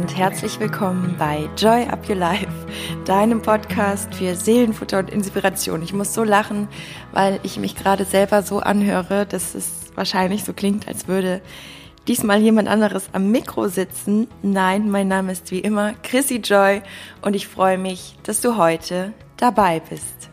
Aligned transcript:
und 0.00 0.16
herzlich 0.16 0.58
willkommen 0.58 1.14
bei 1.18 1.46
Joy 1.58 1.84
Up 1.84 2.08
Your 2.08 2.16
Life, 2.16 2.48
deinem 3.04 3.42
Podcast 3.42 4.14
für 4.14 4.34
Seelenfutter 4.34 5.00
und 5.00 5.10
Inspiration. 5.10 5.82
Ich 5.82 5.92
muss 5.92 6.14
so 6.14 6.24
lachen, 6.24 6.68
weil 7.12 7.38
ich 7.42 7.58
mich 7.58 7.76
gerade 7.76 8.06
selber 8.06 8.42
so 8.42 8.60
anhöre, 8.60 9.26
dass 9.26 9.54
es 9.54 9.90
wahrscheinlich 9.96 10.44
so 10.44 10.54
klingt, 10.54 10.88
als 10.88 11.06
würde 11.06 11.42
diesmal 12.08 12.40
jemand 12.40 12.68
anderes 12.68 13.10
am 13.12 13.30
Mikro 13.30 13.68
sitzen. 13.68 14.26
Nein, 14.40 14.90
mein 14.90 15.08
Name 15.08 15.32
ist 15.32 15.50
wie 15.50 15.58
immer 15.58 15.92
Chrissy 16.02 16.36
Joy 16.36 16.80
und 17.20 17.36
ich 17.36 17.46
freue 17.46 17.76
mich, 17.76 18.16
dass 18.22 18.40
du 18.40 18.56
heute 18.56 19.12
dabei 19.36 19.80
bist. 19.80 20.30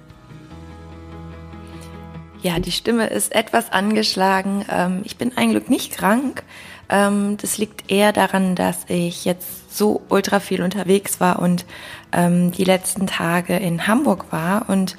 Ja, 2.42 2.60
die 2.60 2.72
Stimme 2.72 3.08
ist 3.08 3.36
etwas 3.36 3.74
angeschlagen. 3.74 4.66
Ähm, 4.70 5.02
ich 5.04 5.18
bin 5.18 5.36
ein 5.36 5.52
Glück 5.52 5.70
nicht 5.70 5.92
krank. 5.92 6.44
Ähm, 6.90 7.38
das 7.38 7.58
liegt 7.58 7.92
eher 7.92 8.14
daran, 8.14 8.56
dass 8.56 8.86
ich 8.88 9.26
jetzt 9.26 9.67
so 9.78 10.02
ultra 10.10 10.40
viel 10.40 10.62
unterwegs 10.62 11.20
war 11.20 11.40
und 11.40 11.66
ähm, 12.12 12.52
die 12.52 12.64
letzten 12.64 13.08
Tage 13.08 13.56
in 13.56 13.88
Hamburg 13.88 14.26
war. 14.32 14.70
Und 14.70 14.98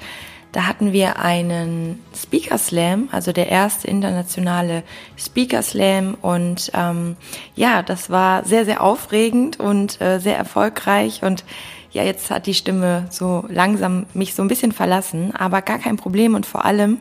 da 0.51 0.65
hatten 0.65 0.93
wir 0.93 1.19
einen 1.19 2.03
Speaker 2.15 2.57
Slam, 2.57 3.09
also 3.11 3.31
der 3.31 3.49
erste 3.49 3.87
internationale 3.87 4.83
Speaker 5.17 5.61
Slam. 5.61 6.15
Und 6.21 6.71
ähm, 6.73 7.17
ja, 7.55 7.83
das 7.83 8.09
war 8.09 8.45
sehr, 8.45 8.65
sehr 8.65 8.81
aufregend 8.81 9.59
und 9.59 10.01
äh, 10.01 10.19
sehr 10.19 10.37
erfolgreich. 10.37 11.21
Und 11.21 11.43
ja, 11.91 12.03
jetzt 12.03 12.31
hat 12.31 12.47
die 12.47 12.53
Stimme 12.53 13.05
so 13.11 13.45
langsam 13.47 14.05
mich 14.13 14.33
so 14.33 14.41
ein 14.41 14.47
bisschen 14.47 14.71
verlassen, 14.71 15.35
aber 15.35 15.61
gar 15.61 15.77
kein 15.77 15.97
Problem. 15.97 16.33
Und 16.33 16.47
vor 16.47 16.65
allem 16.65 16.97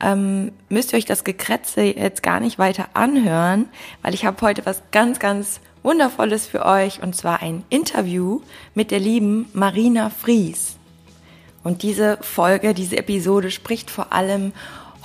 ähm, 0.00 0.52
müsst 0.68 0.92
ihr 0.92 0.98
euch 0.98 1.04
das 1.04 1.24
Gekrätze 1.24 1.82
jetzt 1.82 2.22
gar 2.22 2.40
nicht 2.40 2.58
weiter 2.58 2.88
anhören, 2.94 3.66
weil 4.02 4.14
ich 4.14 4.24
habe 4.24 4.40
heute 4.42 4.64
was 4.66 4.82
ganz, 4.90 5.18
ganz 5.18 5.60
Wundervolles 5.82 6.46
für 6.46 6.64
euch 6.64 7.02
und 7.02 7.14
zwar 7.14 7.42
ein 7.42 7.64
Interview 7.70 8.40
mit 8.74 8.90
der 8.90 9.00
lieben 9.00 9.48
Marina 9.52 10.10
Fries. 10.10 10.76
Und 11.64 11.82
diese 11.82 12.18
Folge, 12.20 12.74
diese 12.74 12.96
Episode 12.96 13.50
spricht 13.50 13.90
vor 13.90 14.12
allem 14.12 14.52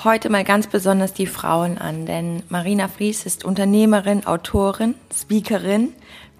heute 0.04 0.30
mal 0.30 0.44
ganz 0.44 0.68
besonders 0.68 1.14
die 1.14 1.28
Frauen 1.28 1.78
an, 1.78 2.06
denn 2.06 2.44
Marina 2.50 2.88
Fries 2.88 3.26
ist 3.26 3.46
Unternehmerin, 3.46 4.26
Autorin, 4.26 4.96
Speakerin, 5.14 5.94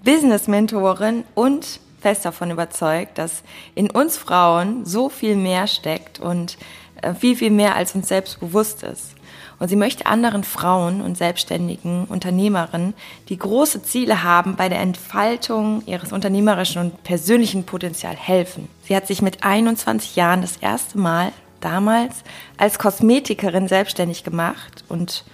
Business-Mentorin 0.04 1.24
und 1.34 1.80
fest 2.00 2.24
davon 2.24 2.50
überzeugt, 2.50 3.16
dass 3.16 3.42
in 3.74 3.90
uns 3.90 4.16
Frauen 4.16 4.84
so 4.84 5.08
viel 5.08 5.36
mehr 5.36 5.66
steckt 5.66 6.20
und 6.20 6.58
äh, 7.00 7.14
viel, 7.14 7.36
viel 7.36 7.50
mehr 7.50 7.76
als 7.76 7.94
uns 7.94 8.08
selbst 8.08 8.40
bewusst 8.40 8.82
ist. 8.82 9.13
Und 9.64 9.70
sie 9.70 9.76
möchte 9.76 10.04
anderen 10.04 10.44
Frauen 10.44 11.00
und 11.00 11.16
selbstständigen 11.16 12.04
Unternehmerinnen, 12.04 12.92
die 13.30 13.38
große 13.38 13.82
Ziele 13.82 14.22
haben, 14.22 14.56
bei 14.56 14.68
der 14.68 14.80
Entfaltung 14.80 15.82
ihres 15.86 16.12
unternehmerischen 16.12 16.82
und 16.82 17.02
persönlichen 17.02 17.64
Potenzial 17.64 18.14
helfen. 18.14 18.68
Sie 18.82 18.94
hat 18.94 19.06
sich 19.06 19.22
mit 19.22 19.42
21 19.42 20.16
Jahren 20.16 20.42
das 20.42 20.58
erste 20.58 20.98
Mal 20.98 21.32
damals 21.62 22.24
als 22.58 22.78
Kosmetikerin 22.78 23.66
selbstständig 23.66 24.22
gemacht 24.22 24.84
und 24.90 25.24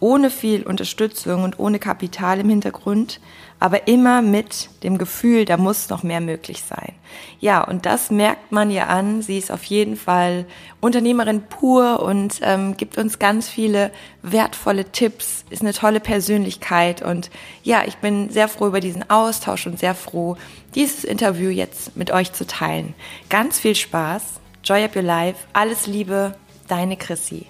ohne 0.00 0.30
viel 0.30 0.62
Unterstützung 0.64 1.42
und 1.44 1.58
ohne 1.58 1.78
Kapital 1.78 2.40
im 2.40 2.48
Hintergrund 2.48 3.20
aber 3.64 3.88
immer 3.88 4.20
mit 4.20 4.68
dem 4.82 4.98
Gefühl, 4.98 5.46
da 5.46 5.56
muss 5.56 5.88
noch 5.88 6.02
mehr 6.02 6.20
möglich 6.20 6.62
sein. 6.62 6.92
Ja, 7.40 7.62
und 7.62 7.86
das 7.86 8.10
merkt 8.10 8.52
man 8.52 8.70
ihr 8.70 8.90
an. 8.90 9.22
Sie 9.22 9.38
ist 9.38 9.50
auf 9.50 9.64
jeden 9.64 9.96
Fall 9.96 10.44
Unternehmerin 10.80 11.40
pur 11.42 12.02
und 12.02 12.40
ähm, 12.42 12.76
gibt 12.76 12.98
uns 12.98 13.18
ganz 13.18 13.48
viele 13.48 13.90
wertvolle 14.20 14.92
Tipps, 14.92 15.46
ist 15.48 15.62
eine 15.62 15.72
tolle 15.72 16.00
Persönlichkeit 16.00 17.00
und 17.00 17.30
ja, 17.62 17.84
ich 17.86 17.96
bin 17.96 18.28
sehr 18.28 18.48
froh 18.48 18.66
über 18.66 18.80
diesen 18.80 19.08
Austausch 19.08 19.66
und 19.66 19.78
sehr 19.78 19.94
froh, 19.94 20.36
dieses 20.74 21.04
Interview 21.04 21.48
jetzt 21.48 21.96
mit 21.96 22.10
euch 22.10 22.34
zu 22.34 22.46
teilen. 22.46 22.94
Ganz 23.30 23.58
viel 23.58 23.74
Spaß, 23.74 24.22
Joy 24.62 24.84
Up 24.84 24.94
Your 24.94 25.02
Life, 25.02 25.46
alles 25.54 25.86
Liebe, 25.86 26.36
deine 26.68 26.98
Chrissy. 26.98 27.46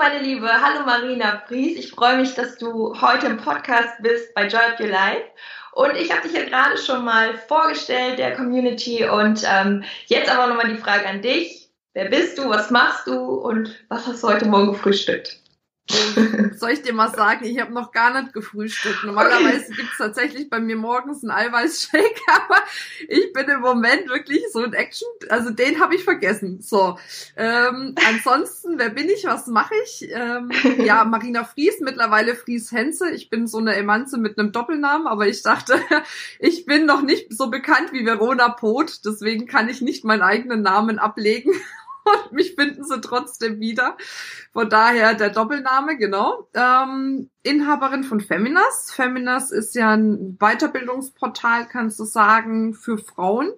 Meine 0.00 0.20
Liebe, 0.20 0.48
hallo 0.48 0.86
Marina 0.86 1.42
Fries. 1.46 1.76
Ich 1.76 1.90
freue 1.90 2.16
mich, 2.16 2.32
dass 2.34 2.56
du 2.56 2.98
heute 3.02 3.26
im 3.26 3.36
Podcast 3.36 4.00
bist 4.00 4.32
bei 4.32 4.48
Joy 4.48 4.60
of 4.72 4.80
Your 4.80 4.86
Life. 4.86 5.24
Und 5.72 5.94
ich 5.94 6.10
habe 6.10 6.26
dich 6.26 6.32
ja 6.32 6.44
gerade 6.44 6.78
schon 6.78 7.04
mal 7.04 7.36
vorgestellt, 7.36 8.18
der 8.18 8.34
Community. 8.34 9.04
Und 9.04 9.44
ähm, 9.46 9.84
jetzt 10.06 10.34
aber 10.34 10.46
nochmal 10.46 10.72
die 10.72 10.80
Frage 10.80 11.06
an 11.06 11.20
dich. 11.20 11.68
Wer 11.92 12.06
bist 12.06 12.38
du, 12.38 12.48
was 12.48 12.70
machst 12.70 13.06
du 13.08 13.12
und 13.12 13.78
was 13.90 14.06
hast 14.06 14.22
du 14.22 14.28
heute 14.28 14.46
Morgen 14.46 14.72
gefrühstückt? 14.72 15.38
Soll 16.56 16.70
ich 16.70 16.82
dir 16.82 16.92
mal 16.92 17.10
sagen, 17.10 17.44
ich 17.44 17.58
habe 17.60 17.72
noch 17.72 17.92
gar 17.92 18.20
nicht 18.20 18.32
gefrühstückt. 18.32 19.04
Normalerweise 19.04 19.72
gibt's 19.72 19.98
tatsächlich 19.98 20.50
bei 20.50 20.60
mir 20.60 20.76
morgens 20.76 21.22
einen 21.22 21.30
Eiweißshake, 21.30 22.20
aber 22.28 22.60
ich 23.08 23.32
bin 23.32 23.48
im 23.48 23.60
Moment 23.60 24.08
wirklich 24.08 24.42
so 24.52 24.62
in 24.62 24.72
Action. 24.72 25.08
Also 25.28 25.50
den 25.50 25.80
habe 25.80 25.94
ich 25.94 26.04
vergessen. 26.04 26.60
So. 26.60 26.98
Ähm, 27.36 27.94
ansonsten, 28.08 28.78
wer 28.78 28.90
bin 28.90 29.08
ich? 29.08 29.24
Was 29.24 29.46
mache 29.46 29.74
ich? 29.84 30.08
Ähm, 30.10 30.50
ja, 30.84 31.04
Marina 31.04 31.44
Fries, 31.44 31.80
mittlerweile 31.80 32.34
Fries 32.34 32.72
Henze. 32.72 33.10
Ich 33.10 33.30
bin 33.30 33.46
so 33.46 33.58
eine 33.58 33.74
Emanze 33.74 34.18
mit 34.18 34.38
einem 34.38 34.52
Doppelnamen, 34.52 35.06
aber 35.06 35.26
ich 35.26 35.42
dachte, 35.42 35.80
ich 36.38 36.66
bin 36.66 36.86
noch 36.86 37.02
nicht 37.02 37.32
so 37.32 37.50
bekannt 37.50 37.92
wie 37.92 38.04
Verona 38.04 38.48
Pot, 38.50 39.04
deswegen 39.04 39.46
kann 39.46 39.68
ich 39.68 39.80
nicht 39.80 40.04
meinen 40.04 40.22
eigenen 40.22 40.62
Namen 40.62 40.98
ablegen 40.98 41.52
und 42.24 42.32
mich 42.32 42.54
finden 42.54 42.84
sie 42.84 43.00
trotzdem 43.00 43.60
wieder. 43.60 43.96
Von 44.52 44.68
daher 44.68 45.14
der 45.14 45.30
Doppelname, 45.30 45.96
genau. 45.96 46.48
Ähm, 46.54 47.30
Inhaberin 47.42 48.04
von 48.04 48.20
Feminas. 48.20 48.90
Feminas 48.92 49.50
ist 49.50 49.74
ja 49.74 49.94
ein 49.96 50.36
Weiterbildungsportal, 50.38 51.66
kannst 51.66 51.98
du 52.00 52.04
sagen, 52.04 52.74
für 52.74 52.98
Frauen. 52.98 53.52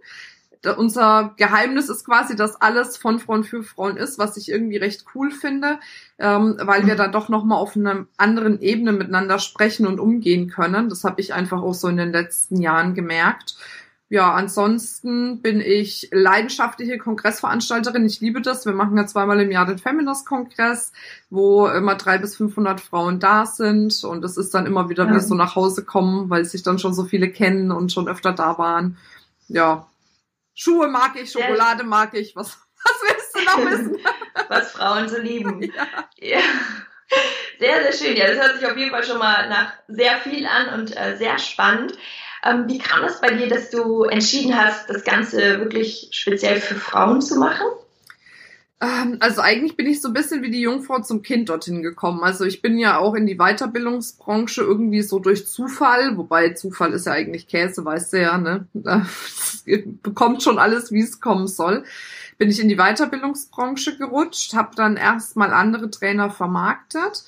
Unser 0.76 1.34
Geheimnis 1.38 1.88
ist 1.88 2.04
quasi, 2.04 2.36
dass 2.36 2.60
alles 2.60 2.97
von 2.97 3.19
Frauen 3.19 3.42
für 3.42 3.64
Frauen 3.64 3.97
ist, 3.97 4.19
was 4.19 4.36
ich 4.36 4.48
irgendwie 4.48 4.76
recht 4.76 5.04
cool 5.12 5.32
finde, 5.32 5.81
ähm, 6.20 6.56
weil 6.60 6.86
wir 6.86 6.94
da 6.94 7.08
doch 7.08 7.28
nochmal 7.28 7.58
auf 7.58 7.75
einer 7.75 8.06
anderen 8.16 8.60
Ebene 8.60 8.92
miteinander 8.92 9.41
sprechen 9.41 9.88
und 9.88 9.98
umgehen 9.98 10.48
können. 10.48 10.88
Das 10.88 11.02
habe 11.02 11.20
ich 11.20 11.34
einfach 11.34 11.62
auch 11.62 11.75
so 11.75 11.88
in 11.88 11.97
den 11.97 12.12
letzten 12.12 12.60
Jahren 12.60 12.94
gemerkt. 12.94 13.56
Ja, 14.12 14.34
ansonsten 14.34 15.40
bin 15.40 15.62
ich 15.62 16.10
leidenschaftliche 16.12 16.98
Kongressveranstalterin. 16.98 18.04
Ich 18.04 18.20
liebe 18.20 18.42
das. 18.42 18.66
Wir 18.66 18.74
machen 18.74 18.94
ja 18.98 19.06
zweimal 19.06 19.40
im 19.40 19.50
Jahr 19.50 19.64
den 19.64 19.78
Feminist-Kongress, 19.78 20.92
wo 21.30 21.66
immer 21.66 21.94
drei 21.94 22.18
bis 22.18 22.36
500 22.36 22.82
Frauen 22.82 23.20
da 23.20 23.46
sind. 23.46 24.04
Und 24.04 24.22
es 24.22 24.36
ist 24.36 24.52
dann 24.52 24.66
immer 24.66 24.90
wieder 24.90 25.06
ja. 25.06 25.14
wie 25.14 25.20
so 25.20 25.34
nach 25.34 25.56
Hause 25.56 25.86
kommen, 25.86 26.28
weil 26.28 26.44
sich 26.44 26.62
dann 26.62 26.78
schon 26.78 26.92
so 26.92 27.04
viele 27.04 27.30
kennen 27.30 27.72
und 27.72 27.90
schon 27.90 28.06
öfter 28.06 28.32
da 28.34 28.58
waren. 28.58 28.98
Ja, 29.48 29.86
Schuhe 30.52 30.88
mag 30.88 31.12
ich, 31.18 31.32
Schokolade 31.32 31.82
mag 31.82 32.12
ich. 32.12 32.36
Was, 32.36 32.58
was 32.84 32.94
willst 33.08 33.34
du 33.34 33.44
noch 33.44 33.70
wissen? 33.70 33.96
was 34.50 34.72
Frauen 34.72 35.08
so 35.08 35.16
lieben. 35.16 35.62
Ja. 36.18 36.36
ja. 36.36 36.40
Sehr, 37.62 37.92
sehr 37.92 37.92
schön. 37.92 38.16
Ja, 38.16 38.26
das 38.26 38.44
hört 38.44 38.58
sich 38.58 38.68
auf 38.68 38.76
jeden 38.76 38.90
Fall 38.90 39.04
schon 39.04 39.20
mal 39.20 39.48
nach 39.48 39.72
sehr 39.86 40.18
viel 40.18 40.46
an 40.46 40.80
und 40.80 40.96
äh, 40.96 41.16
sehr 41.16 41.38
spannend. 41.38 41.92
Ähm, 42.44 42.64
wie 42.66 42.78
kam 42.78 43.02
das 43.02 43.20
bei 43.20 43.30
dir, 43.34 43.48
dass 43.48 43.70
du 43.70 44.02
entschieden 44.02 44.58
hast, 44.58 44.90
das 44.90 45.04
Ganze 45.04 45.60
wirklich 45.60 46.08
speziell 46.10 46.60
für 46.60 46.74
Frauen 46.74 47.22
zu 47.22 47.36
machen? 47.36 47.64
Ähm, 48.80 49.18
also 49.20 49.42
eigentlich 49.42 49.76
bin 49.76 49.86
ich 49.86 50.00
so 50.00 50.08
ein 50.08 50.12
bisschen 50.12 50.42
wie 50.42 50.50
die 50.50 50.62
Jungfrau 50.62 51.02
zum 51.02 51.22
Kind 51.22 51.50
dorthin 51.50 51.84
gekommen. 51.84 52.24
Also 52.24 52.44
ich 52.44 52.62
bin 52.62 52.78
ja 52.78 52.98
auch 52.98 53.14
in 53.14 53.26
die 53.26 53.36
Weiterbildungsbranche 53.36 54.62
irgendwie 54.62 55.02
so 55.02 55.20
durch 55.20 55.46
Zufall, 55.46 56.16
wobei 56.16 56.54
Zufall 56.54 56.92
ist 56.94 57.06
ja 57.06 57.12
eigentlich 57.12 57.46
Käse, 57.46 57.84
weißt 57.84 58.14
du 58.14 58.22
ja, 58.22 58.38
ne? 58.38 58.66
Das 58.74 59.64
bekommt 60.02 60.42
schon 60.42 60.58
alles, 60.58 60.90
wie 60.90 61.02
es 61.02 61.20
kommen 61.20 61.46
soll. 61.46 61.84
Bin 62.38 62.50
ich 62.50 62.58
in 62.58 62.68
die 62.68 62.78
Weiterbildungsbranche 62.78 63.96
gerutscht, 63.98 64.54
habe 64.54 64.75
dann 64.75 64.96
erstmal 64.96 65.52
andere 65.52 65.88
Trainer 65.88 66.28
vermarktet 66.28 67.22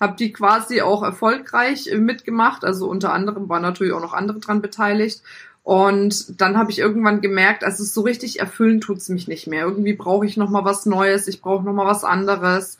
habe 0.00 0.16
die 0.16 0.32
quasi 0.32 0.80
auch 0.80 1.02
erfolgreich 1.02 1.88
äh, 1.88 1.98
mitgemacht. 1.98 2.64
Also 2.64 2.88
unter 2.88 3.12
anderem 3.12 3.48
waren 3.48 3.62
natürlich 3.62 3.92
auch 3.92 4.00
noch 4.00 4.14
andere 4.14 4.38
dran 4.38 4.62
beteiligt. 4.62 5.22
Und 5.62 6.40
dann 6.40 6.56
habe 6.56 6.70
ich 6.70 6.78
irgendwann 6.78 7.20
gemerkt, 7.20 7.62
also 7.62 7.84
so 7.84 8.00
richtig 8.00 8.40
erfüllen 8.40 8.80
tut's 8.80 9.10
mich 9.10 9.28
nicht 9.28 9.46
mehr. 9.46 9.64
Irgendwie 9.64 9.92
brauche 9.92 10.24
ich 10.24 10.38
noch 10.38 10.48
mal 10.48 10.64
was 10.64 10.86
Neues, 10.86 11.28
ich 11.28 11.42
brauche 11.42 11.64
noch 11.64 11.74
mal 11.74 11.84
was 11.84 12.04
anderes. 12.04 12.78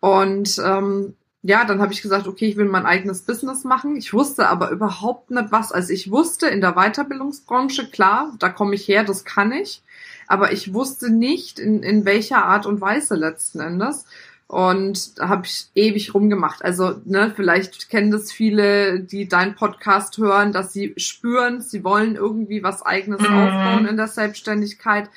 Und 0.00 0.58
ähm, 0.64 1.16
ja, 1.42 1.64
dann 1.64 1.80
habe 1.80 1.92
ich 1.92 2.02
gesagt, 2.02 2.26
okay, 2.26 2.46
ich 2.46 2.56
will 2.56 2.66
mein 2.66 2.86
eigenes 2.86 3.22
Business 3.22 3.64
machen. 3.64 3.96
Ich 3.96 4.12
wusste 4.12 4.48
aber 4.48 4.70
überhaupt 4.70 5.30
nicht 5.30 5.52
was. 5.52 5.72
Also 5.72 5.92
ich 5.92 6.10
wusste 6.10 6.48
in 6.48 6.60
der 6.60 6.72
Weiterbildungsbranche, 6.72 7.90
klar, 7.90 8.32
da 8.38 8.48
komme 8.48 8.74
ich 8.74 8.88
her, 8.88 9.04
das 9.04 9.24
kann 9.24 9.52
ich. 9.52 9.82
Aber 10.26 10.52
ich 10.52 10.72
wusste 10.74 11.10
nicht, 11.10 11.58
in, 11.58 11.82
in 11.82 12.04
welcher 12.04 12.44
Art 12.44 12.64
und 12.64 12.80
Weise 12.80 13.16
letzten 13.16 13.60
Endes. 13.60 14.04
Und 14.50 15.20
da 15.20 15.28
habe 15.28 15.46
ich 15.46 15.68
ewig 15.76 16.12
rumgemacht. 16.12 16.64
Also, 16.64 17.00
ne, 17.04 17.32
vielleicht 17.36 17.88
kennen 17.88 18.10
das 18.10 18.32
viele, 18.32 18.98
die 18.98 19.28
deinen 19.28 19.54
Podcast 19.54 20.18
hören, 20.18 20.50
dass 20.50 20.72
sie 20.72 20.92
spüren, 20.96 21.60
sie 21.60 21.84
wollen 21.84 22.16
irgendwie 22.16 22.64
was 22.64 22.82
eigenes 22.82 23.20
mhm. 23.20 23.26
aufbauen 23.32 23.86
in 23.86 23.96
der 23.96 24.08
Selbstständigkeit. 24.08 25.08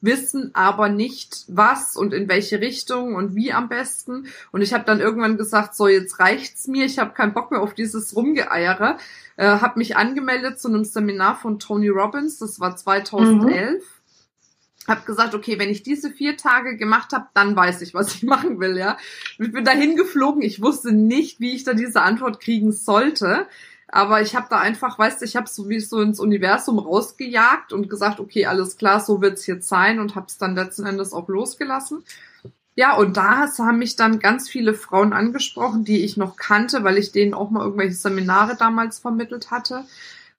wissen 0.00 0.50
aber 0.54 0.88
nicht 0.88 1.44
was 1.46 1.94
und 1.94 2.12
in 2.12 2.28
welche 2.28 2.60
Richtung 2.60 3.14
und 3.14 3.36
wie 3.36 3.52
am 3.52 3.68
besten. 3.68 4.26
Und 4.50 4.60
ich 4.60 4.74
habe 4.74 4.82
dann 4.84 4.98
irgendwann 4.98 5.36
gesagt, 5.36 5.76
so 5.76 5.86
jetzt 5.86 6.18
reicht's 6.18 6.66
mir, 6.66 6.84
ich 6.84 6.98
habe 6.98 7.14
keinen 7.14 7.32
Bock 7.32 7.52
mehr 7.52 7.60
auf 7.60 7.74
dieses 7.74 8.16
Rumgeeiere. 8.16 8.96
Äh, 9.36 9.46
habe 9.46 9.78
mich 9.78 9.96
angemeldet 9.96 10.58
zu 10.58 10.66
einem 10.66 10.84
Seminar 10.84 11.36
von 11.36 11.60
Tony 11.60 11.90
Robbins, 11.90 12.38
das 12.38 12.58
war 12.58 12.74
2011. 12.74 13.74
Mhm. 13.74 13.99
Hab 14.86 15.06
gesagt, 15.06 15.34
okay, 15.34 15.58
wenn 15.58 15.68
ich 15.68 15.82
diese 15.82 16.10
vier 16.10 16.36
Tage 16.36 16.76
gemacht 16.76 17.12
habe, 17.12 17.26
dann 17.34 17.54
weiß 17.54 17.82
ich, 17.82 17.94
was 17.94 18.14
ich 18.14 18.22
machen 18.24 18.60
will, 18.60 18.76
ja. 18.76 18.96
Ich 19.38 19.52
bin 19.52 19.64
dahin 19.64 19.96
geflogen, 19.96 20.42
ich 20.42 20.62
wusste 20.62 20.92
nicht, 20.92 21.40
wie 21.40 21.54
ich 21.54 21.64
da 21.64 21.74
diese 21.74 22.02
Antwort 22.02 22.40
kriegen 22.40 22.72
sollte. 22.72 23.46
Aber 23.92 24.22
ich 24.22 24.36
habe 24.36 24.46
da 24.48 24.58
einfach, 24.58 24.98
weißt 24.98 25.20
du, 25.20 25.24
ich 25.24 25.34
habe 25.34 25.48
so 25.48 25.68
wie 25.68 25.76
ins 25.76 26.20
Universum 26.20 26.78
rausgejagt 26.78 27.72
und 27.72 27.90
gesagt, 27.90 28.20
okay, 28.20 28.46
alles 28.46 28.76
klar, 28.76 29.00
so 29.00 29.20
wird's 29.20 29.46
jetzt 29.46 29.68
sein 29.68 29.98
und 29.98 30.14
habe 30.14 30.26
es 30.28 30.38
dann 30.38 30.54
letzten 30.54 30.86
Endes 30.86 31.12
auch 31.12 31.28
losgelassen. 31.28 32.04
Ja, 32.76 32.96
und 32.96 33.16
da 33.16 33.48
haben 33.58 33.78
mich 33.78 33.96
dann 33.96 34.20
ganz 34.20 34.48
viele 34.48 34.74
Frauen 34.74 35.12
angesprochen, 35.12 35.84
die 35.84 36.04
ich 36.04 36.16
noch 36.16 36.36
kannte, 36.36 36.84
weil 36.84 36.98
ich 36.98 37.10
denen 37.10 37.34
auch 37.34 37.50
mal 37.50 37.64
irgendwelche 37.64 37.94
Seminare 37.94 38.56
damals 38.56 39.00
vermittelt 39.00 39.50
hatte. 39.50 39.84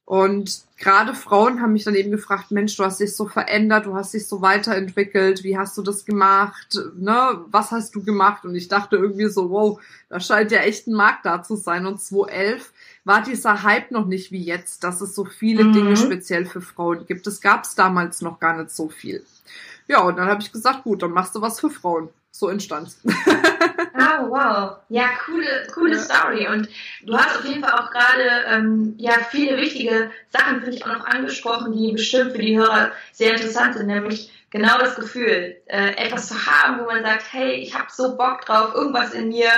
Und 0.06 0.64
gerade 0.78 1.14
Frauen 1.14 1.62
haben 1.62 1.74
mich 1.74 1.86
dann 1.86 1.96
eben 1.96 2.12
gefragt, 2.12 2.52
Mensch, 2.52 2.76
du 2.76 2.84
hast 2.84 3.00
dich 3.00 3.16
so 3.16 3.28
verändert, 3.28 3.86
du 3.86 3.96
hast 3.96 4.14
dich 4.14 4.28
so 4.28 4.42
weiterentwickelt, 4.42 5.44
wie 5.44 5.58
hast 5.58 5.78
du 5.78 5.84
das 5.84 6.06
gemacht, 6.06 6.78
ne, 6.98 7.40
was 7.50 7.72
hast 7.72 7.96
du 7.96 8.04
gemacht? 8.04 8.44
Und 8.44 8.56
ich 8.56 8.68
dachte 8.68 8.98
irgendwie 8.98 9.30
so, 9.30 9.50
wow, 9.52 9.80
da 10.10 10.20
scheint 10.20 10.52
ja 10.52 10.60
echt 10.60 10.88
ein 10.88 10.94
Markt 10.94 11.26
da 11.26 11.44
zu 11.44 11.56
sein. 11.56 11.86
Und 11.86 12.02
2011 12.02 12.74
war 13.06 13.22
dieser 13.22 13.64
Hype 13.64 13.92
noch 13.92 14.06
nicht 14.06 14.32
wie 14.32 14.44
jetzt, 14.44 14.84
dass 14.84 15.02
es 15.02 15.16
so 15.16 15.24
viele 15.24 15.64
mhm. 15.66 15.74
Dinge 15.74 15.98
speziell 15.98 16.46
für 16.46 16.62
Frauen 16.62 17.06
gibt. 17.06 17.26
Das 17.26 17.40
gab 17.40 17.64
es 17.64 17.76
damals 17.76 18.22
noch 18.22 18.40
gar 18.40 18.58
nicht 18.58 18.72
so 18.72 18.90
viel. 18.90 19.24
Ja, 19.88 20.02
und 20.02 20.18
dann 20.18 20.28
habe 20.28 20.42
ich 20.42 20.52
gesagt, 20.52 20.84
gut, 20.84 21.02
dann 21.02 21.12
machst 21.12 21.36
du 21.36 21.42
was 21.42 21.60
für 21.60 21.70
Frauen. 21.70 22.10
So 22.32 22.50
entstand 22.50 22.96
Ah, 23.94 24.26
wow. 24.28 24.78
Ja, 24.90 25.10
coole, 25.26 25.68
coole 25.74 25.96
ja. 25.96 26.00
Story. 26.00 26.48
Und 26.48 26.70
du 27.04 27.16
hast 27.18 27.38
auf 27.38 27.46
jeden 27.46 27.64
Fall 27.64 27.74
auch 27.74 27.92
gerade 27.92 28.46
ähm, 28.48 28.96
ja 28.98 29.14
viele 29.30 29.58
wichtige 29.58 30.12
Sachen, 30.30 30.62
finde 30.62 30.78
ich, 30.78 30.86
auch 30.86 30.98
noch 30.98 31.06
angesprochen, 31.06 31.74
die 31.74 31.92
bestimmt 31.92 32.32
für 32.32 32.42
die 32.42 32.58
Hörer 32.58 32.94
sehr 33.12 33.34
interessant 33.34 33.76
sind, 33.76 33.88
nämlich 33.88 34.32
genau 34.50 34.78
das 34.78 34.96
Gefühl, 34.96 35.58
äh, 35.66 35.96
etwas 35.98 36.30
zu 36.30 36.46
haben, 36.46 36.80
wo 36.80 36.86
man 36.86 37.04
sagt, 37.04 37.32
hey, 37.32 37.54
ich 37.54 37.78
habe 37.78 37.88
so 37.92 38.16
Bock 38.16 38.46
drauf, 38.46 38.74
irgendwas 38.74 39.14
in 39.14 39.30
mir, 39.30 39.52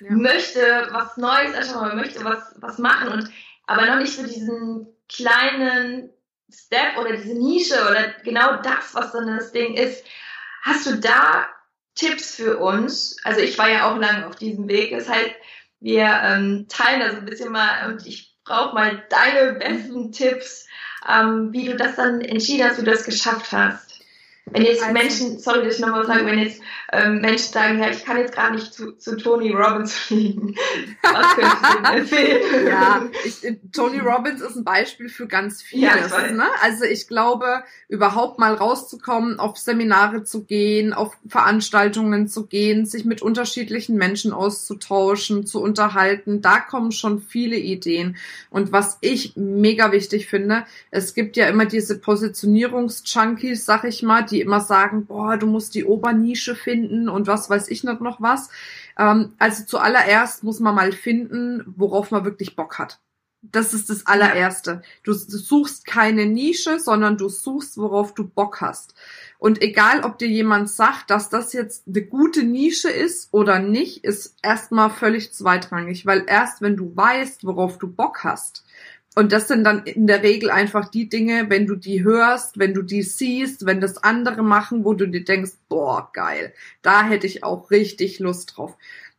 ja. 0.00 0.10
möchte 0.10 0.88
was 0.90 1.16
Neues 1.16 1.52
erschaffen, 1.52 1.96
möchte 1.96 2.24
was, 2.24 2.54
was 2.56 2.78
machen 2.78 3.08
und 3.08 3.30
aber 3.66 3.86
noch 3.86 3.98
nicht 3.98 4.16
so 4.16 4.24
diesen 4.24 4.86
kleinen 5.08 6.10
Step 6.52 6.96
oder 6.98 7.16
diese 7.16 7.34
Nische 7.34 7.74
oder 7.88 8.14
genau 8.24 8.60
das, 8.62 8.94
was 8.94 9.12
dann 9.12 9.26
das 9.26 9.52
Ding 9.52 9.74
ist. 9.74 10.04
Hast 10.62 10.86
du 10.86 10.96
da 10.98 11.48
Tipps 11.96 12.36
für 12.36 12.58
uns? 12.58 13.16
Also 13.24 13.40
ich 13.40 13.58
war 13.58 13.68
ja 13.68 13.90
auch 13.90 13.98
lange 13.98 14.26
auf 14.26 14.36
diesem 14.36 14.68
Weg. 14.68 14.92
Das 14.92 15.08
heißt, 15.08 15.32
wir 15.80 16.04
ähm, 16.04 16.66
teilen 16.68 17.00
da 17.00 17.10
so 17.10 17.16
ein 17.16 17.24
bisschen 17.24 17.50
mal 17.50 17.90
und 17.90 18.06
ich 18.06 18.34
brauche 18.44 18.74
mal 18.74 19.04
deine 19.10 19.54
besten 19.54 20.12
Tipps, 20.12 20.66
ähm, 21.08 21.52
wie 21.52 21.66
du 21.66 21.76
das 21.76 21.96
dann 21.96 22.20
entschieden 22.20 22.68
hast, 22.68 22.78
wie 22.78 22.84
du 22.84 22.90
das 22.90 23.04
geschafft 23.04 23.50
hast. 23.52 23.85
Wenn 24.48 24.62
jetzt 24.62 24.92
Menschen, 24.92 25.40
sorry, 25.40 25.64
dass 25.64 25.74
ich 25.74 25.80
nochmal 25.80 26.06
sage, 26.06 26.24
wenn 26.24 26.38
jetzt 26.38 26.60
ähm, 26.92 27.20
Menschen 27.20 27.52
sagen, 27.52 27.80
ja, 27.80 27.90
ich 27.90 28.04
kann 28.04 28.16
jetzt 28.16 28.34
gar 28.34 28.52
nicht 28.52 28.72
zu, 28.72 28.92
zu 28.92 29.16
Tony 29.16 29.50
Robbins 29.50 29.92
fliegen, 29.92 30.54
was 31.02 31.34
könnte 31.34 31.56
ich 31.62 31.68
denn 31.74 31.84
empfehlen? 31.84 32.66
Ja, 32.68 33.06
ich, 33.24 33.44
äh, 33.44 33.56
Tony 33.72 33.98
Robbins 33.98 34.40
ist 34.40 34.54
ein 34.54 34.62
Beispiel 34.62 35.08
für 35.08 35.26
ganz 35.26 35.62
vieles. 35.62 36.12
Ja, 36.12 36.30
ne? 36.30 36.44
Also 36.62 36.84
ich 36.84 37.08
glaube, 37.08 37.64
überhaupt 37.88 38.38
mal 38.38 38.54
rauszukommen, 38.54 39.40
auf 39.40 39.58
Seminare 39.58 40.22
zu 40.22 40.44
gehen, 40.44 40.92
auf 40.92 41.16
Veranstaltungen 41.26 42.28
zu 42.28 42.46
gehen, 42.46 42.86
sich 42.86 43.04
mit 43.04 43.22
unterschiedlichen 43.22 43.96
Menschen 43.96 44.32
auszutauschen, 44.32 45.44
zu 45.44 45.60
unterhalten, 45.60 46.40
da 46.40 46.60
kommen 46.60 46.92
schon 46.92 47.20
viele 47.20 47.56
Ideen. 47.56 48.16
Und 48.50 48.70
was 48.70 48.98
ich 49.00 49.32
mega 49.34 49.90
wichtig 49.90 50.28
finde, 50.28 50.66
es 50.92 51.14
gibt 51.14 51.36
ja 51.36 51.48
immer 51.48 51.66
diese 51.66 51.98
Positionierungs-Junkies, 51.98 53.64
sag 53.64 53.82
ich 53.82 54.04
mal, 54.04 54.22
die 54.22 54.35
die 54.36 54.42
immer 54.42 54.60
sagen, 54.60 55.06
boah, 55.06 55.38
du 55.38 55.46
musst 55.46 55.74
die 55.74 55.84
Obernische 55.84 56.54
finden 56.54 57.08
und 57.08 57.26
was 57.26 57.48
weiß 57.48 57.68
ich 57.68 57.84
nicht 57.84 58.00
noch 58.02 58.20
was. 58.20 58.50
Ähm, 58.98 59.32
also 59.38 59.64
zuallererst 59.64 60.44
muss 60.44 60.60
man 60.60 60.74
mal 60.74 60.92
finden, 60.92 61.64
worauf 61.76 62.10
man 62.10 62.24
wirklich 62.24 62.54
Bock 62.54 62.78
hat. 62.78 63.00
Das 63.42 63.72
ist 63.72 63.90
das 63.90 64.06
allererste. 64.06 64.82
Du, 65.04 65.12
du 65.12 65.38
suchst 65.38 65.86
keine 65.86 66.26
Nische, 66.26 66.80
sondern 66.80 67.16
du 67.16 67.28
suchst, 67.28 67.78
worauf 67.78 68.12
du 68.12 68.26
Bock 68.26 68.60
hast. 68.60 68.94
Und 69.38 69.62
egal, 69.62 70.00
ob 70.04 70.18
dir 70.18 70.28
jemand 70.28 70.68
sagt, 70.68 71.10
dass 71.10 71.28
das 71.28 71.52
jetzt 71.52 71.86
eine 71.86 72.02
gute 72.02 72.42
Nische 72.42 72.90
ist 72.90 73.28
oder 73.32 73.60
nicht, 73.60 74.04
ist 74.04 74.36
erstmal 74.42 74.90
völlig 74.90 75.32
zweitrangig, 75.32 76.06
weil 76.06 76.24
erst 76.26 76.60
wenn 76.60 76.76
du 76.76 76.96
weißt, 76.96 77.46
worauf 77.46 77.78
du 77.78 77.88
Bock 77.88 78.24
hast, 78.24 78.64
und 79.18 79.32
das 79.32 79.48
sind 79.48 79.64
dann 79.64 79.84
in 79.84 80.06
der 80.06 80.22
Regel 80.22 80.50
einfach 80.50 80.90
die 80.90 81.08
Dinge, 81.08 81.46
wenn 81.48 81.66
du 81.66 81.74
die 81.74 82.04
hörst, 82.04 82.58
wenn 82.58 82.74
du 82.74 82.82
die 82.82 83.02
siehst, 83.02 83.64
wenn 83.64 83.80
das 83.80 83.96
andere 83.96 84.42
machen, 84.42 84.84
wo 84.84 84.92
du 84.92 85.08
dir 85.08 85.24
denkst, 85.24 85.52
boah, 85.70 86.10
geil, 86.12 86.52
da 86.82 87.02
hätte 87.02 87.26
ich 87.26 87.42
auch 87.42 87.70
richtig 87.70 88.18
Lust 88.18 88.54
drauf. 88.54 88.76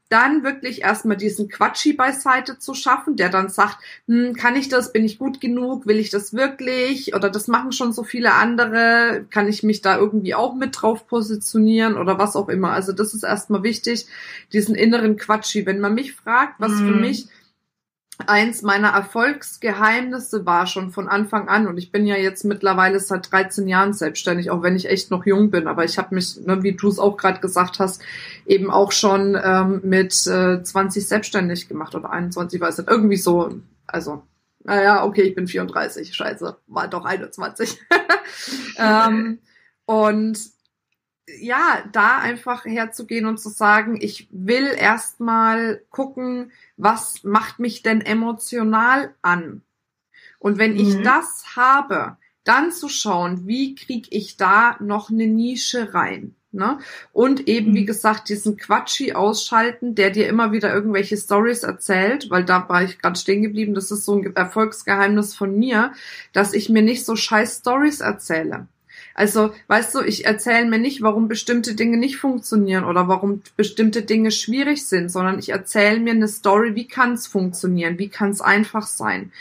Dann 0.09 0.44
wirklich 0.44 0.83
erstmal 0.83 1.17
diesen 1.17 1.49
Quatschi 1.49 1.94
beiseite 1.94 2.59
zu 2.59 2.75
schaffen, 2.75 3.15
der 3.15 3.29
dann 3.29 3.49
sagt, 3.49 3.77
hm, 4.07 4.35
kann 4.35 4.55
ich 4.55 4.69
das, 4.69 4.94
bin 4.94 5.03
ich 5.03 5.17
gut 5.17 5.41
genug, 5.41 5.88
will 5.88 5.97
ich 5.97 6.11
das 6.11 6.31
wirklich 6.31 7.15
oder 7.15 7.31
das 7.31 7.47
machen 7.47 7.71
schon 7.71 7.91
so 7.91 8.03
viele 8.03 8.33
andere, 8.33 9.25
kann 9.31 9.47
ich 9.47 9.63
mich 9.63 9.81
da 9.81 9.97
irgendwie 9.97 10.35
auch 10.35 10.53
mit 10.53 10.79
drauf 10.79 11.07
positionieren 11.07 11.97
oder 11.97 12.19
was 12.19 12.35
auch 12.35 12.50
immer. 12.50 12.71
Also 12.71 12.93
das 12.93 13.15
ist 13.15 13.23
erstmal 13.23 13.63
wichtig, 13.63 14.05
diesen 14.53 14.75
inneren 14.75 15.17
Quatschi. 15.17 15.65
Wenn 15.65 15.79
man 15.79 15.95
mich 15.95 16.13
fragt, 16.13 16.53
was 16.59 16.73
mhm. 16.73 16.88
für 16.88 17.00
mich 17.00 17.27
eins 18.25 18.63
meiner 18.63 18.89
Erfolgsgeheimnisse 18.89 20.45
war 20.45 20.65
schon 20.65 20.91
von 20.91 21.07
Anfang 21.07 21.47
an 21.49 21.67
und 21.67 21.77
ich 21.77 21.91
bin 21.91 22.07
ja 22.07 22.15
jetzt 22.15 22.43
mittlerweile 22.45 22.99
seit 22.99 23.31
13 23.31 23.67
Jahren 23.67 23.93
selbstständig, 23.93 24.49
auch 24.49 24.63
wenn 24.63 24.75
ich 24.75 24.89
echt 24.89 25.11
noch 25.11 25.25
jung 25.25 25.51
bin, 25.51 25.67
aber 25.67 25.85
ich 25.85 25.97
habe 25.97 26.15
mich, 26.15 26.37
ne, 26.37 26.63
wie 26.63 26.73
du 26.73 26.87
es 26.87 26.97
auch 26.97 27.15
gerade 27.17 27.39
gesagt 27.39 27.79
hast, 27.79 28.01
eben 28.45 28.71
auch 28.71 28.91
schon 28.91 29.37
ähm, 29.41 29.81
mit 29.83 30.13
äh, 30.25 30.63
20 30.63 31.07
selbstständig 31.07 31.67
gemacht 31.67 31.93
oder 31.93 32.09
21, 32.09 32.59
weiß 32.59 32.79
nicht, 32.79 32.89
irgendwie 32.89 33.17
so, 33.17 33.59
also 33.85 34.23
naja, 34.63 35.05
okay, 35.05 35.21
ich 35.21 35.35
bin 35.35 35.47
34, 35.47 36.13
scheiße, 36.13 36.57
war 36.67 36.87
doch 36.87 37.05
21. 37.05 37.79
ähm, 38.77 39.39
und 39.85 40.37
ja, 41.39 41.83
da 41.91 42.19
einfach 42.19 42.65
herzugehen 42.65 43.25
und 43.25 43.39
zu 43.39 43.50
sagen, 43.50 43.98
ich 44.00 44.27
will 44.31 44.67
erstmal 44.77 45.81
gucken, 45.89 46.51
was 46.77 47.24
macht 47.24 47.60
mich 47.60 47.84
denn 47.84 48.01
emotional 48.01 49.13
an? 49.22 49.62
Und 50.39 50.57
wenn 50.57 50.74
mhm. 50.74 50.79
ich 50.79 51.01
das 51.01 51.55
habe, 51.55 52.17
dann 52.43 52.72
zu 52.72 52.88
schauen, 52.88 53.46
wie 53.48 53.75
kriege 53.75 54.07
ich 54.12 54.38
da 54.38 54.77
noch 54.79 55.10
eine 55.10 55.27
Nische 55.27 55.93
rein? 55.93 56.36
Ne? 56.53 56.79
Und 57.12 57.48
eben, 57.50 57.75
wie 57.75 57.81
mhm. 57.81 57.88
gesagt, 57.88 58.29
diesen 58.29 58.55
Quatschi 58.55 59.13
ausschalten, 59.13 59.96
der 59.96 60.12
dir 60.12 60.29
immer 60.29 60.53
wieder 60.53 60.74
irgendwelche 60.74 61.17
Stories 61.17 61.63
erzählt, 61.63 62.29
weil 62.29 62.46
da 62.46 62.67
war 62.69 62.84
ich 62.84 63.00
gerade 63.00 63.19
stehen 63.19 63.41
geblieben, 63.41 63.74
das 63.74 63.91
ist 63.91 64.05
so 64.05 64.15
ein 64.15 64.34
Erfolgsgeheimnis 64.34 65.36
von 65.36 65.60
mir, 65.60 65.91
dass 66.31 66.53
ich 66.53 66.69
mir 66.69 66.81
nicht 66.81 67.05
so 67.05 67.17
scheiß 67.17 67.57
Stories 67.57 68.00
erzähle. 68.00 68.67
Also, 69.17 69.51
weißt 69.65 69.95
du, 69.95 70.01
ich 70.01 70.25
erzähle 70.25 70.67
mir 70.67 70.77
nicht, 70.77 71.01
warum 71.01 71.27
bestimmte 71.27 71.74
Dinge 71.74 71.97
nicht 71.97 72.17
funktionieren 72.17 72.83
oder 72.83 73.07
warum 73.07 73.41
bestimmte 73.55 74.03
Dinge 74.03 74.29
schwierig 74.29 74.86
sind, 74.86 75.12
sondern 75.12 75.39
ich 75.39 75.50
erzähle 75.50 76.00
mir 76.00 76.12
eine 76.12 76.27
Story, 76.27 76.75
wie 76.75 76.88
kann 76.88 77.13
es 77.13 77.25
funktionieren, 77.25 77.97
wie 77.97 78.09
kann 78.09 78.29
es 78.29 78.41
einfach 78.41 78.86
sein. 78.86 79.31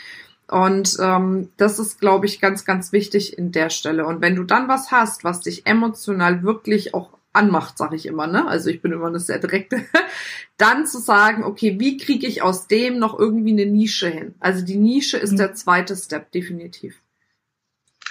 Und 0.47 0.97
ähm, 0.99 1.49
das 1.57 1.77
ist, 1.77 1.99
glaube 1.99 2.25
ich, 2.25 2.41
ganz, 2.41 2.65
ganz 2.65 2.91
wichtig 2.91 3.37
in 3.37 3.51
der 3.51 3.69
Stelle. 3.69 4.07
Und 4.07 4.19
wenn 4.19 4.35
du 4.35 4.45
dann 4.45 4.67
was 4.67 4.89
hast, 4.89 5.23
was 5.23 5.41
dich 5.41 5.67
emotional 5.67 6.41
wirklich 6.41 6.95
auch 6.95 7.11
anmacht, 7.31 7.77
sage 7.77 7.97
ich 7.97 8.07
immer, 8.07 8.25
ne? 8.25 8.47
Also 8.47 8.71
ich 8.71 8.81
bin 8.81 8.93
immer 8.93 9.07
eine 9.07 9.19
sehr 9.19 9.37
direkte. 9.37 9.85
dann 10.57 10.87
zu 10.87 10.97
sagen, 10.97 11.43
okay, 11.43 11.79
wie 11.79 11.97
kriege 11.97 12.25
ich 12.25 12.41
aus 12.41 12.65
dem 12.65 12.97
noch 12.97 13.19
irgendwie 13.19 13.51
eine 13.51 13.67
Nische 13.67 14.09
hin? 14.09 14.33
Also 14.39 14.65
die 14.65 14.77
Nische 14.77 15.17
ist 15.17 15.33
mhm. 15.33 15.37
der 15.37 15.53
zweite 15.53 15.95
Step, 15.95 16.31
definitiv 16.31 16.99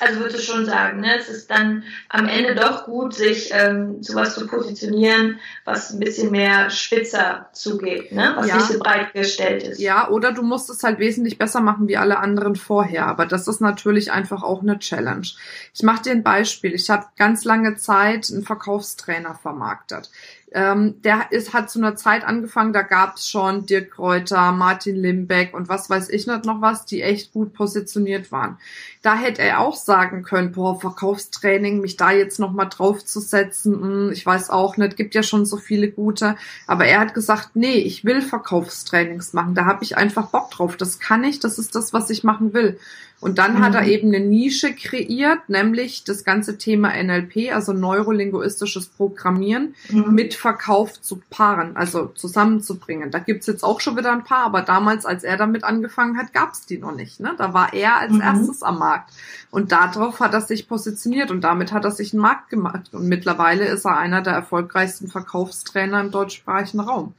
also 0.00 0.20
würde 0.20 0.36
ich 0.36 0.44
schon 0.44 0.66
sagen, 0.66 1.00
ne, 1.00 1.18
es 1.18 1.28
ist 1.28 1.50
dann 1.50 1.84
am 2.08 2.28
Ende 2.28 2.54
doch 2.54 2.84
gut, 2.84 3.14
sich 3.14 3.50
ähm, 3.52 4.02
sowas 4.02 4.34
zu 4.34 4.46
positionieren, 4.46 5.38
was 5.64 5.92
ein 5.92 6.00
bisschen 6.00 6.30
mehr 6.30 6.70
spitzer 6.70 7.48
zugeht, 7.52 8.12
ne, 8.12 8.34
was 8.36 8.48
ja. 8.48 8.56
nicht 8.56 8.66
so 8.66 8.78
breit 8.78 9.14
gestellt 9.14 9.62
ist. 9.62 9.80
Ja, 9.80 10.08
oder 10.10 10.32
du 10.32 10.42
musst 10.42 10.68
es 10.70 10.82
halt 10.82 10.98
wesentlich 10.98 11.38
besser 11.38 11.60
machen 11.60 11.88
wie 11.88 11.96
alle 11.96 12.18
anderen 12.18 12.56
vorher, 12.56 13.06
aber 13.06 13.26
das 13.26 13.48
ist 13.48 13.60
natürlich 13.60 14.12
einfach 14.12 14.42
auch 14.42 14.62
eine 14.62 14.78
Challenge. 14.78 15.26
Ich 15.74 15.82
mache 15.82 16.02
dir 16.02 16.12
ein 16.12 16.22
Beispiel. 16.22 16.74
Ich 16.74 16.90
habe 16.90 17.06
ganz 17.16 17.44
lange 17.44 17.76
Zeit 17.76 18.30
einen 18.30 18.42
Verkaufstrainer 18.42 19.34
vermarktet. 19.34 20.10
Ähm, 20.52 21.02
der 21.02 21.32
ist, 21.32 21.52
hat 21.52 21.70
zu 21.70 21.80
einer 21.80 21.96
Zeit 21.96 22.24
angefangen, 22.24 22.72
da 22.72 22.82
gab's 22.82 23.28
schon 23.28 23.66
Dirk 23.66 23.90
Kräuter, 23.90 24.52
Martin 24.52 24.94
Limbeck 24.94 25.52
und 25.54 25.68
was 25.68 25.90
weiß 25.90 26.08
ich 26.08 26.28
nicht 26.28 26.44
noch 26.44 26.60
was, 26.60 26.86
die 26.86 27.02
echt 27.02 27.32
gut 27.32 27.52
positioniert 27.52 28.30
waren. 28.30 28.56
Da 29.02 29.16
hätte 29.16 29.42
er 29.42 29.58
auch 29.58 29.74
sagen 29.74 30.22
können, 30.22 30.52
boah, 30.52 30.80
Verkaufstraining, 30.80 31.80
mich 31.80 31.96
da 31.96 32.12
jetzt 32.12 32.38
nochmal 32.38 32.68
draufzusetzen, 32.68 33.74
hm, 33.74 34.12
ich 34.12 34.24
weiß 34.24 34.50
auch 34.50 34.76
nicht, 34.76 34.96
gibt 34.96 35.16
ja 35.16 35.24
schon 35.24 35.46
so 35.46 35.56
viele 35.56 35.90
gute. 35.90 36.36
Aber 36.68 36.86
er 36.86 37.00
hat 37.00 37.14
gesagt, 37.14 37.50
nee, 37.54 37.78
ich 37.78 38.04
will 38.04 38.22
Verkaufstrainings 38.22 39.32
machen, 39.32 39.56
da 39.56 39.64
habe 39.64 39.82
ich 39.82 39.96
einfach 39.96 40.28
Bock 40.28 40.52
drauf, 40.52 40.76
das 40.76 41.00
kann 41.00 41.24
ich, 41.24 41.40
das 41.40 41.58
ist 41.58 41.74
das, 41.74 41.92
was 41.92 42.08
ich 42.08 42.22
machen 42.22 42.52
will. 42.52 42.78
Und 43.18 43.38
dann 43.38 43.54
mhm. 43.54 43.64
hat 43.64 43.74
er 43.74 43.82
mhm. 43.82 43.88
eben 43.88 44.14
eine 44.14 44.24
Nische 44.24 44.74
kreiert, 44.74 45.48
nämlich 45.48 46.04
das 46.04 46.22
ganze 46.22 46.58
Thema 46.58 46.90
NLP, 47.02 47.52
also 47.52 47.72
neurolinguistisches 47.72 48.88
Programmieren, 48.88 49.74
mhm. 49.88 50.14
mit 50.14 50.34
Verkauf 50.34 51.00
zu 51.00 51.22
paaren, 51.30 51.76
also 51.76 52.06
zusammenzubringen. 52.06 53.10
Da 53.10 53.18
gibt's 53.18 53.46
jetzt 53.46 53.64
auch 53.64 53.80
schon 53.80 53.96
wieder 53.96 54.12
ein 54.12 54.24
paar, 54.24 54.44
aber 54.44 54.60
damals, 54.60 55.06
als 55.06 55.24
er 55.24 55.38
damit 55.38 55.64
angefangen 55.64 56.18
hat, 56.18 56.34
gab's 56.34 56.66
die 56.66 56.78
noch 56.78 56.94
nicht. 56.94 57.20
Ne? 57.20 57.34
Da 57.38 57.54
war 57.54 57.72
er 57.72 57.96
als 57.96 58.12
mhm. 58.12 58.20
erstes 58.20 58.62
am 58.62 58.78
Markt. 58.78 59.10
Und 59.50 59.72
darauf 59.72 60.20
hat 60.20 60.34
er 60.34 60.42
sich 60.42 60.68
positioniert 60.68 61.30
und 61.30 61.42
damit 61.42 61.72
hat 61.72 61.84
er 61.84 61.92
sich 61.92 62.12
einen 62.12 62.20
Markt 62.20 62.50
gemacht. 62.50 62.92
Und 62.92 63.08
mittlerweile 63.08 63.64
ist 63.64 63.86
er 63.86 63.96
einer 63.96 64.20
der 64.20 64.34
erfolgreichsten 64.34 65.08
Verkaufstrainer 65.08 66.00
im 66.00 66.10
deutschsprachigen 66.10 66.80
Raum. 66.80 67.14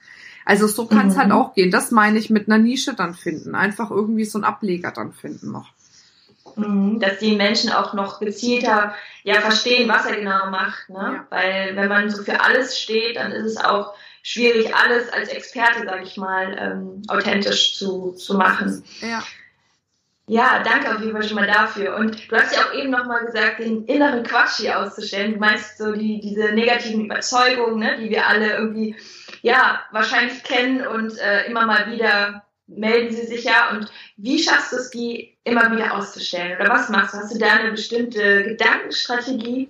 Also 0.46 0.68
so 0.68 0.86
kann 0.86 1.10
es 1.10 1.18
halt 1.18 1.30
mhm. 1.30 1.34
halt 1.34 1.48
auch 1.48 1.54
gehen. 1.56 1.72
Das 1.72 1.92
meine 1.92 2.20
ich 2.20 2.30
mit 2.30 2.48
einer 2.48 2.58
Nische 2.58 2.94
dann 2.94 3.16
finden. 3.16 3.56
Einfach 3.56 3.92
irgendwie 3.92 4.24
so 4.24 4.38
einen 4.38 4.46
Ableger 4.46 4.92
dann 4.92 5.12
finden 5.12 5.52
noch. 5.52 5.74
Mhm, 6.58 7.00
dass 7.00 7.20
die 7.20 7.36
Menschen 7.36 7.72
auch 7.72 7.94
noch 7.94 8.20
gezielter 8.20 8.96
ja 9.24 9.42
verstehen, 9.42 9.88
was 9.88 10.06
er 10.06 10.18
genau 10.18 10.50
macht. 10.50 10.90
Ne? 10.90 10.96
Ja. 10.98 11.28
Weil 11.30 11.76
wenn 11.76 11.88
man 11.88 12.10
so 12.10 12.24
für 12.24 12.42
alles 12.42 12.80
steht, 12.80 13.18
dann 13.18 13.32
ist 13.32 13.46
es 13.46 13.58
auch 13.58 13.94
schwierig, 14.24 14.76
alles 14.76 15.12
als 15.14 15.30
Experte, 15.30 15.86
sag 15.86 16.04
ich 16.04 16.18
mal, 16.18 16.58
ähm, 16.60 17.02
authentisch 17.08 17.78
zu, 17.78 18.12
zu 18.14 18.36
machen. 18.36 18.84
Ja. 19.02 19.24
Ja, 20.30 20.62
danke 20.62 20.94
auf 20.94 21.00
jeden 21.00 21.14
Fall 21.14 21.24
schon 21.24 21.38
mal 21.38 21.48
dafür. 21.48 21.96
Und 21.96 22.30
du 22.30 22.36
hast 22.36 22.54
ja 22.54 22.64
auch 22.64 22.74
eben 22.74 22.90
nochmal 22.90 23.26
gesagt, 23.26 23.60
den 23.60 23.86
inneren 23.86 24.24
Quatsch 24.24 24.58
hier 24.58 24.78
auszustellen. 24.78 25.36
Du 25.36 25.40
meinst 25.40 25.78
so 25.78 25.94
die, 25.94 26.20
diese 26.20 26.52
negativen 26.52 27.06
Überzeugungen, 27.06 27.80
ne, 27.80 27.98
die 27.98 28.10
wir 28.10 28.28
alle 28.28 28.58
irgendwie, 28.58 28.98
ja, 29.42 29.82
wahrscheinlich 29.92 30.44
kennen 30.44 30.86
und 30.86 31.18
äh, 31.18 31.46
immer 31.46 31.66
mal 31.66 31.90
wieder 31.90 32.44
melden 32.68 33.16
sie 33.16 33.26
sich 33.26 33.46
ja. 33.46 33.72
Und 33.72 33.92
wie 34.18 34.42
schaffst 34.42 34.72
du 34.72 34.78
es, 34.78 34.90
die 34.90 35.36
immer 35.44 35.72
wieder 35.72 35.96
auszustellen? 35.96 36.60
Oder 36.60 36.70
was 36.70 36.90
machst 36.90 37.14
du? 37.14 37.20
Hast 37.20 37.34
du 37.34 37.40
da 37.40 37.54
eine 37.54 37.72
bestimmte 37.72 38.44
Gedankenstrategie? 38.44 39.70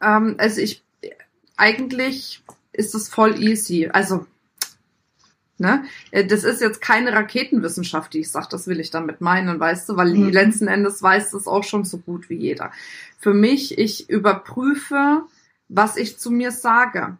Ähm, 0.00 0.36
also 0.38 0.60
ich, 0.60 0.82
eigentlich 1.56 2.42
ist 2.72 2.94
es 2.94 3.08
voll 3.08 3.42
easy. 3.42 3.88
Also, 3.92 4.26
ne? 5.58 5.84
Äh, 6.10 6.24
das 6.24 6.44
ist 6.44 6.60
jetzt 6.60 6.80
keine 6.80 7.12
Raketenwissenschaft, 7.12 8.14
die 8.14 8.20
ich 8.20 8.30
sage, 8.30 8.48
das 8.50 8.66
will 8.66 8.80
ich 8.80 8.90
damit 8.90 9.20
meinen, 9.20 9.58
weißt 9.58 9.88
du, 9.88 9.96
weil 9.96 10.14
mhm. 10.14 10.30
letzten 10.30 10.68
Endes 10.68 11.02
weiß 11.02 11.32
das 11.32 11.46
auch 11.46 11.64
schon 11.64 11.84
so 11.84 11.98
gut 11.98 12.30
wie 12.30 12.36
jeder. 12.36 12.72
Für 13.18 13.34
mich, 13.34 13.78
ich 13.78 14.08
überprüfe, 14.08 15.22
was 15.68 15.96
ich 15.96 16.18
zu 16.18 16.30
mir 16.30 16.52
sage. 16.52 17.18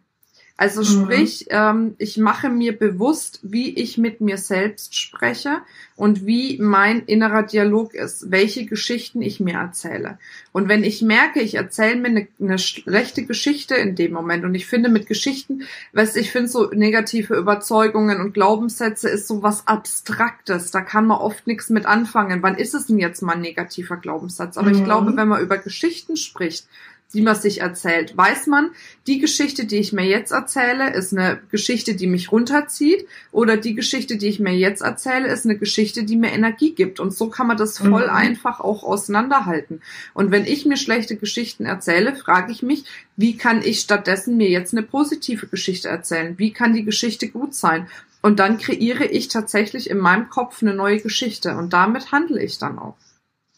Also 0.61 0.81
mhm. 0.81 0.85
sprich, 0.85 1.47
ähm, 1.49 1.95
ich 1.97 2.19
mache 2.19 2.47
mir 2.47 2.77
bewusst, 2.77 3.39
wie 3.41 3.73
ich 3.73 3.97
mit 3.97 4.21
mir 4.21 4.37
selbst 4.37 4.95
spreche 4.95 5.57
und 5.95 6.27
wie 6.27 6.59
mein 6.61 7.01
innerer 7.05 7.41
Dialog 7.41 7.95
ist, 7.95 8.29
welche 8.29 8.67
Geschichten 8.67 9.23
ich 9.23 9.39
mir 9.39 9.55
erzähle. 9.55 10.19
Und 10.51 10.69
wenn 10.69 10.83
ich 10.83 11.01
merke, 11.01 11.41
ich 11.41 11.55
erzähle 11.55 11.95
mir 11.95 12.09
eine, 12.09 12.27
eine 12.39 12.59
schlechte 12.59 13.25
Geschichte 13.25 13.73
in 13.73 13.95
dem 13.95 14.13
Moment 14.13 14.45
und 14.45 14.53
ich 14.53 14.67
finde 14.67 14.89
mit 14.89 15.07
Geschichten, 15.07 15.63
weißt 15.93 16.15
ich 16.15 16.29
finde 16.29 16.49
so 16.49 16.69
negative 16.69 17.35
Überzeugungen 17.35 18.21
und 18.21 18.35
Glaubenssätze 18.35 19.09
ist 19.09 19.27
so 19.27 19.41
was 19.41 19.67
Abstraktes. 19.67 20.69
Da 20.69 20.81
kann 20.81 21.07
man 21.07 21.17
oft 21.17 21.47
nichts 21.47 21.71
mit 21.71 21.87
anfangen. 21.87 22.43
Wann 22.43 22.55
ist 22.55 22.75
es 22.75 22.85
denn 22.85 22.99
jetzt 22.99 23.23
mal 23.23 23.33
ein 23.33 23.41
negativer 23.41 23.97
Glaubenssatz? 23.97 24.57
Aber 24.59 24.69
mhm. 24.69 24.75
ich 24.75 24.83
glaube, 24.83 25.17
wenn 25.17 25.27
man 25.27 25.41
über 25.41 25.57
Geschichten 25.57 26.17
spricht, 26.17 26.67
die 27.13 27.21
man 27.21 27.35
sich 27.35 27.61
erzählt, 27.61 28.15
weiß 28.15 28.47
man, 28.47 28.71
die 29.07 29.19
Geschichte, 29.19 29.65
die 29.65 29.77
ich 29.77 29.93
mir 29.93 30.05
jetzt 30.05 30.31
erzähle, 30.31 30.93
ist 30.93 31.11
eine 31.11 31.39
Geschichte, 31.49 31.95
die 31.95 32.07
mich 32.07 32.31
runterzieht 32.31 33.05
oder 33.31 33.57
die 33.57 33.75
Geschichte, 33.75 34.17
die 34.17 34.27
ich 34.27 34.39
mir 34.39 34.55
jetzt 34.55 34.81
erzähle, 34.81 35.27
ist 35.27 35.45
eine 35.45 35.57
Geschichte, 35.57 36.03
die 36.03 36.15
mir 36.15 36.31
Energie 36.31 36.73
gibt. 36.73 36.99
Und 36.99 37.13
so 37.13 37.29
kann 37.29 37.47
man 37.47 37.57
das 37.57 37.77
voll 37.77 38.05
mhm. 38.05 38.15
einfach 38.15 38.59
auch 38.59 38.83
auseinanderhalten. 38.83 39.81
Und 40.13 40.31
wenn 40.31 40.45
ich 40.45 40.65
mir 40.65 40.77
schlechte 40.77 41.15
Geschichten 41.17 41.65
erzähle, 41.65 42.15
frage 42.15 42.51
ich 42.51 42.63
mich, 42.63 42.85
wie 43.17 43.37
kann 43.37 43.61
ich 43.63 43.79
stattdessen 43.79 44.37
mir 44.37 44.49
jetzt 44.49 44.73
eine 44.73 44.83
positive 44.83 45.47
Geschichte 45.47 45.89
erzählen? 45.89 46.37
Wie 46.37 46.51
kann 46.51 46.73
die 46.73 46.85
Geschichte 46.85 47.27
gut 47.27 47.53
sein? 47.53 47.87
Und 48.21 48.39
dann 48.39 48.59
kreiere 48.59 49.05
ich 49.05 49.27
tatsächlich 49.27 49.89
in 49.89 49.97
meinem 49.97 50.29
Kopf 50.29 50.61
eine 50.61 50.75
neue 50.75 50.99
Geschichte 50.99 51.57
und 51.57 51.73
damit 51.73 52.11
handle 52.11 52.41
ich 52.41 52.59
dann 52.59 52.77
auch. 52.77 52.95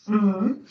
Mhm. 0.05 0.65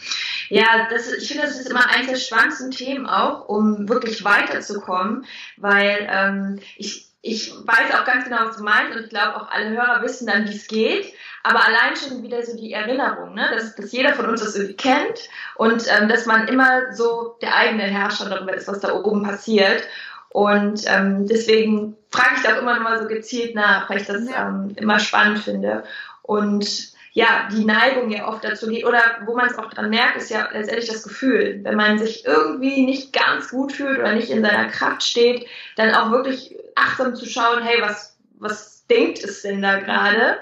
Ja, 0.48 0.88
das, 0.90 1.10
ich 1.12 1.28
finde, 1.28 1.44
das 1.44 1.58
ist 1.58 1.70
immer 1.70 1.88
eines 1.88 2.08
der 2.08 2.16
spannendsten 2.16 2.70
Themen 2.70 3.06
auch, 3.06 3.48
um 3.48 3.88
wirklich 3.88 4.24
weiterzukommen, 4.24 5.24
weil 5.56 6.06
ähm, 6.10 6.60
ich, 6.76 7.08
ich 7.22 7.52
weiß 7.52 7.94
auch 7.94 8.04
ganz 8.04 8.24
genau, 8.24 8.44
was 8.44 8.56
du 8.56 8.62
meinst 8.62 8.96
und 8.96 9.04
ich 9.04 9.10
glaube 9.10 9.36
auch 9.36 9.50
alle 9.50 9.70
Hörer 9.70 10.02
wissen 10.02 10.26
dann, 10.26 10.46
wie 10.46 10.54
es 10.54 10.66
geht. 10.66 11.12
Aber 11.44 11.64
allein 11.64 11.96
schon 11.96 12.22
wieder 12.22 12.42
so 12.44 12.56
die 12.56 12.72
Erinnerung, 12.72 13.34
ne? 13.34 13.48
dass, 13.52 13.74
dass 13.74 13.90
jeder 13.92 14.12
von 14.12 14.26
uns 14.26 14.42
das 14.42 14.54
irgendwie 14.54 14.76
kennt 14.76 15.28
und 15.56 15.84
ähm, 15.88 16.08
dass 16.08 16.26
man 16.26 16.46
immer 16.46 16.92
so 16.92 17.36
der 17.42 17.56
eigene 17.56 17.82
Herrscher 17.82 18.28
darüber 18.28 18.54
ist, 18.54 18.68
was 18.68 18.80
da 18.80 18.94
oben 18.94 19.24
passiert. 19.24 19.82
Und 20.28 20.84
ähm, 20.86 21.26
deswegen 21.26 21.96
frage 22.10 22.36
ich 22.36 22.42
da 22.42 22.54
auch 22.54 22.62
immer 22.62 22.74
noch 22.74 22.82
mal 22.82 23.02
so 23.02 23.08
gezielt 23.08 23.54
nach, 23.54 23.90
weil 23.90 24.00
ich 24.00 24.06
das 24.06 24.22
ähm, 24.22 24.74
immer 24.76 24.98
spannend 24.98 25.40
finde. 25.40 25.82
Und 26.22 26.91
ja, 27.14 27.48
die 27.52 27.64
Neigung 27.64 28.10
ja 28.10 28.26
oft 28.26 28.42
dazu 28.42 28.68
geht, 28.68 28.86
oder 28.86 29.00
wo 29.26 29.36
man 29.36 29.46
es 29.46 29.58
auch 29.58 29.68
dran 29.68 29.90
merkt, 29.90 30.16
ist 30.16 30.30
ja 30.30 30.48
letztendlich 30.50 30.88
das 30.88 31.02
Gefühl. 31.02 31.60
Wenn 31.62 31.76
man 31.76 31.98
sich 31.98 32.24
irgendwie 32.24 32.84
nicht 32.84 33.12
ganz 33.12 33.50
gut 33.50 33.72
fühlt 33.72 33.98
oder 33.98 34.14
nicht 34.14 34.30
in 34.30 34.42
seiner 34.42 34.68
Kraft 34.68 35.02
steht, 35.02 35.46
dann 35.76 35.94
auch 35.94 36.10
wirklich 36.10 36.56
achtsam 36.74 37.14
zu 37.14 37.26
schauen, 37.26 37.62
hey, 37.62 37.82
was, 37.82 38.16
was 38.38 38.71
denkt 38.88 39.24
es 39.24 39.42
denn 39.42 39.62
da 39.62 39.80
gerade? 39.80 40.38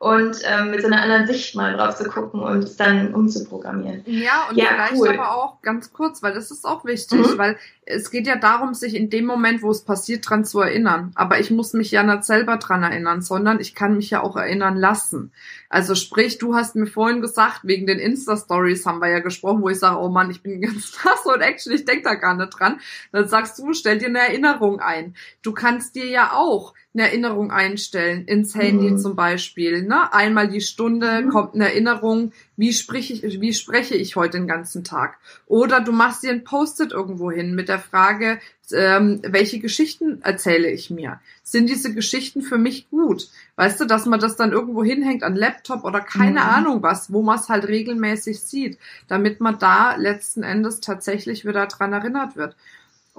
und 0.00 0.38
ähm, 0.44 0.70
mit 0.70 0.80
so 0.80 0.86
einer 0.86 1.02
anderen 1.02 1.26
Sicht 1.26 1.54
mal 1.54 1.76
drauf 1.76 1.94
zu 1.94 2.04
gucken 2.04 2.40
und 2.40 2.64
es 2.64 2.76
dann 2.78 3.12
umzuprogrammieren. 3.12 4.02
Ja, 4.06 4.48
und 4.48 4.56
ja, 4.56 4.68
vielleicht 4.70 4.94
cool. 4.94 5.08
aber 5.10 5.36
auch 5.36 5.60
ganz 5.60 5.92
kurz, 5.92 6.22
weil 6.22 6.32
das 6.32 6.50
ist 6.50 6.64
auch 6.64 6.86
wichtig, 6.86 7.18
mhm. 7.18 7.36
weil 7.36 7.58
es 7.84 8.10
geht 8.10 8.26
ja 8.26 8.36
darum, 8.36 8.72
sich 8.72 8.94
in 8.94 9.10
dem 9.10 9.26
Moment, 9.26 9.60
wo 9.60 9.70
es 9.70 9.82
passiert, 9.84 10.26
dran 10.26 10.46
zu 10.46 10.60
erinnern. 10.60 11.12
Aber 11.16 11.38
ich 11.38 11.50
muss 11.50 11.74
mich 11.74 11.90
ja 11.90 12.02
nicht 12.02 12.24
selber 12.24 12.56
dran 12.56 12.82
erinnern, 12.82 13.20
sondern 13.20 13.60
ich 13.60 13.74
kann 13.74 13.98
mich 13.98 14.08
ja 14.08 14.22
auch 14.22 14.36
erinnern 14.36 14.78
lassen. 14.78 15.32
Also 15.68 15.94
sprich, 15.94 16.38
du 16.38 16.54
hast 16.54 16.76
mir 16.76 16.86
vorhin 16.86 17.20
gesagt, 17.20 17.60
wegen 17.64 17.86
den 17.86 17.98
Insta-Stories 17.98 18.86
haben 18.86 19.00
wir 19.00 19.10
ja 19.10 19.18
gesprochen, 19.18 19.60
wo 19.60 19.68
ich 19.68 19.80
sage, 19.80 20.00
oh 20.00 20.08
Mann, 20.08 20.30
ich 20.30 20.42
bin 20.42 20.62
ganz 20.62 20.96
nass 21.04 21.26
und 21.26 21.42
Action, 21.42 21.74
ich 21.74 21.84
denk 21.84 22.04
da 22.04 22.14
gar 22.14 22.34
nicht 22.34 22.58
dran. 22.58 22.80
Dann 23.12 23.28
sagst 23.28 23.58
du, 23.58 23.74
stell 23.74 23.98
dir 23.98 24.08
eine 24.08 24.20
Erinnerung 24.20 24.80
ein. 24.80 25.14
Du 25.42 25.52
kannst 25.52 25.94
dir 25.94 26.06
ja 26.06 26.32
auch 26.32 26.72
eine 26.92 27.04
Erinnerung 27.04 27.52
einstellen, 27.52 28.24
ins 28.24 28.54
Handy 28.56 28.90
mhm. 28.90 28.98
zum 28.98 29.14
Beispiel. 29.14 29.82
Ne? 29.82 30.12
Einmal 30.12 30.48
die 30.48 30.60
Stunde 30.60 31.22
mhm. 31.22 31.28
kommt 31.28 31.54
eine 31.54 31.66
Erinnerung, 31.66 32.32
wie 32.56 32.72
spreche 32.72 33.12
ich, 33.12 33.40
wie 33.40 33.54
spreche 33.54 33.94
ich 33.94 34.16
heute 34.16 34.38
den 34.38 34.48
ganzen 34.48 34.82
Tag? 34.82 35.18
Oder 35.46 35.80
du 35.80 35.92
machst 35.92 36.24
dir 36.24 36.30
ein 36.30 36.42
Post-it 36.42 36.90
irgendwo 36.90 37.30
hin 37.30 37.54
mit 37.54 37.68
der 37.68 37.78
Frage, 37.78 38.40
ähm, 38.72 39.20
welche 39.22 39.60
Geschichten 39.60 40.20
erzähle 40.22 40.70
ich 40.70 40.90
mir? 40.90 41.20
Sind 41.44 41.68
diese 41.68 41.94
Geschichten 41.94 42.42
für 42.42 42.58
mich 42.58 42.90
gut? 42.90 43.28
Weißt 43.56 43.80
du, 43.80 43.84
dass 43.84 44.06
man 44.06 44.20
das 44.20 44.36
dann 44.36 44.52
irgendwo 44.52 44.82
hinhängt 44.82 45.22
an 45.22 45.36
Laptop 45.36 45.84
oder 45.84 46.00
keine 46.00 46.40
mhm. 46.40 46.48
Ahnung 46.48 46.82
was, 46.82 47.12
wo 47.12 47.22
man 47.22 47.38
es 47.38 47.48
halt 47.48 47.68
regelmäßig 47.68 48.40
sieht, 48.40 48.78
damit 49.06 49.40
man 49.40 49.58
da 49.58 49.94
letzten 49.94 50.42
Endes 50.42 50.80
tatsächlich 50.80 51.44
wieder 51.44 51.66
dran 51.66 51.92
erinnert 51.92 52.36
wird. 52.36 52.56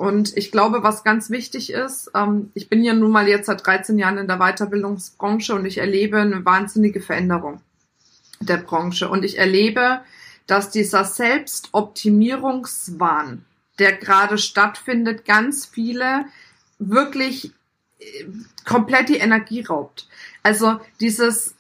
Und 0.02 0.36
ich 0.36 0.52
glaube, 0.52 0.82
was 0.82 1.04
ganz 1.04 1.30
wichtig 1.30 1.72
ist, 1.72 2.10
ähm, 2.16 2.50
ich 2.56 2.70
bin 2.70 2.84
ja 2.84 2.96
nun 2.96 3.12
mal 3.12 3.28
jetzt 3.28 3.46
seit 3.46 3.64
13 3.64 4.00
Jahren 4.00 4.18
in 4.18 4.28
der 4.28 4.40
Weiterbildungsbranche 4.40 5.54
und 5.54 5.66
ich 5.66 5.78
erlebe 5.78 6.18
eine 6.18 6.44
wahnsinnige 6.44 7.02
Veränderung 7.02 7.62
der 8.40 8.58
Branche. 8.58 9.10
Und 9.10 9.24
ich 9.24 9.38
erlebe, 9.38 10.02
dass 10.48 10.72
dieser 10.72 11.04
Selbstoptimierungswahn, 11.04 13.46
der 13.78 13.92
gerade 13.92 14.40
stattfindet, 14.40 15.26
ganz 15.26 15.68
viele 15.68 16.26
wirklich 16.80 17.54
äh, 18.00 18.26
komplett 18.66 19.10
die 19.10 19.18
Energie 19.18 19.62
raubt. 19.62 20.08
Also 20.42 20.80
dieses 21.00 21.54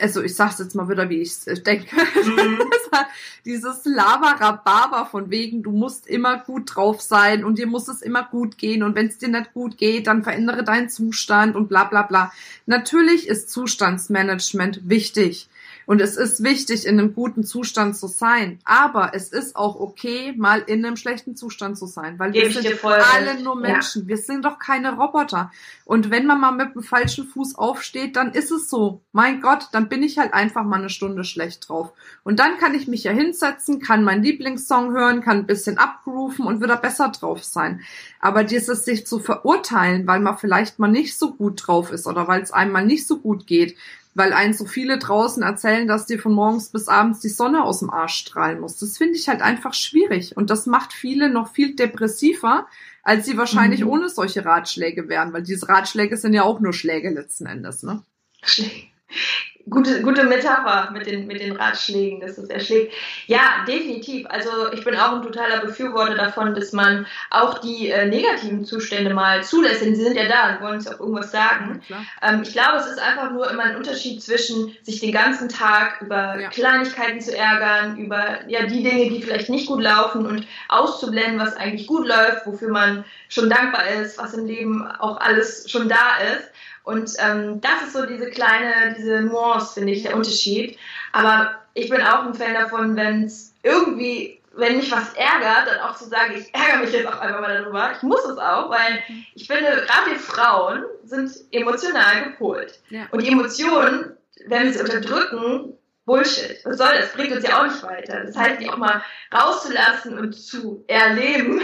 also 0.00 0.22
ich 0.22 0.34
sag's 0.34 0.58
jetzt 0.58 0.74
mal 0.74 0.88
wieder, 0.88 1.08
wie 1.08 1.22
ich 1.22 1.46
äh, 1.46 1.54
denke, 1.54 1.94
mhm. 1.96 2.60
dieses 3.44 3.84
Lava-Rhabarber 3.84 5.06
von 5.06 5.30
wegen, 5.30 5.62
du 5.62 5.70
musst 5.70 6.06
immer 6.06 6.38
gut 6.38 6.74
drauf 6.74 7.00
sein 7.00 7.44
und 7.44 7.58
dir 7.58 7.66
muss 7.66 7.88
es 7.88 8.02
immer 8.02 8.24
gut 8.24 8.58
gehen 8.58 8.82
und 8.82 8.94
wenn 8.94 9.06
es 9.06 9.18
dir 9.18 9.28
nicht 9.28 9.52
gut 9.52 9.78
geht, 9.78 10.06
dann 10.06 10.22
verändere 10.22 10.64
deinen 10.64 10.88
Zustand 10.88 11.56
und 11.56 11.68
bla 11.68 11.84
bla 11.84 12.02
bla. 12.02 12.32
Natürlich 12.66 13.28
ist 13.28 13.50
Zustandsmanagement 13.50 14.88
wichtig. 14.88 15.48
Und 15.86 16.00
es 16.00 16.16
ist 16.16 16.42
wichtig, 16.42 16.86
in 16.86 16.98
einem 16.98 17.14
guten 17.14 17.44
Zustand 17.44 17.96
zu 17.96 18.06
sein. 18.06 18.58
Aber 18.64 19.12
es 19.14 19.28
ist 19.28 19.56
auch 19.56 19.78
okay, 19.78 20.34
mal 20.36 20.62
in 20.66 20.84
einem 20.84 20.96
schlechten 20.96 21.36
Zustand 21.36 21.78
zu 21.78 21.86
sein, 21.86 22.18
weil 22.18 22.32
wir 22.32 22.50
sind 22.50 22.84
alle 22.84 23.42
nur 23.42 23.56
Menschen. 23.56 24.02
Ja. 24.02 24.08
Wir 24.08 24.16
sind 24.18 24.44
doch 24.44 24.58
keine 24.58 24.96
Roboter. 24.96 25.50
Und 25.84 26.10
wenn 26.10 26.26
man 26.26 26.40
mal 26.40 26.52
mit 26.52 26.74
dem 26.74 26.82
falschen 26.82 27.26
Fuß 27.26 27.56
aufsteht, 27.56 28.16
dann 28.16 28.32
ist 28.32 28.50
es 28.50 28.70
so. 28.70 29.00
Mein 29.12 29.40
Gott, 29.40 29.68
dann 29.72 29.88
bin 29.88 30.02
ich 30.02 30.18
halt 30.18 30.32
einfach 30.32 30.64
mal 30.64 30.78
eine 30.78 30.90
Stunde 30.90 31.24
schlecht 31.24 31.68
drauf. 31.68 31.92
Und 32.24 32.38
dann 32.38 32.58
kann 32.58 32.74
ich 32.74 32.88
mich 32.88 33.04
ja 33.04 33.12
hinsetzen, 33.12 33.80
kann 33.80 34.04
meinen 34.04 34.22
Lieblingssong 34.22 34.92
hören, 34.92 35.22
kann 35.22 35.38
ein 35.38 35.46
bisschen 35.46 35.78
abrufen 35.78 36.46
und 36.46 36.62
wieder 36.62 36.76
besser 36.76 37.08
drauf 37.08 37.44
sein. 37.44 37.80
Aber 38.20 38.44
dieses 38.44 38.84
sich 38.84 39.06
zu 39.06 39.18
verurteilen, 39.18 40.06
weil 40.06 40.20
man 40.20 40.38
vielleicht 40.38 40.78
mal 40.78 40.88
nicht 40.88 41.18
so 41.18 41.34
gut 41.34 41.66
drauf 41.66 41.90
ist 41.90 42.06
oder 42.06 42.28
weil 42.28 42.42
es 42.42 42.52
einem 42.52 42.72
mal 42.72 42.84
nicht 42.84 43.06
so 43.06 43.18
gut 43.18 43.46
geht, 43.46 43.76
weil 44.14 44.32
einen 44.32 44.52
so 44.52 44.66
viele 44.66 44.98
draußen 44.98 45.42
erzählen, 45.42 45.86
dass 45.88 46.06
dir 46.06 46.18
von 46.18 46.32
morgens 46.32 46.68
bis 46.68 46.88
abends 46.88 47.20
die 47.20 47.28
Sonne 47.28 47.64
aus 47.64 47.80
dem 47.80 47.90
Arsch 47.90 48.14
strahlen 48.14 48.60
muss. 48.60 48.76
Das 48.78 48.98
finde 48.98 49.14
ich 49.14 49.28
halt 49.28 49.42
einfach 49.42 49.74
schwierig 49.74 50.36
und 50.36 50.50
das 50.50 50.66
macht 50.66 50.92
viele 50.92 51.30
noch 51.30 51.52
viel 51.52 51.74
depressiver, 51.74 52.66
als 53.02 53.26
sie 53.26 53.36
wahrscheinlich 53.36 53.82
mhm. 53.82 53.88
ohne 53.88 54.08
solche 54.08 54.44
Ratschläge 54.44 55.08
wären, 55.08 55.32
weil 55.32 55.42
diese 55.42 55.68
Ratschläge 55.68 56.16
sind 56.16 56.34
ja 56.34 56.42
auch 56.42 56.60
nur 56.60 56.72
Schläge 56.72 57.10
letzten 57.10 57.46
Endes, 57.46 57.82
ne? 57.82 58.02
Schläge 58.42 58.86
gute, 59.70 60.02
gute 60.02 60.24
Metapher 60.24 60.90
mit 60.92 61.06
den, 61.06 61.26
mit 61.26 61.40
den 61.40 61.52
Ratschlägen, 61.52 62.20
dass 62.20 62.38
es 62.38 62.48
erschlägt. 62.48 62.92
Ja, 63.26 63.64
definitiv. 63.66 64.26
Also 64.28 64.72
ich 64.72 64.84
bin 64.84 64.96
auch 64.96 65.12
ein 65.12 65.22
totaler 65.22 65.60
Befürworter 65.60 66.14
davon, 66.14 66.54
dass 66.54 66.72
man 66.72 67.06
auch 67.30 67.58
die 67.58 67.90
äh, 67.90 68.06
negativen 68.06 68.64
Zustände 68.64 69.14
mal 69.14 69.42
zulässt, 69.44 69.82
denn 69.82 69.94
sie 69.94 70.02
sind 70.02 70.16
ja 70.16 70.28
da 70.28 70.54
und 70.54 70.60
wollen 70.62 70.74
uns 70.74 70.88
auch 70.88 71.00
irgendwas 71.00 71.30
sagen. 71.30 71.82
Ja, 71.88 71.96
ähm, 72.22 72.42
ich 72.42 72.52
glaube, 72.52 72.78
es 72.78 72.86
ist 72.86 72.98
einfach 72.98 73.30
nur 73.30 73.50
immer 73.50 73.64
ein 73.64 73.76
Unterschied 73.76 74.22
zwischen 74.22 74.76
sich 74.82 75.00
den 75.00 75.12
ganzen 75.12 75.48
Tag 75.48 76.00
über 76.02 76.38
ja. 76.38 76.48
Kleinigkeiten 76.48 77.20
zu 77.20 77.36
ärgern, 77.36 77.96
über 77.96 78.40
ja 78.48 78.66
die 78.66 78.82
Dinge, 78.82 79.10
die 79.10 79.22
vielleicht 79.22 79.48
nicht 79.48 79.66
gut 79.66 79.82
laufen 79.82 80.26
und 80.26 80.46
auszublenden, 80.68 81.38
was 81.38 81.56
eigentlich 81.56 81.86
gut 81.86 82.06
läuft, 82.06 82.46
wofür 82.46 82.70
man 82.70 83.04
schon 83.28 83.48
dankbar 83.48 83.86
ist, 83.88 84.18
was 84.18 84.34
im 84.34 84.46
Leben 84.46 84.86
auch 84.98 85.20
alles 85.20 85.70
schon 85.70 85.88
da 85.88 86.18
ist. 86.34 86.50
Und 86.84 87.12
ähm, 87.18 87.60
das 87.60 87.84
ist 87.84 87.92
so 87.92 88.06
diese 88.06 88.30
kleine, 88.30 88.94
diese 88.98 89.20
Nuance, 89.22 89.74
finde 89.74 89.92
ich, 89.92 90.02
der 90.02 90.16
Unterschied. 90.16 90.78
Aber 91.12 91.54
ich 91.74 91.88
bin 91.88 92.02
auch 92.02 92.24
ein 92.24 92.34
Fan 92.34 92.54
davon, 92.54 92.96
wenn 92.96 93.24
es 93.24 93.54
irgendwie, 93.62 94.40
wenn 94.54 94.76
mich 94.76 94.90
was 94.90 95.14
ärgert, 95.14 95.68
dann 95.68 95.80
auch 95.80 95.96
zu 95.96 96.06
sagen, 96.06 96.34
ich 96.36 96.52
ärgere 96.54 96.84
mich 96.84 96.92
jetzt 96.92 97.06
auch 97.06 97.20
einfach 97.20 97.40
mal 97.40 97.62
darüber. 97.62 97.92
Ich 97.96 98.02
muss 98.02 98.24
es 98.24 98.36
auch, 98.36 98.70
weil 98.70 99.02
ich 99.34 99.46
finde, 99.46 99.86
gerade 99.86 100.10
wir 100.10 100.18
Frauen 100.18 100.84
sind 101.04 101.30
emotional 101.52 102.24
gepolt. 102.24 102.80
Ja. 102.90 103.06
Und 103.10 103.22
die 103.22 103.30
Emotionen, 103.30 104.16
wenn 104.46 104.64
wir 104.64 104.72
sie 104.72 104.80
unterdrücken, 104.80 105.74
Bullshit. 106.04 106.60
Was 106.64 106.78
soll 106.78 106.92
das? 106.98 107.12
Bringt 107.12 107.32
uns 107.32 107.44
ja 107.46 107.60
auch 107.60 107.66
nicht 107.66 107.82
weiter. 107.82 108.24
Das 108.24 108.36
heißt, 108.36 108.60
die 108.60 108.68
auch 108.68 108.76
mal 108.76 109.02
rauszulassen 109.32 110.18
und 110.18 110.32
zu 110.32 110.84
erleben, 110.88 111.60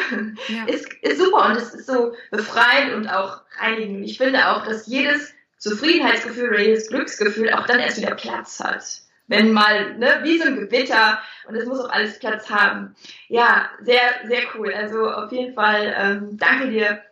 ja. 0.49 0.65
ist, 0.67 0.93
ist 1.03 1.19
super 1.19 1.47
und 1.47 1.57
es 1.57 1.75
ist 1.75 1.87
so 1.87 2.15
befreiend 2.31 2.95
und 2.95 3.09
auch 3.09 3.43
reinigend. 3.59 4.05
Ich 4.05 4.19
finde 4.19 4.49
auch, 4.49 4.65
dass 4.65 4.87
jedes 4.87 5.35
Zufriedenheitsgefühl 5.59 6.51
oder 6.51 6.61
jedes 6.61 6.89
Glücksgefühl 6.89 7.53
auch 7.53 7.67
dann 7.67 7.81
erst 7.81 7.99
wieder 7.99 8.15
Platz 8.15 8.61
hat. 8.61 8.85
Wenn 9.27 9.53
mal, 9.53 9.99
ne, 9.99 10.21
wie 10.23 10.39
so 10.39 10.47
ein 10.47 10.57
Gewitter 10.57 11.21
und 11.47 11.57
es 11.57 11.67
muss 11.67 11.81
auch 11.81 11.91
alles 11.91 12.19
Platz 12.19 12.49
haben. 12.49 12.95
Ja, 13.27 13.69
sehr, 13.83 14.01
sehr 14.27 14.43
cool. 14.55 14.73
Also 14.73 15.11
auf 15.11 15.33
jeden 15.33 15.55
Fall 15.55 15.95
ähm, 15.99 16.39
danke 16.39 16.71
dir 16.71 17.03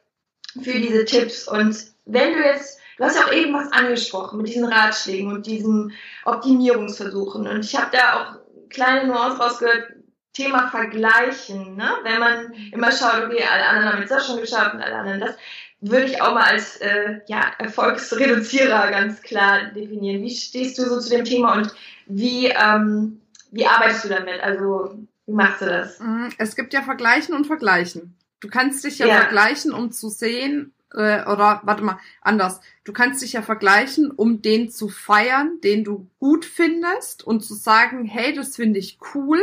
für 0.63 0.79
diese 0.79 1.05
Tipps 1.05 1.47
und 1.47 1.77
wenn 2.07 2.33
du 2.35 2.39
jetzt 2.39 2.81
Du 2.97 3.05
hast 3.05 3.17
ja 3.17 3.27
auch 3.27 3.33
eben 3.33 3.53
was 3.53 3.73
angesprochen 3.73 4.39
mit 4.39 4.49
diesen 4.49 4.65
Ratschlägen 4.65 5.31
und 5.33 5.47
diesen 5.47 5.93
Optimierungsversuchen. 6.25 7.47
Und 7.47 7.61
ich 7.61 7.77
habe 7.77 7.91
da 7.93 8.15
auch 8.15 8.69
kleine 8.71 9.07
Nuancen 9.07 9.41
rausgehört. 9.41 9.93
Thema 10.33 10.69
Vergleichen, 10.69 11.77
ne? 11.77 11.89
Wenn 12.03 12.21
man 12.21 12.53
immer 12.71 12.93
schaut, 12.93 13.25
okay, 13.25 13.43
alle 13.51 13.65
anderen 13.65 13.93
haben 13.93 14.01
jetzt 14.01 14.11
das 14.11 14.27
schon 14.27 14.39
geschafft 14.39 14.75
und 14.75 14.83
alle 14.83 14.97
anderen 14.97 15.21
das, 15.21 15.35
würde 15.81 16.07
ich 16.07 16.21
auch 16.21 16.35
mal 16.35 16.45
als 16.45 16.77
äh, 16.77 17.21
ja, 17.27 17.53
Erfolgsreduzierer 17.59 18.91
ganz 18.91 19.23
klar 19.23 19.71
definieren. 19.75 20.23
Wie 20.23 20.35
stehst 20.35 20.79
du 20.79 20.83
so 20.85 21.01
zu 21.01 21.09
dem 21.09 21.25
Thema 21.25 21.55
und 21.55 21.75
wie, 22.07 22.49
ähm, 22.49 23.21
wie 23.51 23.67
arbeitest 23.67 24.05
du 24.05 24.09
damit? 24.09 24.41
Also, 24.43 24.99
wie 25.25 25.33
machst 25.33 25.63
du 25.63 25.67
das? 25.67 25.99
Mhm, 26.01 26.31
es 26.37 26.55
gibt 26.55 26.75
ja 26.75 26.83
Vergleichen 26.83 27.35
und 27.35 27.47
Vergleichen. 27.47 28.15
Du 28.41 28.49
kannst 28.49 28.85
dich 28.85 28.99
ja, 28.99 29.07
ja. 29.07 29.21
vergleichen, 29.23 29.73
um 29.73 29.91
zu 29.91 30.11
sehen, 30.11 30.75
äh, 30.93 31.23
oder 31.25 31.61
warte 31.65 31.83
mal, 31.83 31.99
anders. 32.21 32.61
Du 32.85 32.93
kannst 32.93 33.23
dich 33.23 33.33
ja 33.33 33.43
vergleichen, 33.43 34.11
um 34.11 34.43
den 34.43 34.71
zu 34.71 34.89
feiern, 34.89 35.61
den 35.63 35.85
du 35.85 36.09
gut 36.19 36.45
findest 36.45 37.25
und 37.25 37.41
zu 37.41 37.55
sagen, 37.55 38.05
hey, 38.05 38.35
das 38.35 38.57
finde 38.57 38.79
ich 38.79 38.99
cool. 39.15 39.41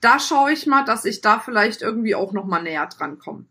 Da 0.00 0.18
schaue 0.18 0.52
ich 0.52 0.66
mal, 0.66 0.84
dass 0.84 1.04
ich 1.04 1.20
da 1.20 1.38
vielleicht 1.38 1.82
irgendwie 1.82 2.14
auch 2.14 2.32
noch 2.32 2.44
mal 2.44 2.62
näher 2.62 2.86
dran 2.86 3.18
komme. 3.18 3.46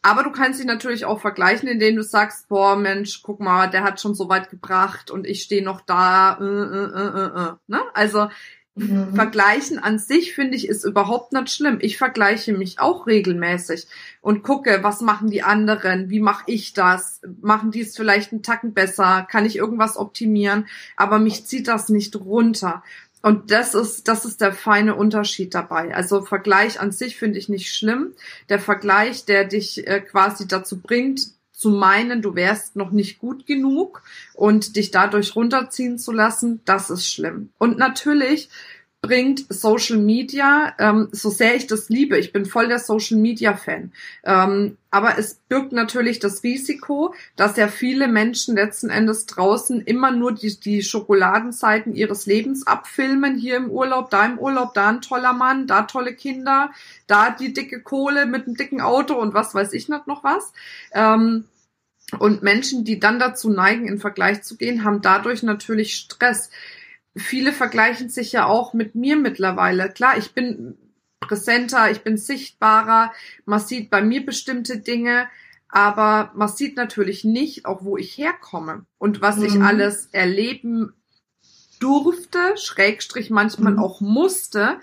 Aber 0.00 0.22
du 0.22 0.30
kannst 0.30 0.60
dich 0.60 0.66
natürlich 0.66 1.04
auch 1.04 1.20
vergleichen, 1.20 1.68
indem 1.68 1.96
du 1.96 2.02
sagst, 2.02 2.48
boah, 2.48 2.76
Mensch, 2.76 3.22
guck 3.22 3.40
mal, 3.40 3.68
der 3.68 3.82
hat 3.82 4.00
schon 4.00 4.14
so 4.14 4.28
weit 4.28 4.48
gebracht 4.48 5.10
und 5.10 5.26
ich 5.26 5.42
stehe 5.42 5.62
noch 5.64 5.80
da. 5.80 6.38
Äh, 6.40 6.44
äh, 6.44 6.84
äh, 6.94 7.24
äh, 7.24 7.48
äh 7.48 7.52
ne? 7.66 7.82
Also 7.94 8.30
Mhm. 8.78 9.14
Vergleichen 9.14 9.78
an 9.78 9.98
sich 9.98 10.34
finde 10.34 10.56
ich 10.56 10.68
ist 10.68 10.84
überhaupt 10.84 11.32
nicht 11.32 11.50
schlimm. 11.50 11.78
Ich 11.80 11.98
vergleiche 11.98 12.52
mich 12.52 12.78
auch 12.78 13.06
regelmäßig 13.06 13.86
und 14.20 14.42
gucke, 14.42 14.78
was 14.82 15.00
machen 15.00 15.30
die 15.30 15.42
anderen, 15.42 16.10
wie 16.10 16.20
mache 16.20 16.44
ich 16.46 16.72
das, 16.72 17.20
machen 17.40 17.70
die 17.70 17.80
es 17.80 17.96
vielleicht 17.96 18.32
einen 18.32 18.42
Tacken 18.42 18.72
besser, 18.72 19.26
kann 19.30 19.44
ich 19.44 19.56
irgendwas 19.56 19.96
optimieren, 19.96 20.66
aber 20.96 21.18
mich 21.18 21.46
zieht 21.46 21.68
das 21.68 21.88
nicht 21.88 22.16
runter. 22.16 22.82
Und 23.20 23.50
das 23.50 23.74
ist, 23.74 24.06
das 24.06 24.24
ist 24.24 24.40
der 24.40 24.52
feine 24.52 24.94
Unterschied 24.94 25.52
dabei. 25.54 25.94
Also 25.94 26.22
Vergleich 26.22 26.80
an 26.80 26.92
sich 26.92 27.16
finde 27.16 27.38
ich 27.38 27.48
nicht 27.48 27.74
schlimm. 27.74 28.14
Der 28.48 28.60
Vergleich, 28.60 29.24
der 29.24 29.44
dich 29.44 29.86
äh, 29.88 30.00
quasi 30.00 30.46
dazu 30.46 30.80
bringt, 30.80 31.32
zu 31.58 31.70
meinen, 31.70 32.22
du 32.22 32.36
wärst 32.36 32.76
noch 32.76 32.92
nicht 32.92 33.18
gut 33.18 33.44
genug 33.44 34.02
und 34.34 34.76
dich 34.76 34.92
dadurch 34.92 35.34
runterziehen 35.34 35.98
zu 35.98 36.12
lassen, 36.12 36.60
das 36.64 36.88
ist 36.88 37.12
schlimm. 37.12 37.50
Und 37.58 37.78
natürlich 37.78 38.48
bringt 39.00 39.46
Social 39.48 39.98
Media, 39.98 40.74
ähm, 40.78 41.08
so 41.12 41.30
sehr 41.30 41.54
ich 41.54 41.68
das 41.68 41.88
liebe, 41.88 42.18
ich 42.18 42.32
bin 42.32 42.46
voll 42.46 42.66
der 42.66 42.80
Social 42.80 43.16
Media 43.16 43.56
Fan, 43.56 43.92
ähm, 44.24 44.76
aber 44.90 45.18
es 45.18 45.34
birgt 45.48 45.72
natürlich 45.72 46.18
das 46.18 46.42
Risiko, 46.42 47.14
dass 47.36 47.56
ja 47.56 47.68
viele 47.68 48.08
Menschen 48.08 48.56
letzten 48.56 48.90
Endes 48.90 49.26
draußen 49.26 49.82
immer 49.82 50.10
nur 50.10 50.32
die, 50.32 50.58
die 50.58 50.82
Schokoladenzeiten 50.82 51.94
ihres 51.94 52.26
Lebens 52.26 52.66
abfilmen, 52.66 53.36
hier 53.36 53.56
im 53.56 53.70
Urlaub, 53.70 54.10
da 54.10 54.26
im 54.26 54.38
Urlaub, 54.38 54.74
da 54.74 54.88
ein 54.88 55.00
toller 55.00 55.32
Mann, 55.32 55.68
da 55.68 55.82
tolle 55.82 56.14
Kinder, 56.14 56.70
da 57.06 57.30
die 57.30 57.52
dicke 57.52 57.80
Kohle 57.80 58.26
mit 58.26 58.46
einem 58.46 58.56
dicken 58.56 58.80
Auto 58.80 59.14
und 59.14 59.32
was 59.32 59.54
weiß 59.54 59.74
ich 59.74 59.88
nicht 59.88 60.08
noch 60.08 60.24
was. 60.24 60.52
Ähm, 60.92 61.44
und 62.18 62.42
Menschen, 62.42 62.84
die 62.84 62.98
dann 62.98 63.18
dazu 63.18 63.50
neigen, 63.50 63.86
in 63.86 63.98
Vergleich 63.98 64.42
zu 64.42 64.56
gehen, 64.56 64.82
haben 64.82 65.02
dadurch 65.02 65.42
natürlich 65.42 65.94
Stress 65.94 66.50
viele 67.18 67.52
vergleichen 67.52 68.08
sich 68.08 68.32
ja 68.32 68.46
auch 68.46 68.72
mit 68.72 68.94
mir 68.94 69.16
mittlerweile. 69.16 69.90
Klar, 69.90 70.18
ich 70.18 70.32
bin 70.32 70.76
präsenter, 71.20 71.90
ich 71.90 72.02
bin 72.02 72.16
sichtbarer, 72.16 73.12
man 73.44 73.60
sieht 73.60 73.90
bei 73.90 74.02
mir 74.02 74.24
bestimmte 74.24 74.78
Dinge, 74.78 75.28
aber 75.68 76.32
man 76.34 76.48
sieht 76.48 76.76
natürlich 76.76 77.24
nicht, 77.24 77.66
auch 77.66 77.84
wo 77.84 77.96
ich 77.96 78.16
herkomme 78.16 78.86
und 78.98 79.20
was 79.20 79.36
mhm. 79.36 79.44
ich 79.44 79.60
alles 79.60 80.06
erleben 80.12 80.94
durfte, 81.78 82.38
Schrägstrich 82.56 83.30
manchmal 83.30 83.72
mhm. 83.74 83.78
auch 83.78 84.00
musste, 84.00 84.76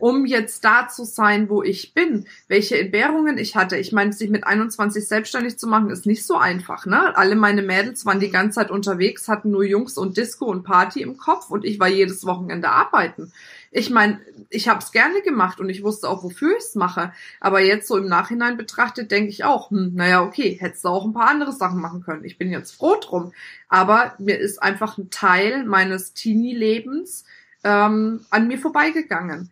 um 0.00 0.26
jetzt 0.26 0.64
da 0.64 0.88
zu 0.88 1.04
sein, 1.04 1.48
wo 1.48 1.62
ich 1.62 1.94
bin. 1.94 2.26
Welche 2.48 2.78
Entbehrungen 2.78 3.38
ich 3.38 3.56
hatte. 3.56 3.76
Ich 3.76 3.92
meine, 3.92 4.12
sich 4.12 4.30
mit 4.30 4.44
21 4.44 5.06
selbstständig 5.06 5.58
zu 5.58 5.66
machen, 5.66 5.90
ist 5.90 6.06
nicht 6.06 6.24
so 6.26 6.36
einfach. 6.36 6.86
Ne? 6.86 7.16
Alle 7.16 7.36
meine 7.36 7.62
Mädels 7.62 8.06
waren 8.06 8.20
die 8.20 8.30
ganze 8.30 8.56
Zeit 8.56 8.70
unterwegs, 8.70 9.28
hatten 9.28 9.50
nur 9.50 9.64
Jungs 9.64 9.96
und 9.96 10.16
Disco 10.16 10.46
und 10.46 10.64
Party 10.64 11.02
im 11.02 11.16
Kopf 11.16 11.50
und 11.50 11.64
ich 11.64 11.78
war 11.80 11.88
jedes 11.88 12.26
Wochenende 12.26 12.68
arbeiten. 12.70 13.32
Ich 13.72 13.88
meine, 13.88 14.20
ich 14.48 14.68
habe 14.68 14.80
es 14.80 14.90
gerne 14.90 15.22
gemacht 15.22 15.60
und 15.60 15.68
ich 15.68 15.84
wusste 15.84 16.08
auch, 16.08 16.24
wofür 16.24 16.56
ich 16.56 16.64
es 16.64 16.74
mache. 16.74 17.12
Aber 17.38 17.60
jetzt 17.60 17.86
so 17.86 17.96
im 17.96 18.08
Nachhinein 18.08 18.56
betrachtet, 18.56 19.12
denke 19.12 19.30
ich 19.30 19.44
auch, 19.44 19.70
hm, 19.70 19.94
naja, 19.94 20.22
okay, 20.22 20.56
hättest 20.60 20.84
du 20.84 20.88
auch 20.88 21.04
ein 21.04 21.12
paar 21.12 21.28
andere 21.28 21.52
Sachen 21.52 21.80
machen 21.80 22.02
können. 22.02 22.24
Ich 22.24 22.36
bin 22.36 22.50
jetzt 22.50 22.72
froh 22.72 22.96
drum. 23.00 23.32
Aber 23.68 24.14
mir 24.18 24.38
ist 24.38 24.60
einfach 24.60 24.98
ein 24.98 25.10
Teil 25.10 25.64
meines 25.64 26.14
Teenie-Lebens 26.14 27.24
ähm, 27.62 28.26
an 28.30 28.48
mir 28.48 28.58
vorbeigegangen. 28.58 29.50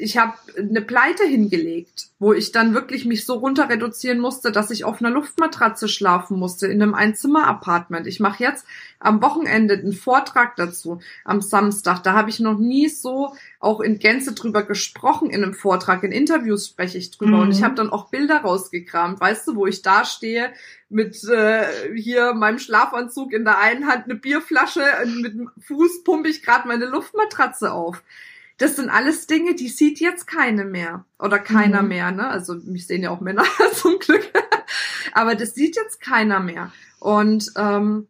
Ich 0.00 0.16
habe 0.16 0.34
eine 0.56 0.80
Pleite 0.80 1.24
hingelegt, 1.24 2.10
wo 2.20 2.32
ich 2.32 2.52
dann 2.52 2.72
wirklich 2.72 3.04
mich 3.04 3.26
so 3.26 3.34
runter 3.34 3.68
reduzieren 3.68 4.20
musste, 4.20 4.52
dass 4.52 4.70
ich 4.70 4.84
auf 4.84 5.00
einer 5.00 5.10
Luftmatratze 5.10 5.88
schlafen 5.88 6.38
musste 6.38 6.68
in 6.68 6.80
einem 6.80 6.94
Einzimmer-Apartment. 6.94 8.06
Ich 8.06 8.20
mache 8.20 8.44
jetzt 8.44 8.64
am 9.00 9.20
Wochenende 9.20 9.74
einen 9.74 9.92
Vortrag 9.92 10.54
dazu, 10.54 11.00
am 11.24 11.40
Samstag. 11.40 12.04
Da 12.04 12.12
habe 12.12 12.30
ich 12.30 12.38
noch 12.38 12.58
nie 12.58 12.88
so 12.88 13.34
auch 13.58 13.80
in 13.80 13.98
Gänze 13.98 14.34
drüber 14.34 14.62
gesprochen 14.62 15.30
in 15.30 15.42
einem 15.42 15.54
Vortrag. 15.54 16.04
In 16.04 16.12
Interviews 16.12 16.68
spreche 16.68 16.98
ich 16.98 17.10
drüber. 17.10 17.38
Mhm. 17.38 17.42
Und 17.42 17.50
ich 17.50 17.60
mhm. 17.60 17.64
habe 17.64 17.74
dann 17.74 17.90
auch 17.90 18.08
Bilder 18.08 18.42
rausgekramt, 18.42 19.20
weißt 19.20 19.48
du, 19.48 19.56
wo 19.56 19.66
ich 19.66 19.82
da 19.82 20.04
stehe 20.04 20.52
mit 20.88 21.22
äh, 21.24 21.64
hier 21.96 22.34
meinem 22.34 22.60
Schlafanzug 22.60 23.32
in 23.32 23.44
der 23.44 23.58
einen 23.58 23.88
Hand, 23.88 24.04
eine 24.04 24.14
Bierflasche, 24.14 24.82
mit 25.20 25.34
dem 25.34 25.50
Fuß 25.66 26.04
pumpe 26.04 26.28
ich 26.28 26.42
gerade 26.42 26.68
meine 26.68 26.86
Luftmatratze 26.86 27.72
auf. 27.72 28.00
Das 28.58 28.76
sind 28.76 28.90
alles 28.90 29.26
Dinge, 29.26 29.54
die 29.54 29.68
sieht 29.68 30.00
jetzt 30.00 30.26
keine 30.26 30.64
mehr 30.64 31.04
oder 31.18 31.38
keiner 31.38 31.82
mhm. 31.82 31.88
mehr. 31.88 32.10
Ne? 32.10 32.28
Also 32.28 32.54
mich 32.54 32.86
sehen 32.86 33.02
ja 33.02 33.10
auch 33.10 33.20
Männer 33.20 33.44
zum 33.74 33.98
Glück, 33.98 34.30
aber 35.12 35.34
das 35.34 35.54
sieht 35.54 35.76
jetzt 35.76 36.00
keiner 36.00 36.40
mehr. 36.40 36.72
Und 36.98 37.52
ähm, 37.56 38.08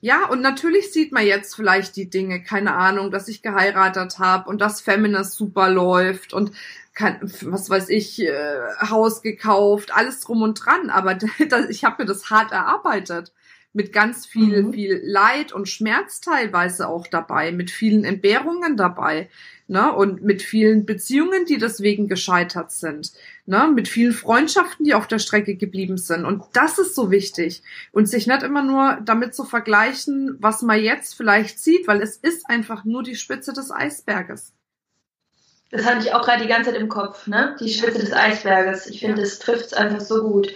ja, 0.00 0.26
und 0.26 0.40
natürlich 0.40 0.92
sieht 0.92 1.12
man 1.12 1.24
jetzt 1.24 1.54
vielleicht 1.54 1.94
die 1.94 2.10
Dinge, 2.10 2.42
keine 2.42 2.74
Ahnung, 2.74 3.12
dass 3.12 3.28
ich 3.28 3.42
geheiratet 3.42 4.18
habe 4.18 4.48
und 4.48 4.60
dass 4.60 4.80
Feminist 4.80 5.34
super 5.34 5.68
läuft 5.68 6.32
und 6.32 6.52
kein, 6.94 7.20
was 7.42 7.70
weiß 7.70 7.88
ich, 7.88 8.20
äh, 8.20 8.60
Haus 8.88 9.22
gekauft, 9.22 9.94
alles 9.94 10.20
drum 10.20 10.42
und 10.42 10.54
dran. 10.54 10.90
Aber 10.90 11.14
das, 11.48 11.68
ich 11.70 11.84
habe 11.84 12.02
mir 12.02 12.06
das 12.06 12.30
hart 12.30 12.52
erarbeitet 12.52 13.32
mit 13.72 13.92
ganz 13.92 14.26
viel, 14.26 14.64
mhm. 14.64 14.72
viel 14.72 15.00
Leid 15.04 15.52
und 15.52 15.68
Schmerz 15.68 16.20
teilweise 16.20 16.88
auch 16.88 17.06
dabei, 17.06 17.52
mit 17.52 17.70
vielen 17.70 18.04
Entbehrungen 18.04 18.76
dabei, 18.76 19.28
ne, 19.66 19.92
und 19.92 20.22
mit 20.22 20.42
vielen 20.42 20.84
Beziehungen, 20.84 21.46
die 21.46 21.58
deswegen 21.58 22.06
gescheitert 22.06 22.70
sind, 22.70 23.12
ne, 23.46 23.70
mit 23.74 23.88
vielen 23.88 24.12
Freundschaften, 24.12 24.84
die 24.84 24.94
auf 24.94 25.06
der 25.06 25.18
Strecke 25.18 25.56
geblieben 25.56 25.96
sind. 25.96 26.24
Und 26.24 26.44
das 26.52 26.78
ist 26.78 26.94
so 26.94 27.10
wichtig. 27.10 27.62
Und 27.90 28.06
sich 28.06 28.26
nicht 28.26 28.42
immer 28.42 28.62
nur 28.62 28.98
damit 29.04 29.34
zu 29.34 29.44
vergleichen, 29.44 30.36
was 30.38 30.62
man 30.62 30.80
jetzt 30.80 31.14
vielleicht 31.14 31.58
sieht, 31.58 31.88
weil 31.88 32.02
es 32.02 32.16
ist 32.16 32.48
einfach 32.48 32.84
nur 32.84 33.02
die 33.02 33.16
Spitze 33.16 33.52
des 33.52 33.70
Eisberges. 33.70 34.52
Das 35.70 35.86
hatte 35.86 36.06
ich 36.06 36.12
auch 36.12 36.22
gerade 36.22 36.42
die 36.42 36.48
ganze 36.48 36.70
Zeit 36.70 36.80
im 36.80 36.90
Kopf, 36.90 37.26
ne? 37.26 37.56
Die 37.58 37.72
Spitze 37.72 38.00
des 38.00 38.12
Eisberges. 38.12 38.86
Ich 38.88 39.00
finde, 39.00 39.16
ja. 39.16 39.22
das 39.22 39.38
trifft 39.38 39.66
es 39.66 39.72
einfach 39.72 40.02
so 40.02 40.22
gut. 40.22 40.52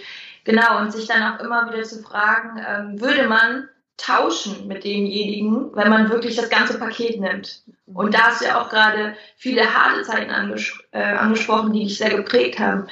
Genau, 0.47 0.79
und 0.79 0.93
sich 0.93 1.05
dann 1.07 1.23
auch 1.23 1.41
immer 1.41 1.69
wieder 1.69 1.83
zu 1.83 2.01
fragen, 2.01 2.57
ähm, 2.65 3.01
würde 3.01 3.27
man 3.27 3.67
tauschen 3.97 4.65
mit 4.65 4.85
demjenigen, 4.85 5.75
wenn 5.75 5.89
man 5.89 6.09
wirklich 6.09 6.37
das 6.37 6.49
ganze 6.49 6.79
Paket 6.79 7.19
nimmt. 7.19 7.63
Und 7.85 8.13
da 8.13 8.27
hast 8.27 8.39
du 8.39 8.45
ja 8.45 8.61
auch 8.61 8.69
gerade 8.69 9.17
viele 9.35 9.73
harte 9.73 10.03
Zeiten 10.03 10.31
anges 10.31 10.71
äh, 10.91 11.03
angesprochen, 11.03 11.73
die 11.73 11.83
dich 11.83 11.97
sehr 11.97 12.15
geprägt 12.15 12.59
haben. 12.59 12.87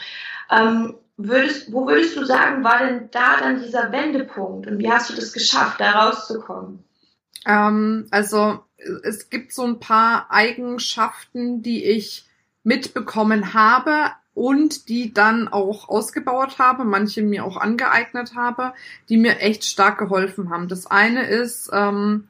Ähm, 0.51 0.95
würdest, 1.15 1.71
wo 1.71 1.87
würdest 1.87 2.17
du 2.17 2.25
sagen, 2.25 2.61
war 2.65 2.79
denn 2.79 3.09
da 3.11 3.39
dann 3.39 3.63
dieser 3.63 3.89
Wendepunkt 3.93 4.67
und 4.67 4.77
wie 4.79 4.91
hast 4.91 5.09
du 5.09 5.15
das 5.15 5.31
geschafft, 5.31 5.79
da 5.79 5.91
rauszukommen? 5.91 6.83
Ähm, 7.45 8.07
also 8.11 8.65
es 9.03 9.29
gibt 9.29 9.53
so 9.53 9.63
ein 9.63 9.79
paar 9.79 10.29
Eigenschaften, 10.29 11.61
die 11.61 11.85
ich 11.85 12.25
mitbekommen 12.63 13.53
habe, 13.53 14.11
und 14.35 14.89
die 14.89 15.13
dann 15.13 15.47
auch 15.47 15.89
ausgebaut 15.89 16.59
habe, 16.59 16.83
manche 16.83 17.23
mir 17.23 17.45
auch 17.45 17.57
angeeignet 17.57 18.35
habe, 18.35 18.73
die 19.09 19.17
mir 19.17 19.39
echt 19.39 19.63
stark 19.63 19.97
geholfen 19.97 20.49
haben. 20.49 20.67
Das 20.67 20.85
eine 20.85 21.25
ist, 21.25 21.69
ähm, 21.73 22.27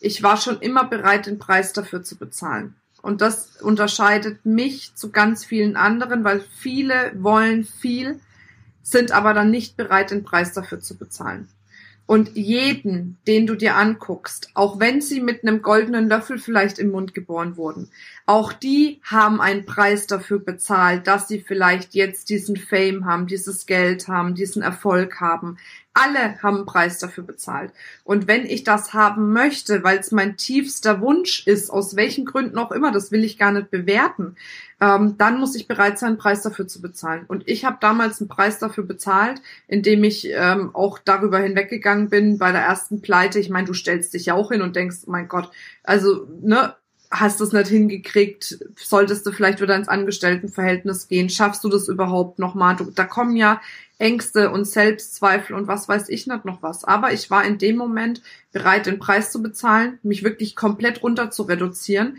ich 0.00 0.22
war 0.22 0.36
schon 0.36 0.60
immer 0.60 0.84
bereit, 0.84 1.26
den 1.26 1.38
Preis 1.38 1.72
dafür 1.72 2.02
zu 2.02 2.16
bezahlen. 2.16 2.74
Und 3.00 3.20
das 3.20 3.62
unterscheidet 3.62 4.44
mich 4.44 4.94
zu 4.96 5.10
ganz 5.10 5.44
vielen 5.44 5.76
anderen, 5.76 6.24
weil 6.24 6.40
viele 6.40 7.12
wollen 7.14 7.64
viel, 7.64 8.18
sind 8.82 9.12
aber 9.12 9.32
dann 9.32 9.50
nicht 9.50 9.76
bereit, 9.76 10.10
den 10.10 10.24
Preis 10.24 10.52
dafür 10.52 10.80
zu 10.80 10.96
bezahlen. 10.96 11.48
Und 12.08 12.36
jeden, 12.36 13.18
den 13.26 13.46
du 13.46 13.54
dir 13.54 13.76
anguckst, 13.76 14.48
auch 14.54 14.80
wenn 14.80 15.02
sie 15.02 15.20
mit 15.20 15.42
einem 15.42 15.60
goldenen 15.60 16.08
Löffel 16.08 16.38
vielleicht 16.38 16.78
im 16.78 16.90
Mund 16.90 17.12
geboren 17.12 17.58
wurden, 17.58 17.90
auch 18.24 18.54
die 18.54 19.02
haben 19.02 19.42
einen 19.42 19.66
Preis 19.66 20.06
dafür 20.06 20.38
bezahlt, 20.38 21.06
dass 21.06 21.28
sie 21.28 21.40
vielleicht 21.40 21.94
jetzt 21.94 22.30
diesen 22.30 22.56
Fame 22.56 23.04
haben, 23.04 23.26
dieses 23.26 23.66
Geld 23.66 24.08
haben, 24.08 24.34
diesen 24.34 24.62
Erfolg 24.62 25.20
haben. 25.20 25.58
Alle 25.92 26.42
haben 26.42 26.56
einen 26.56 26.66
Preis 26.66 26.98
dafür 26.98 27.24
bezahlt. 27.24 27.72
Und 28.04 28.26
wenn 28.26 28.46
ich 28.46 28.64
das 28.64 28.94
haben 28.94 29.34
möchte, 29.34 29.84
weil 29.84 29.98
es 29.98 30.10
mein 30.10 30.38
tiefster 30.38 31.02
Wunsch 31.02 31.46
ist, 31.46 31.68
aus 31.68 31.94
welchen 31.94 32.24
Gründen 32.24 32.56
auch 32.56 32.72
immer, 32.72 32.90
das 32.90 33.12
will 33.12 33.22
ich 33.22 33.36
gar 33.36 33.52
nicht 33.52 33.70
bewerten, 33.70 34.36
ähm, 34.80 35.16
dann 35.18 35.40
muss 35.40 35.54
ich 35.54 35.66
bereit 35.66 35.98
sein, 35.98 36.10
einen 36.10 36.18
Preis 36.18 36.42
dafür 36.42 36.68
zu 36.68 36.80
bezahlen. 36.80 37.24
Und 37.26 37.48
ich 37.48 37.64
habe 37.64 37.78
damals 37.80 38.20
einen 38.20 38.28
Preis 38.28 38.58
dafür 38.58 38.84
bezahlt, 38.84 39.42
indem 39.66 40.04
ich 40.04 40.28
ähm, 40.30 40.70
auch 40.74 40.98
darüber 40.98 41.38
hinweggegangen 41.38 42.10
bin 42.10 42.38
bei 42.38 42.52
der 42.52 42.62
ersten 42.62 43.02
Pleite. 43.02 43.38
Ich 43.38 43.50
meine, 43.50 43.66
du 43.66 43.74
stellst 43.74 44.14
dich 44.14 44.26
ja 44.26 44.34
auch 44.34 44.50
hin 44.50 44.62
und 44.62 44.76
denkst, 44.76 45.06
mein 45.06 45.28
Gott, 45.28 45.50
also, 45.82 46.28
ne, 46.40 46.74
hast 47.10 47.40
du 47.40 47.44
es 47.44 47.52
nicht 47.52 47.68
hingekriegt, 47.68 48.58
solltest 48.76 49.26
du 49.26 49.32
vielleicht 49.32 49.60
wieder 49.60 49.74
ins 49.74 49.88
Angestelltenverhältnis 49.88 51.08
gehen, 51.08 51.30
schaffst 51.30 51.64
du 51.64 51.68
das 51.68 51.88
überhaupt 51.88 52.38
nochmal? 52.38 52.76
Du, 52.76 52.90
da 52.90 53.04
kommen 53.04 53.34
ja 53.34 53.60
Ängste 53.98 54.50
und 54.50 54.66
Selbstzweifel 54.66 55.56
und 55.56 55.66
was 55.66 55.88
weiß 55.88 56.08
ich 56.08 56.26
nicht 56.26 56.44
noch 56.44 56.62
was. 56.62 56.84
Aber 56.84 57.12
ich 57.12 57.30
war 57.30 57.44
in 57.44 57.58
dem 57.58 57.76
Moment 57.76 58.22
bereit, 58.52 58.86
den 58.86 58.98
Preis 58.98 59.32
zu 59.32 59.42
bezahlen, 59.42 59.98
mich 60.02 60.22
wirklich 60.22 60.54
komplett 60.54 61.02
runter 61.02 61.30
zu 61.30 61.44
reduzieren, 61.44 62.18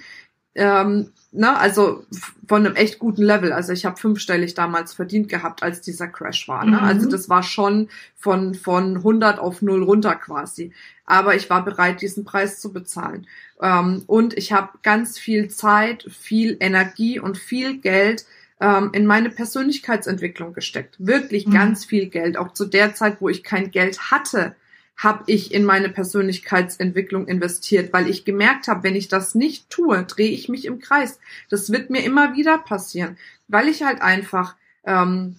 ähm, 0.59 1.11
ne, 1.31 1.57
also 1.57 2.03
von 2.47 2.65
einem 2.65 2.75
echt 2.75 2.99
guten 2.99 3.23
Level. 3.23 3.53
Also 3.53 3.71
ich 3.71 3.85
habe 3.85 3.97
fünfstellig 3.97 4.53
damals 4.53 4.93
verdient 4.93 5.29
gehabt, 5.29 5.63
als 5.63 5.81
dieser 5.81 6.07
Crash 6.07 6.47
war. 6.47 6.65
Ne? 6.65 6.77
Mhm. 6.77 6.83
Also 6.83 7.09
das 7.09 7.29
war 7.29 7.43
schon 7.43 7.89
von 8.17 8.55
von 8.55 8.97
100 8.97 9.39
auf 9.39 9.61
0 9.61 9.83
runter 9.83 10.15
quasi. 10.15 10.73
Aber 11.05 11.35
ich 11.35 11.49
war 11.49 11.63
bereit, 11.63 12.01
diesen 12.01 12.25
Preis 12.25 12.59
zu 12.59 12.73
bezahlen. 12.73 13.25
Ähm, 13.61 14.03
und 14.05 14.37
ich 14.37 14.51
habe 14.51 14.77
ganz 14.83 15.17
viel 15.17 15.49
Zeit, 15.49 16.05
viel 16.09 16.57
Energie 16.59 17.19
und 17.19 17.37
viel 17.37 17.77
Geld 17.77 18.25
ähm, 18.59 18.89
in 18.91 19.05
meine 19.05 19.29
Persönlichkeitsentwicklung 19.29 20.53
gesteckt. 20.53 20.95
Wirklich 20.99 21.47
mhm. 21.47 21.53
ganz 21.53 21.85
viel 21.85 22.07
Geld. 22.07 22.37
Auch 22.37 22.53
zu 22.53 22.65
der 22.65 22.93
Zeit, 22.95 23.21
wo 23.21 23.29
ich 23.29 23.43
kein 23.43 23.71
Geld 23.71 24.11
hatte 24.11 24.55
habe 24.99 25.23
ich 25.27 25.53
in 25.53 25.63
meine 25.63 25.87
Persönlichkeitsentwicklung 25.87 27.25
investiert, 27.25 27.93
weil 27.93 28.09
ich 28.09 28.25
gemerkt 28.25 28.67
habe, 28.67 28.83
wenn 28.83 28.97
ich 28.97 29.07
das 29.07 29.33
nicht 29.33 29.69
tue, 29.69 30.03
drehe 30.03 30.29
ich 30.29 30.49
mich 30.49 30.65
im 30.65 30.79
Kreis. 30.79 31.19
Das 31.49 31.71
wird 31.71 31.89
mir 31.89 32.03
immer 32.03 32.35
wieder 32.35 32.57
passieren, 32.57 33.17
weil 33.47 33.69
ich 33.69 33.81
halt 33.81 34.01
einfach 34.01 34.55
ähm, 34.83 35.37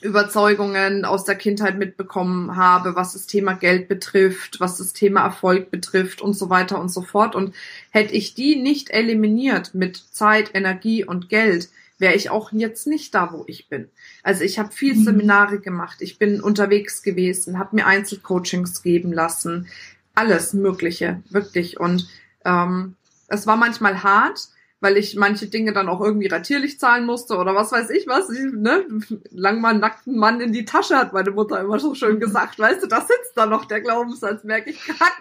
Überzeugungen 0.00 1.04
aus 1.04 1.22
der 1.22 1.36
Kindheit 1.36 1.78
mitbekommen 1.78 2.56
habe, 2.56 2.96
was 2.96 3.12
das 3.12 3.28
Thema 3.28 3.52
Geld 3.52 3.86
betrifft, 3.86 4.58
was 4.58 4.76
das 4.76 4.92
Thema 4.92 5.22
Erfolg 5.22 5.70
betrifft 5.70 6.20
und 6.20 6.34
so 6.34 6.50
weiter 6.50 6.80
und 6.80 6.88
so 6.88 7.02
fort. 7.02 7.36
Und 7.36 7.54
hätte 7.90 8.12
ich 8.12 8.34
die 8.34 8.56
nicht 8.56 8.90
eliminiert 8.90 9.72
mit 9.72 9.96
Zeit, 9.96 10.50
Energie 10.52 11.04
und 11.04 11.28
Geld, 11.28 11.68
wäre 11.98 12.14
ich 12.14 12.30
auch 12.30 12.52
jetzt 12.52 12.86
nicht 12.86 13.14
da, 13.14 13.32
wo 13.32 13.44
ich 13.46 13.68
bin. 13.68 13.88
Also 14.22 14.44
ich 14.44 14.58
habe 14.58 14.72
viel 14.72 14.94
mhm. 14.94 15.04
Seminare 15.04 15.58
gemacht, 15.60 15.98
ich 16.00 16.18
bin 16.18 16.40
unterwegs 16.40 17.02
gewesen, 17.02 17.58
habe 17.58 17.76
mir 17.76 17.86
Einzelcoachings 17.86 18.82
geben 18.82 19.12
lassen, 19.12 19.68
alles 20.14 20.52
Mögliche, 20.52 21.22
wirklich. 21.30 21.78
Und 21.80 22.08
ähm, 22.44 22.96
es 23.28 23.46
war 23.46 23.56
manchmal 23.56 24.02
hart, 24.02 24.48
weil 24.80 24.96
ich 24.96 25.16
manche 25.16 25.46
Dinge 25.46 25.72
dann 25.72 25.88
auch 25.88 26.00
irgendwie 26.00 26.26
ratierlich 26.26 26.78
zahlen 26.78 27.06
musste 27.06 27.36
oder 27.36 27.54
was 27.54 27.72
weiß 27.72 27.90
ich 27.90 28.06
was. 28.06 28.30
Ich, 28.30 28.52
ne? 28.52 28.84
Lang 29.30 29.60
mal 29.60 29.74
nackten 29.74 30.16
Mann 30.16 30.40
in 30.40 30.52
die 30.52 30.64
Tasche 30.64 30.96
hat 30.96 31.12
meine 31.12 31.30
Mutter 31.30 31.60
immer 31.60 31.78
so 31.78 31.94
schön 31.94 32.20
gesagt. 32.20 32.58
Weißt 32.58 32.82
du, 32.82 32.86
da 32.86 33.00
sitzt 33.00 33.36
da 33.36 33.46
noch 33.46 33.64
der 33.64 33.80
Glaubenssatz, 33.80 34.44
merke 34.44 34.70
ich 34.70 34.80
gerade. 34.84 35.12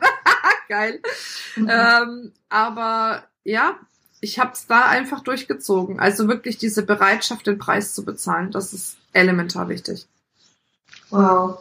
Geil. 0.68 1.02
Mhm. 1.56 1.70
Ähm, 1.70 2.32
aber 2.50 3.24
ja, 3.44 3.80
ich 4.26 4.40
habe 4.40 4.54
es 4.54 4.66
da 4.66 4.88
einfach 4.88 5.22
durchgezogen. 5.22 6.00
Also 6.00 6.28
wirklich 6.28 6.58
diese 6.58 6.84
Bereitschaft, 6.84 7.46
den 7.46 7.60
Preis 7.60 7.94
zu 7.94 8.04
bezahlen, 8.04 8.52
das 8.52 8.74
ist 8.74 8.98
elementar 9.14 9.70
wichtig. 9.70 10.08
Wow. 11.12 11.60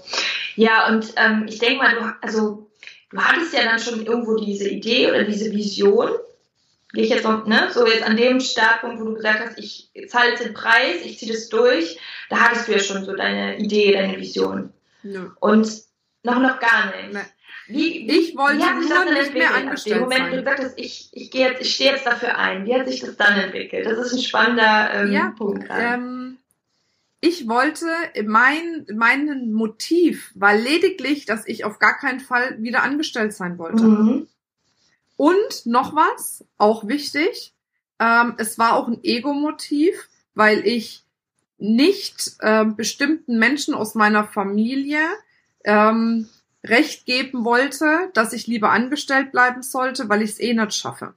Ja, 0.56 0.88
und 0.88 1.12
ähm, 1.16 1.44
ich 1.46 1.58
denke 1.58 1.76
mal, 1.76 1.94
du, 1.94 2.16
also, 2.22 2.70
du 3.10 3.18
hattest 3.18 3.52
ja 3.52 3.64
dann 3.64 3.78
schon 3.78 4.06
irgendwo 4.06 4.36
diese 4.36 4.66
Idee 4.66 5.08
oder 5.08 5.24
diese 5.24 5.52
Vision. 5.52 6.08
Gehe 6.94 7.04
ich 7.04 7.10
jetzt 7.10 7.24
noch, 7.24 7.44
ne, 7.46 7.68
so 7.70 7.86
jetzt 7.86 8.04
an 8.04 8.16
dem 8.16 8.40
Startpunkt, 8.40 8.98
wo 8.98 9.04
du 9.04 9.14
gesagt 9.14 9.40
hast, 9.40 9.58
ich 9.58 9.90
zahle 10.08 10.30
jetzt 10.30 10.44
den 10.44 10.54
Preis, 10.54 11.04
ich 11.04 11.18
ziehe 11.18 11.32
das 11.32 11.48
durch, 11.48 11.98
da 12.30 12.36
hattest 12.38 12.68
du 12.68 12.72
ja 12.72 12.78
schon 12.78 13.04
so 13.04 13.14
deine 13.14 13.58
Idee, 13.58 13.92
deine 13.92 14.16
Vision. 14.16 14.72
Ja. 15.02 15.32
Und 15.40 15.68
noch, 16.22 16.38
noch 16.38 16.58
gar 16.60 16.96
nicht. 16.96 17.12
Nee. 17.12 17.20
Wie, 17.66 18.10
ich 18.10 18.36
wollte 18.36 18.58
nur 18.58 19.12
nicht 19.12 19.32
mehr 19.32 19.54
angestellt 19.54 20.02
Moment, 20.02 20.20
sein. 20.20 20.30
du 20.32 20.36
gesagt 20.38 20.60
hast, 20.62 20.78
ich, 20.78 21.08
ich, 21.12 21.30
gehe 21.30 21.48
jetzt, 21.48 21.62
ich 21.62 21.74
stehe 21.74 21.92
jetzt 21.92 22.06
dafür 22.06 22.36
ein. 22.36 22.66
Wie 22.66 22.74
hat 22.74 22.86
sich 22.86 23.00
das 23.00 23.16
dann 23.16 23.38
entwickelt? 23.38 23.86
Das 23.86 23.98
ist 23.98 24.12
ein 24.12 24.22
spannender 24.22 24.90
ähm, 24.94 25.12
ja, 25.12 25.32
Punkt. 25.36 25.66
Ähm, 25.70 26.38
ich 27.20 27.48
wollte, 27.48 27.86
mein, 28.26 28.86
mein 28.94 29.52
Motiv 29.52 30.30
war 30.34 30.54
lediglich, 30.54 31.24
dass 31.24 31.46
ich 31.46 31.64
auf 31.64 31.78
gar 31.78 31.96
keinen 31.96 32.20
Fall 32.20 32.62
wieder 32.62 32.82
angestellt 32.82 33.32
sein 33.32 33.56
wollte. 33.56 33.84
Mhm. 33.84 34.28
Und 35.16 35.66
noch 35.66 35.94
was, 35.94 36.44
auch 36.58 36.86
wichtig, 36.86 37.54
Ähm, 38.00 38.34
es 38.38 38.58
war 38.58 38.74
auch 38.74 38.88
ein 38.88 39.02
Ego-Motiv, 39.04 40.08
weil 40.34 40.66
ich 40.66 41.04
nicht 41.58 42.32
äh, 42.40 42.64
bestimmten 42.64 43.38
Menschen 43.38 43.74
aus 43.74 43.94
meiner 43.94 44.24
Familie 44.24 45.00
ähm, 45.64 46.28
Recht 46.64 47.06
geben 47.06 47.44
wollte, 47.44 48.10
dass 48.14 48.32
ich 48.32 48.46
lieber 48.46 48.70
angestellt 48.70 49.32
bleiben 49.32 49.62
sollte, 49.62 50.08
weil 50.08 50.22
ich 50.22 50.30
es 50.30 50.40
eh 50.40 50.54
nicht 50.54 50.74
schaffe. 50.74 51.14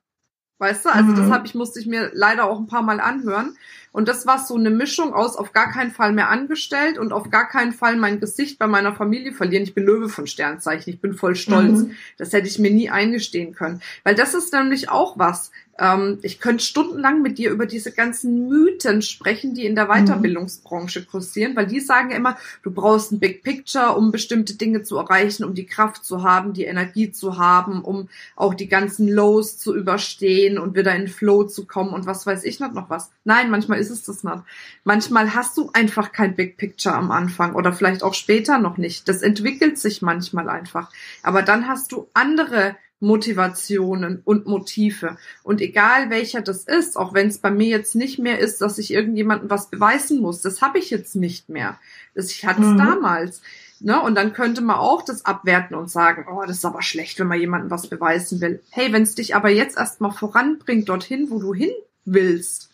Weißt 0.59 0.85
du? 0.85 0.89
Also 0.89 1.11
mhm. 1.11 1.15
das 1.15 1.29
habe 1.29 1.45
ich 1.45 1.53
musste 1.53 1.79
ich 1.79 1.85
mir 1.85 2.09
leider 2.13 2.45
auch 2.45 2.59
ein 2.59 2.67
paar 2.67 2.81
Mal 2.81 2.99
anhören. 2.99 3.55
Und 3.91 4.07
das 4.07 4.25
war 4.25 4.39
so 4.39 4.55
eine 4.55 4.69
Mischung 4.69 5.13
aus 5.13 5.35
auf 5.35 5.53
gar 5.53 5.71
keinen 5.71 5.91
Fall 5.91 6.13
mehr 6.13 6.29
angestellt 6.29 6.97
und 6.97 7.13
auf 7.13 7.29
gar 7.29 7.47
keinen 7.47 7.73
Fall 7.73 7.95
mein 7.95 8.19
Gesicht 8.19 8.59
bei 8.59 8.67
meiner 8.67 8.95
Familie 8.95 9.33
verlieren. 9.33 9.63
Ich 9.63 9.75
bin 9.75 9.85
Löwe 9.85 10.09
von 10.09 10.27
Sternzeichen, 10.27 10.93
ich 10.93 10.99
bin 11.01 11.13
voll 11.13 11.35
stolz. 11.35 11.79
Mhm. 11.79 11.91
Das 12.17 12.33
hätte 12.33 12.47
ich 12.47 12.59
mir 12.59 12.71
nie 12.71 12.89
eingestehen 12.89 13.53
können. 13.53 13.81
Weil 14.03 14.15
das 14.15 14.33
ist 14.33 14.51
nämlich 14.53 14.89
auch 14.89 15.17
was. 15.17 15.51
Ähm, 15.79 16.19
ich 16.21 16.39
könnte 16.39 16.63
stundenlang 16.63 17.21
mit 17.21 17.37
dir 17.37 17.51
über 17.51 17.65
diese 17.65 17.91
ganzen 17.91 18.47
Mythen 18.47 19.01
sprechen, 19.01 19.53
die 19.53 19.65
in 19.65 19.75
der 19.75 19.85
mhm. 19.85 20.05
Weiterbildungsbranche 20.05 21.05
kursieren, 21.05 21.55
weil 21.55 21.67
die 21.67 21.79
sagen 21.79 22.11
ja 22.11 22.17
immer, 22.17 22.37
du 22.63 22.71
brauchst 22.71 23.11
ein 23.11 23.19
Big 23.19 23.43
Picture, 23.43 23.95
um 23.95 24.11
bestimmte 24.11 24.55
Dinge 24.55 24.83
zu 24.83 24.97
erreichen, 24.97 25.43
um 25.43 25.53
die 25.53 25.65
Kraft 25.65 26.05
zu 26.05 26.23
haben, 26.23 26.53
die 26.53 26.65
Energie 26.65 27.11
zu 27.11 27.37
haben, 27.37 27.81
um 27.81 28.09
auch 28.35 28.53
die 28.53 28.67
ganzen 28.67 29.07
Lows 29.07 29.57
zu 29.57 29.75
überstehen 29.75 30.57
und 30.57 30.75
wieder 30.75 30.95
in 30.95 31.07
Flow 31.07 31.43
zu 31.43 31.65
kommen 31.65 31.93
und 31.93 32.05
was 32.05 32.25
weiß 32.25 32.43
ich 32.43 32.59
nicht 32.59 32.73
noch 32.73 32.89
was. 32.89 33.11
Nein, 33.23 33.49
manchmal 33.49 33.79
ist 33.79 33.89
es 33.89 34.03
das 34.03 34.23
nicht. 34.23 34.43
Manchmal 34.83 35.35
hast 35.35 35.57
du 35.57 35.69
einfach 35.73 36.11
kein 36.11 36.35
Big 36.35 36.57
Picture 36.57 36.95
am 36.95 37.11
Anfang 37.11 37.55
oder 37.55 37.73
vielleicht 37.73 38.03
auch 38.03 38.13
später 38.13 38.57
noch 38.57 38.77
nicht. 38.77 39.07
Das 39.07 39.21
entwickelt 39.21 39.77
sich 39.77 40.01
manchmal 40.01 40.49
einfach. 40.49 40.91
Aber 41.23 41.41
dann 41.41 41.67
hast 41.67 41.91
du 41.91 42.07
andere 42.13 42.75
Motivationen 42.99 44.21
und 44.23 44.47
Motive. 44.47 45.17
Und 45.43 45.61
egal 45.61 46.09
welcher 46.09 46.41
das 46.41 46.63
ist, 46.63 46.97
auch 46.97 47.13
wenn 47.13 47.27
es 47.27 47.37
bei 47.37 47.51
mir 47.51 47.67
jetzt 47.67 47.95
nicht 47.95 48.17
mehr 48.17 48.39
ist, 48.39 48.61
dass 48.61 48.77
ich 48.77 48.91
irgendjemandem 48.91 49.49
was 49.49 49.69
beweisen 49.69 50.21
muss, 50.21 50.41
das 50.41 50.61
habe 50.61 50.79
ich 50.79 50.89
jetzt 50.89 51.15
nicht 51.15 51.49
mehr. 51.49 51.79
Das, 52.15 52.31
ich 52.31 52.45
hatte 52.45 52.61
es 52.61 52.69
mhm. 52.69 52.77
damals. 52.77 53.41
Ne? 53.79 54.01
Und 54.01 54.15
dann 54.15 54.33
könnte 54.33 54.61
man 54.61 54.77
auch 54.77 55.03
das 55.03 55.25
abwerten 55.25 55.75
und 55.75 55.91
sagen, 55.91 56.25
oh, 56.31 56.41
das 56.41 56.57
ist 56.57 56.65
aber 56.65 56.81
schlecht, 56.81 57.19
wenn 57.19 57.27
man 57.27 57.39
jemandem 57.39 57.69
was 57.69 57.87
beweisen 57.87 58.41
will. 58.41 58.61
Hey, 58.71 58.91
wenn 58.91 59.03
es 59.03 59.13
dich 59.15 59.35
aber 59.35 59.49
jetzt 59.49 59.77
erstmal 59.77 60.11
voranbringt 60.11 60.89
dorthin, 60.89 61.29
wo 61.29 61.39
du 61.39 61.53
hin 61.53 61.71
willst, 62.05 62.66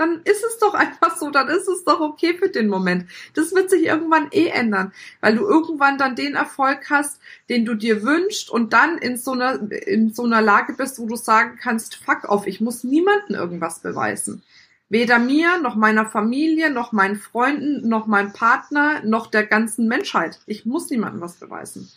dann 0.00 0.22
ist 0.24 0.42
es 0.44 0.58
doch 0.58 0.74
einfach 0.84 1.16
so, 1.16 1.30
dann 1.30 1.48
ist 1.48 1.68
es 1.68 1.84
doch 1.84 2.00
okay 2.00 2.34
für 2.38 2.48
den 2.48 2.68
Moment. 2.68 3.06
Das 3.34 3.54
wird 3.54 3.70
sich 3.70 3.84
irgendwann 3.84 4.28
eh 4.32 4.48
ändern, 4.48 4.92
weil 5.20 5.36
du 5.36 5.46
irgendwann 5.46 5.98
dann 5.98 6.16
den 6.16 6.34
Erfolg 6.34 6.90
hast, 6.90 7.20
den 7.48 7.64
du 7.64 7.74
dir 7.74 8.02
wünschst 8.02 8.50
und 8.50 8.72
dann 8.72 8.98
in 8.98 9.16
so 9.16 9.32
einer, 9.32 9.70
in 9.70 10.12
so 10.12 10.24
einer 10.24 10.40
Lage 10.40 10.72
bist, 10.72 10.98
wo 10.98 11.06
du 11.06 11.16
sagen 11.16 11.58
kannst, 11.60 11.96
fuck 11.96 12.24
off, 12.24 12.46
ich 12.46 12.60
muss 12.60 12.82
niemandem 12.84 13.36
irgendwas 13.36 13.80
beweisen. 13.80 14.42
Weder 14.88 15.20
mir, 15.20 15.58
noch 15.58 15.76
meiner 15.76 16.04
Familie, 16.06 16.68
noch 16.70 16.90
meinen 16.90 17.14
Freunden, 17.14 17.88
noch 17.88 18.08
meinem 18.08 18.32
Partner, 18.32 19.02
noch 19.04 19.28
der 19.28 19.46
ganzen 19.46 19.86
Menschheit. 19.86 20.40
Ich 20.46 20.66
muss 20.66 20.90
niemandem 20.90 21.20
was 21.20 21.36
beweisen. 21.36 21.88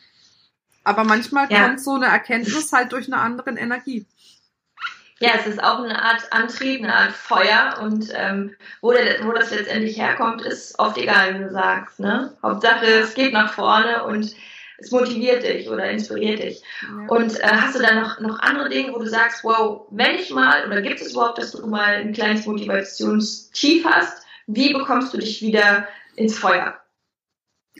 Aber 0.84 1.04
manchmal 1.04 1.52
ja. 1.52 1.66
kommt 1.66 1.82
so 1.82 1.94
eine 1.96 2.06
Erkenntnis 2.06 2.72
halt 2.72 2.92
durch 2.92 3.08
eine 3.08 3.20
andere 3.20 3.50
Energie. 3.52 4.06
Ja, 5.24 5.36
es 5.40 5.48
ist 5.48 5.64
auch 5.64 5.82
eine 5.82 6.02
Art 6.04 6.22
Antrieb, 6.32 6.84
eine 6.84 6.94
Art 6.94 7.14
Feuer 7.14 7.80
und 7.82 8.10
ähm, 8.14 8.54
wo, 8.82 8.92
der, 8.92 9.26
wo 9.26 9.32
das 9.32 9.52
letztendlich 9.52 9.98
herkommt, 9.98 10.42
ist 10.42 10.78
oft 10.80 10.98
egal, 10.98 11.36
wie 11.36 11.44
du 11.46 11.50
sagst. 11.50 12.02
Ne? 12.02 12.36
Hauptsache, 12.44 12.86
es 12.86 13.14
geht 13.14 13.32
nach 13.32 13.54
vorne 13.54 14.04
und 14.04 14.36
es 14.80 14.92
motiviert 14.92 15.44
dich 15.44 15.70
oder 15.70 15.90
inspiriert 15.90 16.44
dich. 16.44 16.62
Ja. 16.82 17.08
Und 17.08 17.40
äh, 17.40 17.48
hast 17.48 17.74
du 17.74 17.82
dann 17.82 18.02
noch, 18.02 18.20
noch 18.20 18.38
andere 18.40 18.68
Dinge, 18.68 18.92
wo 18.92 19.00
du 19.00 19.08
sagst, 19.08 19.46
wow, 19.46 19.88
wenn 19.92 20.16
ich 20.16 20.30
mal, 20.32 20.68
oder 20.68 20.82
gibt 20.82 21.00
es 21.00 21.14
überhaupt, 21.14 21.38
dass 21.38 21.54
du 21.54 21.66
mal 21.68 21.96
ein 21.96 22.12
kleines 22.12 22.46
Motivationstief 22.46 23.86
hast, 23.86 24.26
wie 24.48 24.74
bekommst 24.74 25.14
du 25.14 25.20
dich 25.20 25.42
wieder 25.42 25.88
ins 26.18 26.38
Feuer? 26.38 26.83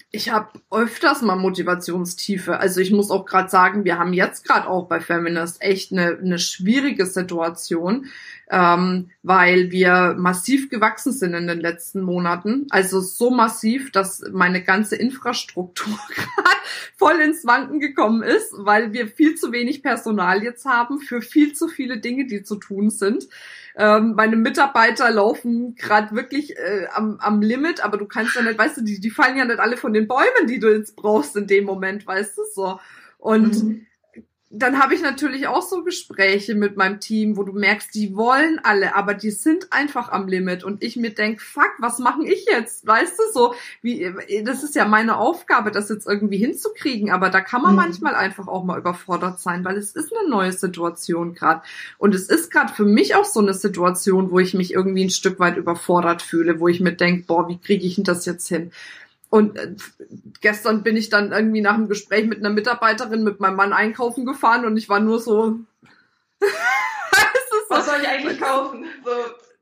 Ich 0.10 0.30
habe 0.30 0.60
öfters 0.72 1.22
mal 1.22 1.36
Motivationstiefe. 1.36 2.60
Also 2.60 2.82
ich 2.82 2.92
muss 2.92 3.12
auch 3.12 3.26
gerade 3.26 3.50
sagen, 3.50 3.86
wir 3.86 4.00
haben 4.00 4.14
jetzt 4.14 4.46
gerade 4.46 4.68
auch 4.68 4.88
bei 4.88 5.00
Feminist 5.00 5.62
echt 5.62 5.92
eine, 5.92 6.18
eine 6.18 6.40
schwierige 6.40 7.06
Situation, 7.06 8.08
ähm, 8.50 9.12
weil 9.22 9.72
wir 9.72 10.16
massiv 10.18 10.70
gewachsen 10.70 11.14
sind 11.14 11.36
in 11.36 11.48
den 11.48 11.60
letzten 11.60 12.02
Monaten. 12.02 12.66
Also 12.70 13.02
so 13.02 13.30
massiv, 13.30 13.92
dass 13.92 14.24
meine 14.32 14.64
ganze 14.64 14.96
Infrastruktur 14.96 15.98
gerade 16.16 16.58
voll 16.98 17.20
ins 17.22 17.46
Wanken 17.46 17.80
gekommen 17.80 18.24
ist, 18.24 18.52
weil 18.58 18.94
wir 18.94 19.08
viel 19.08 19.36
zu 19.36 19.52
wenig 19.52 19.84
Personal 19.84 20.44
jetzt 20.44 20.66
haben 20.66 21.00
für 21.00 21.22
viel 21.22 21.54
zu 21.54 21.68
viele 21.68 22.00
Dinge, 22.00 22.26
die 22.26 22.44
zu 22.44 22.56
tun 22.56 22.90
sind. 22.90 23.28
Ähm, 23.76 24.14
meine 24.16 24.36
Mitarbeiter 24.36 25.10
laufen 25.10 25.76
gerade 25.76 26.16
wirklich 26.16 26.58
äh, 26.58 26.88
am, 26.92 27.18
am 27.20 27.42
Limit, 27.42 27.84
aber 27.84 27.98
du 27.98 28.06
kannst 28.06 28.36
ja 28.36 28.42
nicht, 28.42 28.58
weißt 28.58 28.78
du, 28.78 28.82
die, 28.82 29.00
die 29.00 29.10
fallen 29.10 29.38
ja 29.38 29.46
nicht 29.46 29.60
alle 29.60 29.78
von 29.78 29.94
den 29.94 30.08
Bäumen, 30.08 30.48
die 30.48 30.60
du 30.60 30.72
jetzt 30.72 30.96
brauchst 30.96 31.36
in 31.36 31.48
dem 31.48 31.66
Moment, 31.66 32.06
weißt 32.06 32.38
du 32.38 32.42
so. 32.54 32.80
Und 33.18 33.64
mhm 33.64 33.86
dann 34.56 34.78
habe 34.80 34.94
ich 34.94 35.02
natürlich 35.02 35.48
auch 35.48 35.64
so 35.64 35.84
Gespräche 35.84 36.54
mit 36.54 36.78
meinem 36.78 37.00
Team, 37.00 37.38
wo 37.38 37.44
du 37.44 37.54
merkst, 37.54 37.94
die 37.96 38.16
wollen 38.16 38.60
alle, 38.62 38.96
aber 38.96 39.16
die 39.16 39.32
sind 39.32 39.74
einfach 39.74 40.12
am 40.12 40.28
Limit 40.28 40.64
und 40.64 40.84
ich 40.84 40.96
mir 40.96 41.10
denk, 41.10 41.42
fuck, 41.42 41.72
was 41.80 41.98
mache 41.98 42.24
ich 42.24 42.46
jetzt? 42.46 42.86
Weißt 42.86 43.18
du 43.18 43.24
so, 43.34 43.56
wie 43.82 44.14
das 44.46 44.64
ist 44.64 44.76
ja 44.76 44.86
meine 44.86 45.18
Aufgabe, 45.18 45.72
das 45.72 45.90
jetzt 45.90 46.06
irgendwie 46.06 46.38
hinzukriegen, 46.38 47.10
aber 47.10 47.32
da 47.32 47.42
kann 47.42 47.64
man 47.64 47.72
mhm. 47.72 47.78
manchmal 47.78 48.14
einfach 48.14 48.48
auch 48.48 48.64
mal 48.64 48.78
überfordert 48.78 49.40
sein, 49.40 49.66
weil 49.66 49.76
es 49.76 49.96
ist 49.96 50.14
eine 50.16 50.30
neue 50.30 50.52
Situation 50.52 51.34
gerade 51.34 51.64
und 51.98 52.14
es 52.14 52.30
ist 52.30 52.52
gerade 52.52 52.72
für 52.72 52.86
mich 52.86 53.16
auch 53.16 53.26
so 53.26 53.40
eine 53.40 53.56
Situation, 53.56 54.30
wo 54.30 54.38
ich 54.38 54.54
mich 54.54 54.72
irgendwie 54.72 55.06
ein 55.06 55.10
Stück 55.10 55.40
weit 55.40 55.58
überfordert 55.58 56.22
fühle, 56.22 56.60
wo 56.60 56.68
ich 56.68 56.80
mir 56.80 56.94
denk, 56.94 57.26
boah, 57.26 57.50
wie 57.50 57.58
kriege 57.58 57.88
ich 57.88 57.96
denn 57.96 58.04
das 58.04 58.28
jetzt 58.28 58.48
hin? 58.50 58.72
Und 59.34 59.58
äh, 59.58 59.74
gestern 60.42 60.84
bin 60.84 60.96
ich 60.96 61.10
dann 61.10 61.32
irgendwie 61.32 61.62
nach 61.62 61.74
einem 61.74 61.88
Gespräch 61.88 62.28
mit 62.28 62.38
einer 62.38 62.52
Mitarbeiterin 62.52 63.24
mit 63.24 63.40
meinem 63.40 63.56
Mann 63.56 63.74
einkaufen 63.74 64.28
gefahren 64.28 64.64
und 64.64 64.78
ich 64.78 64.90
war 64.90 65.00
nur 65.00 65.20
so. 65.20 65.58
Was 67.68 67.88
soll 67.88 67.96
ich 68.04 68.08
eigentlich 68.08 68.40
kaufen? 68.40 68.86
So, 69.04 69.12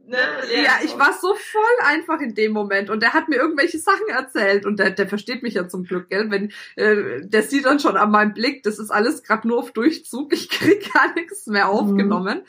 ne? 0.10 0.18
Ja, 0.62 0.80
ich 0.84 1.00
war 1.00 1.14
so 1.14 1.36
voll 1.36 1.86
einfach 1.86 2.20
in 2.20 2.36
dem 2.36 2.52
Moment 2.52 2.90
und 2.90 3.02
der 3.02 3.14
hat 3.14 3.30
mir 3.30 3.38
irgendwelche 3.38 3.80
Sachen 3.80 4.10
erzählt 4.10 4.66
und 4.66 4.78
der, 4.78 4.90
der 4.90 5.08
versteht 5.08 5.42
mich 5.42 5.54
ja 5.54 5.70
zum 5.70 5.86
Glück, 5.86 6.10
gell? 6.10 6.30
Wenn 6.30 6.52
äh, 6.76 7.22
der 7.26 7.44
sieht 7.44 7.64
dann 7.64 7.80
schon 7.80 7.96
an 7.96 8.12
meinem 8.12 8.34
Blick, 8.34 8.64
das 8.64 8.78
ist 8.78 8.92
alles 8.92 9.24
gerade 9.24 9.48
nur 9.48 9.60
auf 9.60 9.72
Durchzug, 9.72 10.34
ich 10.34 10.50
krieg 10.50 10.92
gar 10.94 11.14
nichts 11.14 11.48
mehr 11.48 11.68
mhm. 11.68 11.72
aufgenommen. 11.72 12.40
Mhm. 12.40 12.44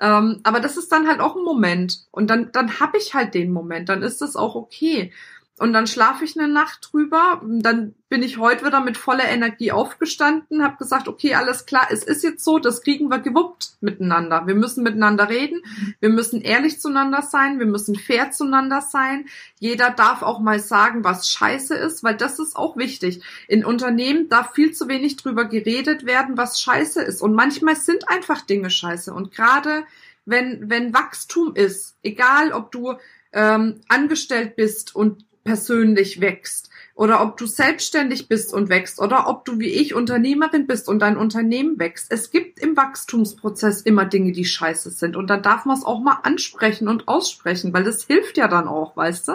Ähm, 0.00 0.40
aber 0.42 0.60
das 0.60 0.78
ist 0.78 0.90
dann 0.90 1.06
halt 1.06 1.20
auch 1.20 1.36
ein 1.36 1.44
Moment 1.44 2.06
und 2.12 2.30
dann 2.30 2.50
dann 2.52 2.80
hab 2.80 2.96
ich 2.96 3.12
halt 3.12 3.34
den 3.34 3.52
Moment, 3.52 3.90
dann 3.90 4.02
ist 4.02 4.22
das 4.22 4.36
auch 4.36 4.54
okay. 4.54 5.12
Und 5.58 5.74
dann 5.74 5.86
schlafe 5.86 6.24
ich 6.24 6.38
eine 6.38 6.50
Nacht 6.50 6.88
drüber. 6.90 7.42
Dann 7.44 7.94
bin 8.08 8.22
ich 8.22 8.38
heute 8.38 8.64
wieder 8.64 8.80
mit 8.80 8.96
voller 8.96 9.26
Energie 9.26 9.70
aufgestanden, 9.70 10.62
habe 10.62 10.78
gesagt, 10.78 11.08
okay, 11.08 11.34
alles 11.34 11.66
klar, 11.66 11.88
es 11.90 12.02
ist 12.02 12.24
jetzt 12.24 12.42
so, 12.42 12.58
das 12.58 12.80
kriegen 12.80 13.08
wir 13.08 13.18
gewuppt 13.18 13.76
miteinander. 13.80 14.46
Wir 14.46 14.54
müssen 14.54 14.82
miteinander 14.82 15.28
reden, 15.28 15.62
wir 16.00 16.08
müssen 16.08 16.40
ehrlich 16.40 16.80
zueinander 16.80 17.20
sein, 17.20 17.58
wir 17.58 17.66
müssen 17.66 17.94
fair 17.94 18.30
zueinander 18.30 18.80
sein. 18.80 19.26
Jeder 19.60 19.90
darf 19.90 20.22
auch 20.22 20.40
mal 20.40 20.58
sagen, 20.58 21.04
was 21.04 21.28
scheiße 21.28 21.74
ist, 21.74 22.02
weil 22.02 22.16
das 22.16 22.38
ist 22.38 22.56
auch 22.56 22.78
wichtig. 22.78 23.22
In 23.46 23.64
Unternehmen 23.64 24.30
darf 24.30 24.54
viel 24.54 24.72
zu 24.72 24.88
wenig 24.88 25.16
drüber 25.16 25.44
geredet 25.44 26.06
werden, 26.06 26.38
was 26.38 26.60
scheiße 26.60 27.02
ist. 27.02 27.20
Und 27.20 27.34
manchmal 27.34 27.76
sind 27.76 28.08
einfach 28.08 28.40
Dinge 28.40 28.70
scheiße. 28.70 29.12
Und 29.12 29.32
gerade 29.32 29.84
wenn, 30.24 30.70
wenn 30.70 30.94
Wachstum 30.94 31.54
ist, 31.54 31.96
egal 32.02 32.52
ob 32.52 32.72
du 32.72 32.94
ähm, 33.32 33.80
angestellt 33.88 34.56
bist 34.56 34.94
und 34.94 35.24
persönlich 35.44 36.20
wächst 36.20 36.70
oder 36.94 37.22
ob 37.22 37.36
du 37.36 37.46
selbstständig 37.46 38.28
bist 38.28 38.52
und 38.52 38.68
wächst 38.68 39.00
oder 39.00 39.28
ob 39.28 39.44
du 39.44 39.58
wie 39.58 39.68
ich 39.68 39.94
Unternehmerin 39.94 40.66
bist 40.66 40.88
und 40.88 41.00
dein 41.00 41.16
Unternehmen 41.16 41.78
wächst. 41.78 42.12
Es 42.12 42.30
gibt 42.30 42.58
im 42.58 42.76
Wachstumsprozess 42.76 43.82
immer 43.82 44.04
Dinge, 44.04 44.32
die 44.32 44.44
scheiße 44.44 44.90
sind 44.90 45.16
und 45.16 45.28
dann 45.28 45.42
darf 45.42 45.64
man 45.64 45.76
es 45.76 45.84
auch 45.84 46.00
mal 46.00 46.18
ansprechen 46.22 46.88
und 46.88 47.08
aussprechen, 47.08 47.72
weil 47.72 47.84
das 47.84 48.04
hilft 48.04 48.36
ja 48.36 48.48
dann 48.48 48.68
auch, 48.68 48.96
weißt 48.96 49.28
du? 49.28 49.32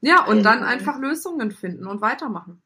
Ja, 0.00 0.24
und 0.24 0.42
dann 0.42 0.62
einfach 0.62 0.98
Lösungen 0.98 1.50
finden 1.50 1.86
und 1.86 2.00
weitermachen. 2.00 2.62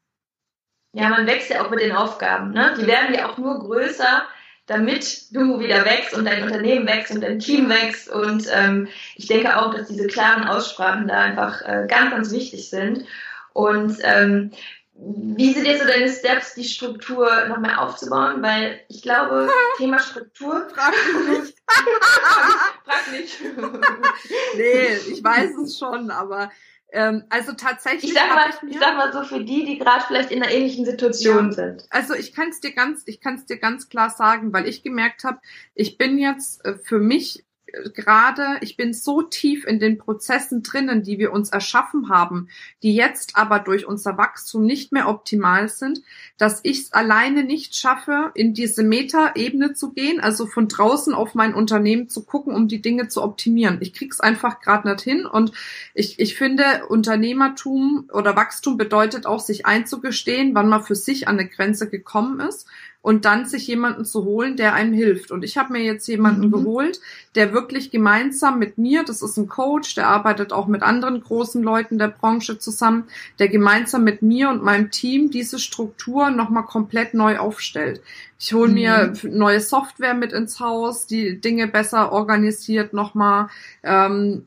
Ja, 0.93 1.09
man 1.09 1.25
wächst 1.25 1.49
ja 1.49 1.63
auch 1.63 1.69
mit 1.69 1.79
den 1.79 1.93
Aufgaben, 1.93 2.51
ne? 2.51 2.75
Die 2.79 2.85
werden 2.85 3.13
ja 3.13 3.29
auch 3.29 3.37
nur 3.37 3.59
größer, 3.59 4.27
damit 4.67 5.35
du 5.35 5.59
wieder 5.59 5.85
wächst 5.85 6.13
und 6.13 6.25
dein 6.25 6.43
Unternehmen 6.43 6.87
wächst 6.87 7.11
und 7.11 7.21
dein 7.21 7.39
Team 7.39 7.69
wächst. 7.69 8.09
Und 8.09 8.47
ähm, 8.51 8.87
ich 9.15 9.27
denke 9.27 9.57
auch, 9.57 9.73
dass 9.73 9.87
diese 9.87 10.07
klaren 10.07 10.47
Aussprachen 10.47 11.07
da 11.07 11.19
einfach 11.19 11.61
äh, 11.61 11.87
ganz, 11.87 12.11
ganz 12.11 12.31
wichtig 12.31 12.69
sind. 12.69 13.05
Und 13.53 13.97
ähm, 14.03 14.51
wie 14.93 15.53
sind 15.53 15.65
jetzt 15.65 15.81
so 15.81 15.87
deine 15.87 16.09
Steps, 16.09 16.53
die 16.53 16.63
Struktur 16.63 17.27
noch 17.47 17.57
mehr 17.57 17.81
aufzubauen? 17.81 18.41
Weil 18.41 18.81
ich 18.87 19.01
glaube, 19.01 19.49
Thema 19.77 19.99
Struktur. 19.99 20.67
Frag 20.73 20.93
mich. 21.27 21.55
Frag 22.85 23.11
nicht. 23.11 23.41
nee, 24.55 24.95
ich 25.11 25.23
weiß 25.23 25.57
es 25.63 25.79
schon, 25.79 26.11
aber 26.11 26.51
ähm, 26.91 27.23
also 27.29 27.53
tatsächlich. 27.53 28.11
Ich 28.11 28.13
sag, 28.13 28.29
mal, 28.29 28.49
ich, 28.49 28.71
ich 28.75 28.79
sag 28.79 28.95
mal 28.97 29.13
so 29.13 29.23
für 29.23 29.43
die, 29.43 29.65
die 29.65 29.77
gerade 29.77 30.03
vielleicht 30.05 30.31
in 30.31 30.43
einer 30.43 30.51
ähnlichen 30.51 30.85
Situation 30.85 31.47
ja, 31.47 31.51
sind. 31.51 31.85
Also 31.89 32.13
ich 32.13 32.33
kann 32.33 32.49
es 32.49 32.59
dir 32.59 32.73
ganz, 32.73 33.03
ich 33.05 33.21
kann 33.21 33.35
es 33.35 33.45
dir 33.45 33.57
ganz 33.57 33.89
klar 33.89 34.09
sagen, 34.09 34.51
weil 34.53 34.67
ich 34.67 34.83
gemerkt 34.83 35.23
habe, 35.23 35.39
ich 35.73 35.97
bin 35.97 36.17
jetzt 36.17 36.65
äh, 36.65 36.75
für 36.75 36.99
mich 36.99 37.45
gerade, 37.93 38.57
ich 38.61 38.77
bin 38.77 38.93
so 38.93 39.21
tief 39.21 39.65
in 39.65 39.79
den 39.79 39.97
Prozessen 39.97 40.63
drinnen, 40.63 41.03
die 41.03 41.19
wir 41.19 41.31
uns 41.31 41.49
erschaffen 41.49 42.09
haben, 42.09 42.47
die 42.83 42.95
jetzt 42.95 43.35
aber 43.35 43.59
durch 43.59 43.85
unser 43.85 44.17
Wachstum 44.17 44.65
nicht 44.65 44.91
mehr 44.91 45.07
optimal 45.07 45.69
sind, 45.69 46.01
dass 46.37 46.59
ich 46.63 46.81
es 46.81 46.93
alleine 46.93 47.43
nicht 47.43 47.75
schaffe, 47.75 48.31
in 48.33 48.53
diese 48.53 48.83
Meta-Ebene 48.83 49.73
zu 49.73 49.91
gehen, 49.91 50.19
also 50.19 50.45
von 50.45 50.67
draußen 50.67 51.13
auf 51.13 51.35
mein 51.35 51.53
Unternehmen 51.53 52.09
zu 52.09 52.23
gucken, 52.23 52.53
um 52.53 52.67
die 52.67 52.81
Dinge 52.81 53.07
zu 53.07 53.21
optimieren. 53.21 53.77
Ich 53.81 53.93
krieg's 53.93 54.19
einfach 54.19 54.59
gerade 54.59 54.89
nicht 54.89 55.01
hin 55.01 55.25
und 55.25 55.51
ich, 55.93 56.19
ich 56.19 56.35
finde, 56.35 56.85
Unternehmertum 56.87 58.09
oder 58.13 58.35
Wachstum 58.35 58.77
bedeutet 58.77 59.25
auch, 59.25 59.39
sich 59.39 59.65
einzugestehen, 59.65 60.55
wann 60.55 60.69
man 60.69 60.83
für 60.83 60.95
sich 60.95 61.27
an 61.27 61.39
eine 61.39 61.47
Grenze 61.47 61.89
gekommen 61.89 62.39
ist 62.39 62.67
und 63.01 63.25
dann 63.25 63.45
sich 63.45 63.65
jemanden 63.67 64.05
zu 64.05 64.25
holen, 64.25 64.57
der 64.57 64.73
einem 64.73 64.93
hilft. 64.93 65.31
Und 65.31 65.43
ich 65.43 65.57
habe 65.57 65.73
mir 65.73 65.83
jetzt 65.83 66.07
jemanden 66.07 66.47
mhm. 66.47 66.51
geholt, 66.51 67.01
der 67.35 67.51
wirklich 67.51 67.89
gemeinsam 67.89 68.59
mit 68.59 68.77
mir, 68.77 69.03
das 69.03 69.21
ist 69.21 69.37
ein 69.37 69.47
Coach, 69.47 69.95
der 69.95 70.07
arbeitet 70.07 70.53
auch 70.53 70.67
mit 70.67 70.83
anderen 70.83 71.21
großen 71.21 71.63
Leuten 71.63 71.97
der 71.97 72.09
Branche 72.09 72.59
zusammen, 72.59 73.05
der 73.39 73.47
gemeinsam 73.47 74.03
mit 74.03 74.21
mir 74.21 74.49
und 74.49 74.63
meinem 74.63 74.91
Team 74.91 75.31
diese 75.31 75.57
Struktur 75.57 76.29
nochmal 76.29 76.65
komplett 76.65 77.13
neu 77.13 77.39
aufstellt. 77.39 78.01
Ich 78.39 78.53
hole 78.53 78.71
mir 78.71 79.13
mhm. 79.23 79.37
neue 79.37 79.61
Software 79.61 80.13
mit 80.13 80.31
ins 80.31 80.59
Haus, 80.59 81.07
die 81.07 81.41
Dinge 81.41 81.67
besser 81.67 82.11
organisiert 82.11 82.93
nochmal. 82.93 83.49
Ähm, 83.81 84.45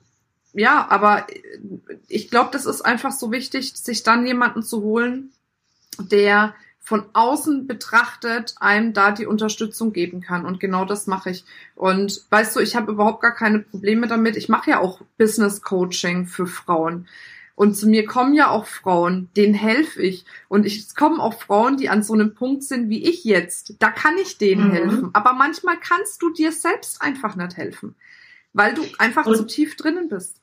ja, 0.53 0.87
aber 0.89 1.27
ich 2.07 2.31
glaube, 2.31 2.51
das 2.53 2.67
ist 2.67 2.83
einfach 2.83 3.11
so 3.11 3.33
wichtig, 3.33 3.73
sich 3.75 4.05
dann 4.05 4.25
jemanden 4.25 4.63
zu 4.63 4.83
holen, 4.83 5.33
der 5.99 6.55
von 6.85 7.07
außen 7.15 7.67
betrachtet 7.67 8.55
einem 8.61 8.93
da 8.93 9.11
die 9.11 9.25
Unterstützung 9.25 9.95
geben 9.95 10.21
kann. 10.21 10.45
Und 10.45 10.61
genau 10.61 10.85
das 10.85 11.07
mache 11.07 11.31
ich. 11.31 11.45
Und 11.75 12.23
weißt 12.29 12.55
du, 12.55 12.61
ich 12.61 12.77
habe 12.77 12.93
überhaupt 12.93 13.23
gar 13.23 13.35
keine 13.35 13.61
Probleme 13.61 14.07
damit. 14.07 14.37
Ich 14.37 14.51
mache 14.51 14.71
ja 14.71 14.81
auch 14.81 15.01
Business 15.17 15.63
Coaching 15.63 16.27
für 16.27 16.47
Frauen. 16.47 17.09
Und 17.55 17.75
zu 17.75 17.89
mir 17.89 18.05
kommen 18.05 18.35
ja 18.35 18.51
auch 18.51 18.67
Frauen, 18.67 19.31
denen 19.35 19.55
helfe 19.55 20.03
ich. 20.03 20.27
Und 20.49 20.67
es 20.67 20.95
kommen 20.95 21.21
auch 21.21 21.41
Frauen, 21.41 21.79
die 21.79 21.89
an 21.89 22.03
so 22.03 22.13
einem 22.13 22.35
Punkt 22.35 22.65
sind 22.65 22.91
wie 22.91 23.09
ich 23.09 23.25
jetzt. 23.25 23.77
Da 23.79 23.91
kann 23.91 24.19
ich 24.19 24.37
denen 24.37 24.69
mhm. 24.69 24.73
helfen. 24.73 25.11
Aber 25.15 25.33
manchmal 25.33 25.79
kannst 25.79 26.21
du 26.21 26.31
dir 26.31 26.53
selbst 26.53 27.01
einfach 27.01 27.35
nicht 27.35 27.57
helfen, 27.57 27.95
weil 28.53 28.75
du 28.75 28.83
einfach 28.99 29.25
und, 29.25 29.37
zu 29.37 29.47
tief 29.47 29.77
drinnen 29.77 30.11
bist. 30.11 30.37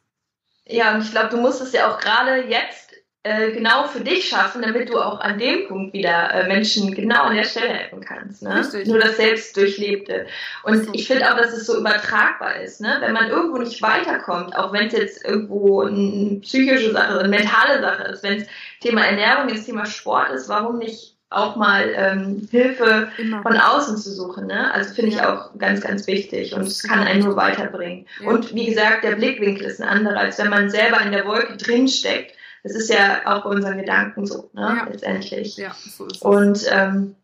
Ja, 0.66 0.96
und 0.96 1.02
ich 1.02 1.12
glaube, 1.12 1.30
du 1.30 1.38
musst 1.38 1.62
es 1.62 1.74
ja 1.74 1.92
auch 1.92 2.00
gerade 2.00 2.48
jetzt 2.48 2.81
äh, 3.24 3.52
genau 3.52 3.86
für 3.86 4.00
dich 4.00 4.28
schaffen, 4.28 4.64
damit 4.64 4.90
du 4.90 4.98
auch 4.98 5.20
an 5.20 5.38
dem 5.38 5.68
Punkt 5.68 5.94
wieder 5.94 6.34
äh, 6.34 6.48
Menschen 6.48 6.92
genau 6.96 7.26
an 7.26 7.36
der 7.36 7.44
Stelle 7.44 7.70
helfen 7.70 8.02
kannst. 8.02 8.42
Ne? 8.42 8.66
Nur 8.86 9.00
das 9.00 9.18
selbst 9.18 9.56
durchlebte. 9.56 10.26
Und 10.64 10.90
ich 10.96 11.08
finde 11.08 11.32
auch, 11.32 11.38
dass 11.38 11.54
es 11.54 11.68
so 11.68 11.78
übertragbar 11.78 12.62
ist. 12.62 12.82
Ne? 12.82 12.98
Wenn 13.00 13.14
man 13.14 13.30
irgendwo 13.30 13.60
nicht 13.60 13.80
weiterkommt, 13.84 14.56
auch 14.56 14.74
wenn 14.74 14.88
es 14.88 14.94
jetzt 14.94 15.24
irgendwo 15.24 15.84
eine 15.84 16.40
psychische 16.42 16.94
Sache, 16.94 17.20
eine 17.20 17.30
mentale 17.30 17.80
Sache 17.80 18.04
ist, 18.06 18.24
wenn 18.24 18.42
es 18.42 18.48
Thema 18.80 19.06
Ernährung 19.06 19.50
ist, 19.50 19.68
Thema 19.68 19.86
Sport 19.86 20.32
ist, 20.32 20.50
warum 20.50 20.80
nicht 20.80 21.16
auch 21.30 21.56
mal 21.56 21.94
ähm, 21.96 22.48
Hilfe 22.50 23.10
Immer. 23.20 23.44
von 23.44 23.56
außen 23.56 23.98
zu 23.98 24.12
suchen. 24.12 24.48
Ne? 24.48 24.74
Also 24.74 24.96
finde 24.96 25.12
ja. 25.12 25.18
ich 25.18 25.24
auch 25.24 25.58
ganz, 25.60 25.80
ganz 25.82 26.08
wichtig 26.08 26.56
und 26.56 26.64
es 26.64 26.82
kann 26.82 27.00
einen 27.00 27.24
nur 27.24 27.36
weiterbringen. 27.36 28.08
Ja. 28.20 28.30
Und 28.30 28.56
wie 28.56 28.66
gesagt, 28.66 29.04
der 29.04 29.16
Blickwinkel 29.16 29.68
ist 29.68 29.80
ein 29.80 29.88
anderer, 29.88 30.18
als 30.18 30.40
wenn 30.40 30.50
man 30.50 30.72
selber 30.72 31.00
in 31.02 31.12
der 31.12 31.26
Wolke 31.26 31.56
drinsteckt 31.56 32.36
das 32.64 32.74
ist 32.74 32.90
ja 32.90 33.22
auch 33.26 33.44
bei 33.44 33.50
unseren 33.50 33.78
Gedanken 33.78 34.26
so, 34.26 34.50
ne? 34.54 34.76
Ja. 34.78 34.88
letztendlich. 34.90 35.58
Ja, 35.58 35.74
so 35.74 36.06
ist 36.06 36.18
es. 36.18 36.22
Und 36.22 36.66
ähm, 36.70 37.16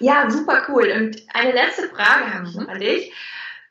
ja, 0.00 0.30
super 0.30 0.62
cool. 0.68 0.92
Und 0.94 1.16
eine 1.32 1.52
letzte 1.52 1.88
Frage 1.88 2.32
habe 2.32 2.48
ich 2.48 2.54
noch 2.54 2.68
an 2.68 2.80
dich. 2.80 3.12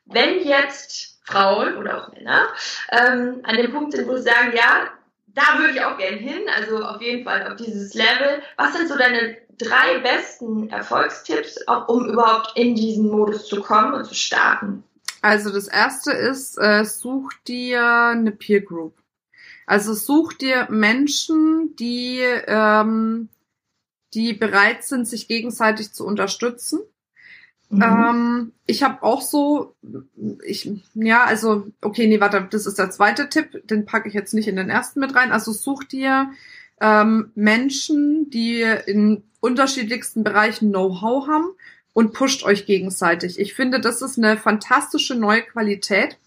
Wenn 0.06 0.40
jetzt 0.40 1.20
Frauen 1.24 1.76
oder 1.76 2.02
auch 2.02 2.12
Männer 2.12 2.48
ähm, 2.90 3.40
an 3.44 3.56
dem 3.56 3.72
Punkt 3.72 3.92
sind, 3.92 4.08
wo 4.08 4.16
sie 4.16 4.22
sagen, 4.22 4.52
ja, 4.54 4.88
da 5.28 5.58
würde 5.58 5.72
ich 5.74 5.82
auch 5.82 5.96
gern 5.96 6.18
hin, 6.18 6.42
also 6.54 6.84
auf 6.84 7.00
jeden 7.00 7.24
Fall 7.24 7.46
auf 7.50 7.56
dieses 7.56 7.94
Level. 7.94 8.42
Was 8.56 8.74
sind 8.74 8.88
so 8.88 8.98
deine 8.98 9.36
drei 9.58 9.98
besten 9.98 10.68
Erfolgstipps, 10.70 11.66
auch 11.68 11.88
um 11.88 12.08
überhaupt 12.08 12.56
in 12.56 12.74
diesen 12.74 13.10
Modus 13.10 13.46
zu 13.46 13.62
kommen 13.62 13.94
und 13.94 14.04
zu 14.04 14.14
starten? 14.14 14.84
Also 15.22 15.52
das 15.52 15.68
erste 15.68 16.12
ist, 16.12 16.58
äh, 16.58 16.84
such 16.84 17.32
dir 17.46 17.84
eine 17.84 18.32
Peer 18.32 18.60
Group. 18.60 19.01
Also 19.66 19.94
such 19.94 20.34
dir 20.34 20.68
Menschen, 20.70 21.74
die, 21.76 22.18
ähm, 22.46 23.28
die 24.14 24.32
bereit 24.32 24.84
sind, 24.84 25.06
sich 25.06 25.28
gegenseitig 25.28 25.92
zu 25.92 26.04
unterstützen. 26.04 26.80
Mhm. 27.70 27.82
Ähm, 27.82 28.52
ich 28.66 28.82
habe 28.82 29.02
auch 29.02 29.22
so, 29.22 29.74
ich, 30.44 30.70
ja, 30.94 31.24
also, 31.24 31.66
okay, 31.80 32.06
nee, 32.06 32.20
warte, 32.20 32.46
das 32.50 32.66
ist 32.66 32.78
der 32.78 32.90
zweite 32.90 33.28
Tipp, 33.30 33.66
den 33.66 33.86
packe 33.86 34.08
ich 34.08 34.14
jetzt 34.14 34.34
nicht 34.34 34.48
in 34.48 34.56
den 34.56 34.68
ersten 34.68 35.00
mit 35.00 35.14
rein. 35.14 35.32
Also 35.32 35.52
such 35.52 35.84
dir 35.84 36.32
ähm, 36.80 37.30
Menschen, 37.34 38.28
die 38.28 38.62
in 38.62 39.22
unterschiedlichsten 39.40 40.22
Bereichen 40.22 40.70
Know-how 40.70 41.26
haben 41.28 41.50
und 41.94 42.12
pusht 42.12 42.44
euch 42.44 42.66
gegenseitig. 42.66 43.38
Ich 43.38 43.54
finde, 43.54 43.80
das 43.80 44.02
ist 44.02 44.18
eine 44.18 44.36
fantastische 44.36 45.14
neue 45.14 45.42
Qualität. 45.42 46.18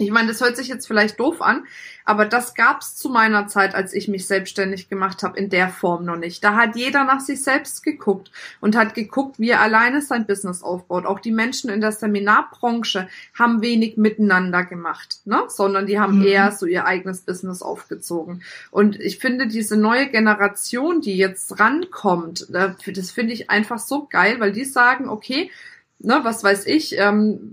Ich 0.00 0.12
meine, 0.12 0.28
das 0.28 0.40
hört 0.40 0.56
sich 0.56 0.68
jetzt 0.68 0.86
vielleicht 0.86 1.18
doof 1.18 1.42
an, 1.42 1.66
aber 2.04 2.24
das 2.24 2.54
gab's 2.54 2.94
zu 2.94 3.08
meiner 3.08 3.48
Zeit, 3.48 3.74
als 3.74 3.92
ich 3.92 4.06
mich 4.06 4.28
selbstständig 4.28 4.88
gemacht 4.88 5.24
habe, 5.24 5.36
in 5.36 5.50
der 5.50 5.68
Form 5.68 6.04
noch 6.04 6.16
nicht. 6.16 6.42
Da 6.44 6.54
hat 6.54 6.76
jeder 6.76 7.02
nach 7.02 7.18
sich 7.18 7.42
selbst 7.42 7.82
geguckt 7.82 8.30
und 8.60 8.76
hat 8.76 8.94
geguckt, 8.94 9.40
wie 9.40 9.50
er 9.50 9.60
alleine 9.60 10.00
sein 10.00 10.24
Business 10.24 10.62
aufbaut. 10.62 11.04
Auch 11.04 11.18
die 11.18 11.32
Menschen 11.32 11.68
in 11.68 11.80
der 11.80 11.90
Seminarbranche 11.90 13.08
haben 13.34 13.60
wenig 13.60 13.96
miteinander 13.96 14.64
gemacht, 14.64 15.18
ne? 15.24 15.42
sondern 15.48 15.86
die 15.86 15.98
haben 15.98 16.20
mhm. 16.20 16.26
eher 16.26 16.52
so 16.52 16.66
ihr 16.66 16.86
eigenes 16.86 17.22
Business 17.22 17.60
aufgezogen. 17.60 18.42
Und 18.70 19.00
ich 19.00 19.18
finde, 19.18 19.48
diese 19.48 19.76
neue 19.76 20.08
Generation, 20.08 21.00
die 21.00 21.16
jetzt 21.16 21.58
rankommt, 21.58 22.46
das 22.50 23.10
finde 23.10 23.32
ich 23.32 23.50
einfach 23.50 23.80
so 23.80 24.06
geil, 24.06 24.38
weil 24.38 24.52
die 24.52 24.64
sagen, 24.64 25.08
okay, 25.08 25.50
ne, 25.98 26.20
was 26.22 26.44
weiß 26.44 26.66
ich, 26.66 26.96
ähm, 26.96 27.52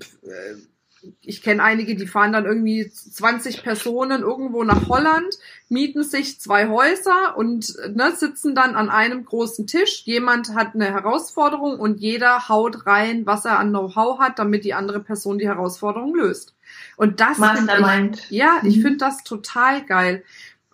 ich 1.22 1.42
kenne 1.42 1.64
einige, 1.64 1.96
die 1.96 2.08
fahren 2.08 2.34
dann 2.34 2.46
irgendwie 2.46 2.90
20 2.90 3.64
Personen 3.64 4.22
irgendwo 4.22 4.64
nach 4.64 4.88
Holland, 4.88 5.38
mieten 5.70 6.04
sich 6.04 6.40
zwei 6.40 6.68
Häuser 6.70 7.38
und 7.38 7.76
ne, 7.94 8.12
sitzen 8.16 8.56
dann 8.56 8.76
an 8.76 8.90
einem 8.90 9.26
großen 9.26 9.68
Tisch. 9.68 10.04
Jemand 10.06 10.56
hat 10.56 10.76
eine 10.76 10.86
Herausforderung 10.86 11.80
und 11.80 12.00
jeder 12.00 12.50
haut 12.50 12.86
rein, 12.86 13.26
was 13.26 13.46
er 13.46 13.60
an 13.60 13.70
Know-how 13.70 14.20
hat, 14.20 14.40
damit 14.40 14.64
die 14.64 14.74
andere 14.74 15.00
Person 15.00 15.38
die 15.38 15.48
Herausforderung 15.48 16.16
löst. 16.16 16.56
Und 16.98 17.20
das 17.20 17.38
ich, 17.38 18.32
ja, 18.32 18.60
ich 18.64 18.78
mhm. 18.78 18.82
finde 18.82 18.98
das 18.98 19.24
total 19.24 19.86
geil. 19.86 20.24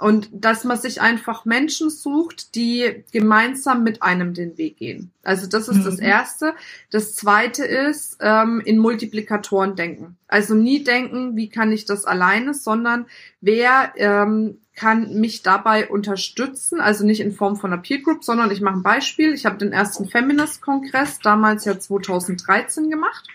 Und 0.02 0.30
dass 0.32 0.64
man 0.64 0.80
sich 0.80 1.00
einfach 1.00 1.46
Menschen 1.46 1.92
sucht, 1.92 2.56
die 2.56 3.04
gemeinsam 3.12 3.84
mit 3.84 4.02
einem 4.02 4.34
den 4.34 4.58
Weg 4.58 4.78
gehen. 4.78 5.12
Also 5.22 5.46
das 5.46 5.68
ist 5.68 5.78
mhm. 5.78 5.84
das 5.84 6.00
Erste. 6.00 6.56
Das 6.90 7.14
Zweite 7.14 7.64
ist, 7.66 8.18
ähm, 8.20 8.64
in 8.66 8.80
Multiplikatoren 8.80 9.76
denken. 9.76 10.18
Also 10.28 10.56
nie 10.56 10.84
denken, 10.84 11.36
wie 11.36 11.50
kann 11.50 11.72
ich 11.72 11.86
das 11.86 12.06
alleine, 12.06 12.56
sondern 12.56 13.06
wer 13.42 13.94
ähm, 13.96 14.58
kann 14.76 15.20
mich 15.20 15.44
dabei 15.44 15.88
unterstützen, 15.88 16.82
also 16.82 17.06
nicht 17.06 17.20
in 17.20 17.32
Form 17.32 17.56
von 17.56 17.72
einer 17.72 17.84
Peer 17.84 18.02
Group, 18.02 18.24
sondern 18.24 18.50
ich 18.50 18.62
mache 18.62 18.78
ein 18.78 18.84
Beispiel. 18.84 19.36
Ich 19.36 19.46
habe 19.46 19.60
den 19.60 19.72
ersten 19.72 20.10
Feminist-Kongress 20.10 21.20
damals 21.20 21.66
ja 21.66 21.78
2013 21.78 22.90
gemacht. 22.90 23.28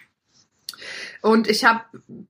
Und 1.26 1.48
ich 1.48 1.64
habe 1.64 1.80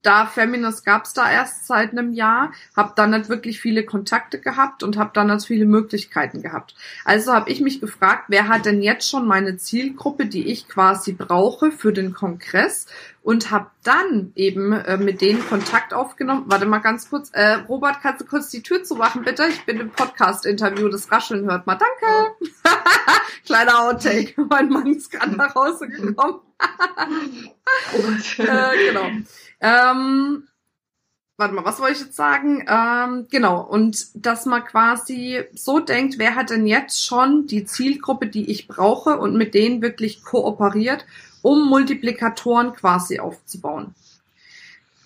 da, 0.01 0.25
Feminist 0.25 0.83
gab's 0.83 1.13
da 1.13 1.31
erst 1.31 1.67
seit 1.67 1.91
einem 1.91 2.13
Jahr, 2.13 2.51
habe 2.75 2.93
dann 2.95 3.11
nicht 3.11 3.29
wirklich 3.29 3.59
viele 3.59 3.85
Kontakte 3.85 4.39
gehabt 4.39 4.81
und 4.81 4.97
habe 4.97 5.11
dann 5.13 5.27
nicht 5.27 5.45
viele 5.45 5.65
Möglichkeiten 5.65 6.41
gehabt. 6.41 6.73
Also 7.05 7.31
habe 7.31 7.51
ich 7.51 7.61
mich 7.61 7.79
gefragt, 7.79 8.25
wer 8.29 8.47
hat 8.47 8.65
denn 8.65 8.81
jetzt 8.81 9.07
schon 9.07 9.27
meine 9.27 9.57
Zielgruppe, 9.57 10.25
die 10.25 10.47
ich 10.47 10.67
quasi 10.67 11.13
brauche 11.13 11.71
für 11.71 11.93
den 11.93 12.11
Kongress 12.11 12.87
und 13.27 13.51
habe 13.51 13.67
dann 13.83 14.31
eben 14.35 14.71
äh, 14.71 14.95
mit 14.95 15.19
denen 15.19 15.45
Kontakt 15.45 15.93
aufgenommen. 15.93 16.45
Warte 16.47 16.65
mal 16.65 16.79
ganz 16.79 17.09
kurz. 17.09 17.29
Äh, 17.33 17.55
Robert, 17.67 17.97
kannst 18.01 18.21
du 18.21 18.25
kurz 18.25 18.49
die 18.51 18.63
Tür 18.63 18.85
zumachen, 18.85 19.23
bitte? 19.23 19.45
Ich 19.49 19.65
bin 19.65 19.81
im 19.81 19.91
Podcast-Interview. 19.91 20.87
Das 20.87 21.11
Rascheln 21.11 21.45
hört 21.45 21.67
mal. 21.67 21.75
Danke. 21.77 22.31
Kleiner 23.45 23.81
Outtake. 23.81 24.33
Mein 24.49 24.69
Mann 24.69 24.87
ist 24.87 25.11
gerade 25.11 25.35
nach 25.35 25.53
Hause 25.55 25.89
gekommen. 25.89 26.39
äh, 28.39 28.86
genau. 28.87 29.09
Ähm, 29.59 30.47
warte 31.37 31.53
mal, 31.53 31.65
was 31.65 31.79
wollte 31.79 31.93
ich 31.93 32.01
jetzt 32.01 32.15
sagen? 32.15 32.65
Ähm, 32.67 33.27
genau, 33.29 33.61
und 33.61 34.07
dass 34.13 34.45
man 34.45 34.63
quasi 34.63 35.43
so 35.53 35.79
denkt, 35.79 36.17
wer 36.17 36.35
hat 36.35 36.49
denn 36.49 36.67
jetzt 36.67 37.05
schon 37.05 37.47
die 37.47 37.65
Zielgruppe, 37.65 38.27
die 38.27 38.49
ich 38.49 38.67
brauche 38.67 39.17
und 39.17 39.35
mit 39.35 39.53
denen 39.53 39.81
wirklich 39.81 40.23
kooperiert 40.23 41.05
um 41.41 41.69
Multiplikatoren 41.69 42.73
quasi 42.73 43.19
aufzubauen. 43.19 43.93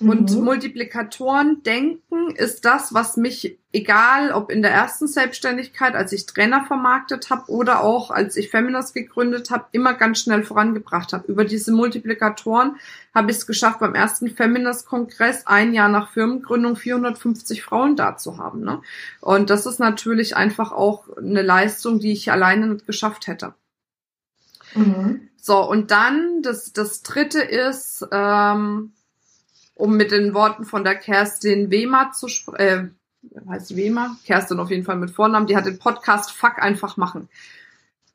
Und 0.02 0.36
mhm. 0.36 0.44
Multiplikatoren 0.44 1.62
denken 1.64 2.32
ist 2.32 2.66
das, 2.66 2.94
was 2.94 3.18
mich, 3.18 3.60
egal 3.72 4.32
ob 4.32 4.52
in 4.52 4.64
der 4.64 4.72
ersten 4.72 5.08
Selbstständigkeit, 5.08 5.94
als 5.94 6.12
ich 6.12 6.26
Trainer 6.26 6.66
vermarktet 6.66 7.30
habe 7.30 7.52
oder 7.52 7.84
auch 7.84 8.10
als 8.10 8.36
ich 8.36 8.50
Feminist 8.50 8.96
gegründet 8.96 9.52
habe, 9.52 9.66
immer 9.72 9.94
ganz 9.94 10.20
schnell 10.20 10.44
vorangebracht 10.44 11.14
habe. 11.14 11.32
Über 11.32 11.46
diese 11.46 11.72
Multiplikatoren 11.72 12.78
habe 13.14 13.30
ich 13.30 13.38
es 13.38 13.48
geschafft, 13.48 13.80
beim 13.80 13.94
ersten 13.94 14.30
Feminist-Kongress 14.30 15.46
ein 15.46 15.74
Jahr 15.74 15.90
nach 15.90 16.12
Firmengründung 16.12 16.76
450 16.76 17.62
Frauen 17.62 17.96
da 17.96 18.18
zu 18.18 18.40
haben. 18.40 18.62
Ne? 18.62 18.82
Und 19.20 19.52
das 19.52 19.68
ist 19.68 19.80
natürlich 19.80 20.36
einfach 20.36 20.72
auch 20.72 21.16
eine 21.16 21.44
Leistung, 21.44 22.00
die 22.00 22.12
ich 22.12 22.32
alleine 22.32 22.68
nicht 22.68 22.88
geschafft 22.88 23.28
hätte. 23.28 23.54
Mhm. 24.74 25.30
So, 25.38 25.68
und 25.68 25.92
dann 25.92 26.42
das, 26.42 26.74
das 26.74 27.04
dritte 27.04 27.42
ist, 27.42 28.06
ähm, 28.12 28.94
um 29.82 29.98
mit 29.98 30.12
den 30.12 30.36
Worten 30.36 30.64
von 30.64 30.84
der 30.84 30.96
Kerstin 30.96 31.72
Wehmer 31.72 32.12
zu 32.12 32.28
sprechen, 32.28 32.96
äh, 33.36 33.50
heißt 33.50 33.76
Wehmer? 33.76 34.16
Kerstin 34.26 34.60
auf 34.60 34.70
jeden 34.70 34.84
Fall 34.84 34.98
mit 34.98 35.10
Vornamen, 35.10 35.48
die 35.48 35.56
hat 35.56 35.66
den 35.66 35.80
Podcast 35.80 36.32
Fuck 36.32 36.62
einfach 36.62 36.98
machen. 36.98 37.30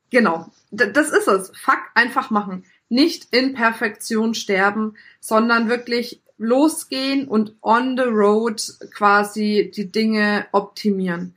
Genau, 0.09 0.49
D 0.71 0.89
das 0.93 1.09
ist 1.09 1.27
es. 1.27 1.51
Fuck 1.57 1.81
einfach 1.93 2.29
machen. 2.29 2.63
Nicht 2.87 3.35
in 3.35 3.53
Perfektion 3.53 4.33
sterben, 4.33 4.95
sondern 5.19 5.67
wirklich 5.67 6.21
losgehen 6.37 7.27
und 7.27 7.55
on 7.61 7.97
the 7.97 8.03
road 8.03 8.61
quasi 8.93 9.69
die 9.75 9.91
Dinge 9.91 10.47
optimieren. 10.53 11.35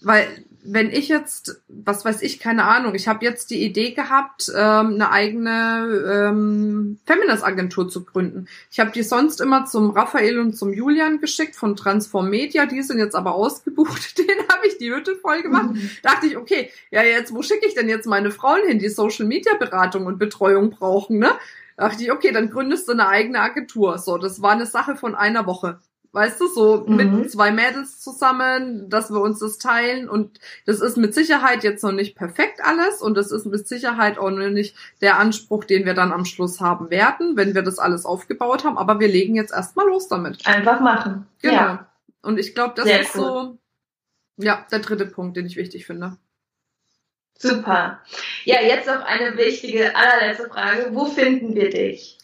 Weil 0.00 0.26
wenn 0.64 0.90
ich 0.90 1.08
jetzt, 1.08 1.60
was 1.68 2.04
weiß 2.04 2.22
ich, 2.22 2.38
keine 2.38 2.64
Ahnung, 2.64 2.94
ich 2.94 3.08
habe 3.08 3.24
jetzt 3.24 3.50
die 3.50 3.64
Idee 3.64 3.92
gehabt, 3.92 4.50
ähm, 4.54 4.94
eine 4.94 5.10
eigene 5.10 6.30
ähm, 6.30 6.98
Feminist-Agentur 7.04 7.88
zu 7.88 8.04
gründen. 8.04 8.46
Ich 8.70 8.78
habe 8.78 8.92
die 8.92 9.02
sonst 9.02 9.40
immer 9.40 9.66
zum 9.66 9.90
Raphael 9.90 10.38
und 10.38 10.56
zum 10.56 10.72
Julian 10.72 11.20
geschickt 11.20 11.56
von 11.56 11.74
Transform 11.74 12.30
Media, 12.30 12.66
die 12.66 12.82
sind 12.82 12.98
jetzt 12.98 13.16
aber 13.16 13.34
ausgebucht, 13.34 14.18
den 14.18 14.38
habe 14.48 14.66
ich 14.66 14.78
die 14.78 14.94
Hütte 14.94 15.16
voll 15.16 15.42
gemacht. 15.42 15.72
Mhm. 15.72 15.90
Dachte 16.02 16.26
ich, 16.26 16.36
okay, 16.36 16.70
ja 16.90 17.02
jetzt, 17.02 17.34
wo 17.34 17.42
schicke 17.42 17.66
ich 17.66 17.74
denn 17.74 17.88
jetzt 17.88 18.06
meine 18.06 18.30
Frauen 18.30 18.66
hin, 18.66 18.78
die 18.78 18.88
Social-Media-Beratung 18.88 20.06
und 20.06 20.18
Betreuung 20.18 20.70
brauchen, 20.70 21.18
ne? 21.18 21.30
Dachte 21.76 22.04
ich, 22.04 22.12
okay, 22.12 22.30
dann 22.32 22.50
gründest 22.50 22.86
du 22.86 22.92
eine 22.92 23.08
eigene 23.08 23.40
Agentur. 23.40 23.98
So, 23.98 24.18
das 24.18 24.42
war 24.42 24.52
eine 24.52 24.66
Sache 24.66 24.94
von 24.94 25.14
einer 25.14 25.46
Woche 25.46 25.80
weißt 26.12 26.40
du, 26.40 26.46
so 26.46 26.84
mhm. 26.86 26.96
mit 26.96 27.30
zwei 27.30 27.50
Mädels 27.50 28.00
zusammen, 28.00 28.88
dass 28.88 29.10
wir 29.10 29.20
uns 29.20 29.40
das 29.40 29.58
teilen 29.58 30.08
und 30.08 30.38
das 30.66 30.80
ist 30.80 30.96
mit 30.96 31.14
Sicherheit 31.14 31.64
jetzt 31.64 31.82
noch 31.82 31.92
nicht 31.92 32.16
perfekt 32.16 32.60
alles 32.62 33.00
und 33.02 33.16
das 33.16 33.32
ist 33.32 33.46
mit 33.46 33.66
Sicherheit 33.66 34.18
auch 34.18 34.30
noch 34.30 34.50
nicht 34.50 34.76
der 35.00 35.18
Anspruch, 35.18 35.64
den 35.64 35.86
wir 35.86 35.94
dann 35.94 36.12
am 36.12 36.24
Schluss 36.24 36.60
haben 36.60 36.90
werden, 36.90 37.36
wenn 37.36 37.54
wir 37.54 37.62
das 37.62 37.78
alles 37.78 38.04
aufgebaut 38.04 38.64
haben, 38.64 38.78
aber 38.78 39.00
wir 39.00 39.08
legen 39.08 39.34
jetzt 39.34 39.52
erstmal 39.52 39.86
los 39.86 40.08
damit. 40.08 40.46
Einfach 40.46 40.80
machen. 40.80 41.26
Genau. 41.40 41.54
Ja. 41.54 41.86
Und 42.22 42.38
ich 42.38 42.54
glaube, 42.54 42.74
das 42.76 42.84
Sehr 42.84 43.00
ist 43.00 43.16
cool. 43.16 43.22
so, 43.22 43.58
ja, 44.36 44.66
der 44.70 44.78
dritte 44.78 45.06
Punkt, 45.06 45.36
den 45.36 45.46
ich 45.46 45.56
wichtig 45.56 45.86
finde. 45.86 46.16
Super. 47.38 48.00
Ja, 48.44 48.60
jetzt 48.60 48.86
noch 48.86 49.02
eine 49.04 49.36
wichtige, 49.36 49.96
allerletzte 49.96 50.48
Frage. 50.48 50.90
Wo 50.92 51.06
finden 51.06 51.54
wir 51.54 51.70
dich? 51.70 52.18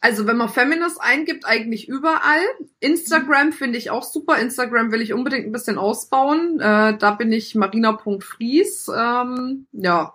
Also 0.00 0.26
wenn 0.26 0.36
man 0.36 0.48
Feminist 0.48 1.00
eingibt, 1.00 1.44
eigentlich 1.44 1.88
überall. 1.88 2.42
Instagram 2.78 3.52
finde 3.52 3.78
ich 3.78 3.90
auch 3.90 4.04
super. 4.04 4.38
Instagram 4.38 4.92
will 4.92 5.00
ich 5.00 5.12
unbedingt 5.12 5.46
ein 5.46 5.52
bisschen 5.52 5.76
ausbauen. 5.76 6.60
Äh, 6.60 6.96
da 6.96 7.12
bin 7.12 7.32
ich 7.32 7.56
marina.fries. 7.56 8.88
Ähm, 8.96 9.66
ja, 9.72 10.14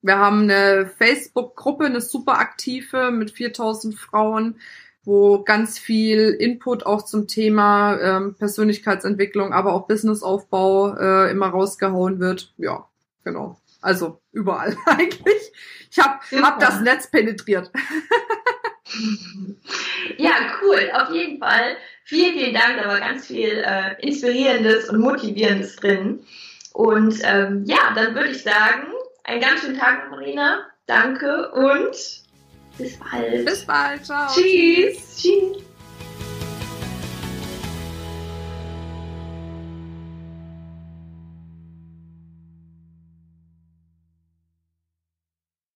wir 0.00 0.18
haben 0.18 0.42
eine 0.42 0.86
Facebook-Gruppe, 0.86 1.84
eine 1.84 2.00
super 2.00 2.38
aktive 2.38 3.10
mit 3.10 3.32
4000 3.32 3.98
Frauen, 3.98 4.60
wo 5.04 5.42
ganz 5.42 5.78
viel 5.78 6.30
Input 6.30 6.86
auch 6.86 7.02
zum 7.02 7.26
Thema 7.26 7.98
ähm, 8.00 8.34
Persönlichkeitsentwicklung, 8.34 9.52
aber 9.52 9.74
auch 9.74 9.86
Businessaufbau 9.86 10.96
äh, 10.96 11.30
immer 11.30 11.48
rausgehauen 11.48 12.18
wird. 12.18 12.54
Ja, 12.56 12.86
genau. 13.24 13.60
Also 13.82 14.20
überall 14.32 14.74
eigentlich. 14.86 15.52
Ich 15.90 15.98
habe 15.98 16.18
hab 16.42 16.60
das 16.60 16.80
Netz 16.80 17.10
penetriert. 17.10 17.70
Ja, 20.16 20.32
cool, 20.62 20.90
auf 20.94 21.10
jeden 21.12 21.38
Fall. 21.38 21.76
Vielen, 22.04 22.32
vielen 22.32 22.54
Dank, 22.54 22.80
da 22.82 22.88
war 22.88 22.98
ganz 23.00 23.26
viel 23.26 23.62
äh, 23.64 23.94
Inspirierendes 24.00 24.88
und 24.88 25.00
Motivierendes 25.00 25.76
drin. 25.76 26.20
Und 26.72 27.20
ähm, 27.22 27.64
ja, 27.66 27.92
dann 27.94 28.14
würde 28.14 28.30
ich 28.30 28.42
sagen, 28.42 28.86
einen 29.24 29.40
ganz 29.40 29.60
schönen 29.60 29.78
Tag, 29.78 30.10
Marina. 30.10 30.66
Danke 30.86 31.50
und 31.50 31.90
bis 32.78 32.98
bald. 32.98 33.44
Bis 33.44 33.66
bald, 33.66 34.06
ciao. 34.06 34.26
Tschüss. 34.32 35.20
Tschüss. 35.20 35.67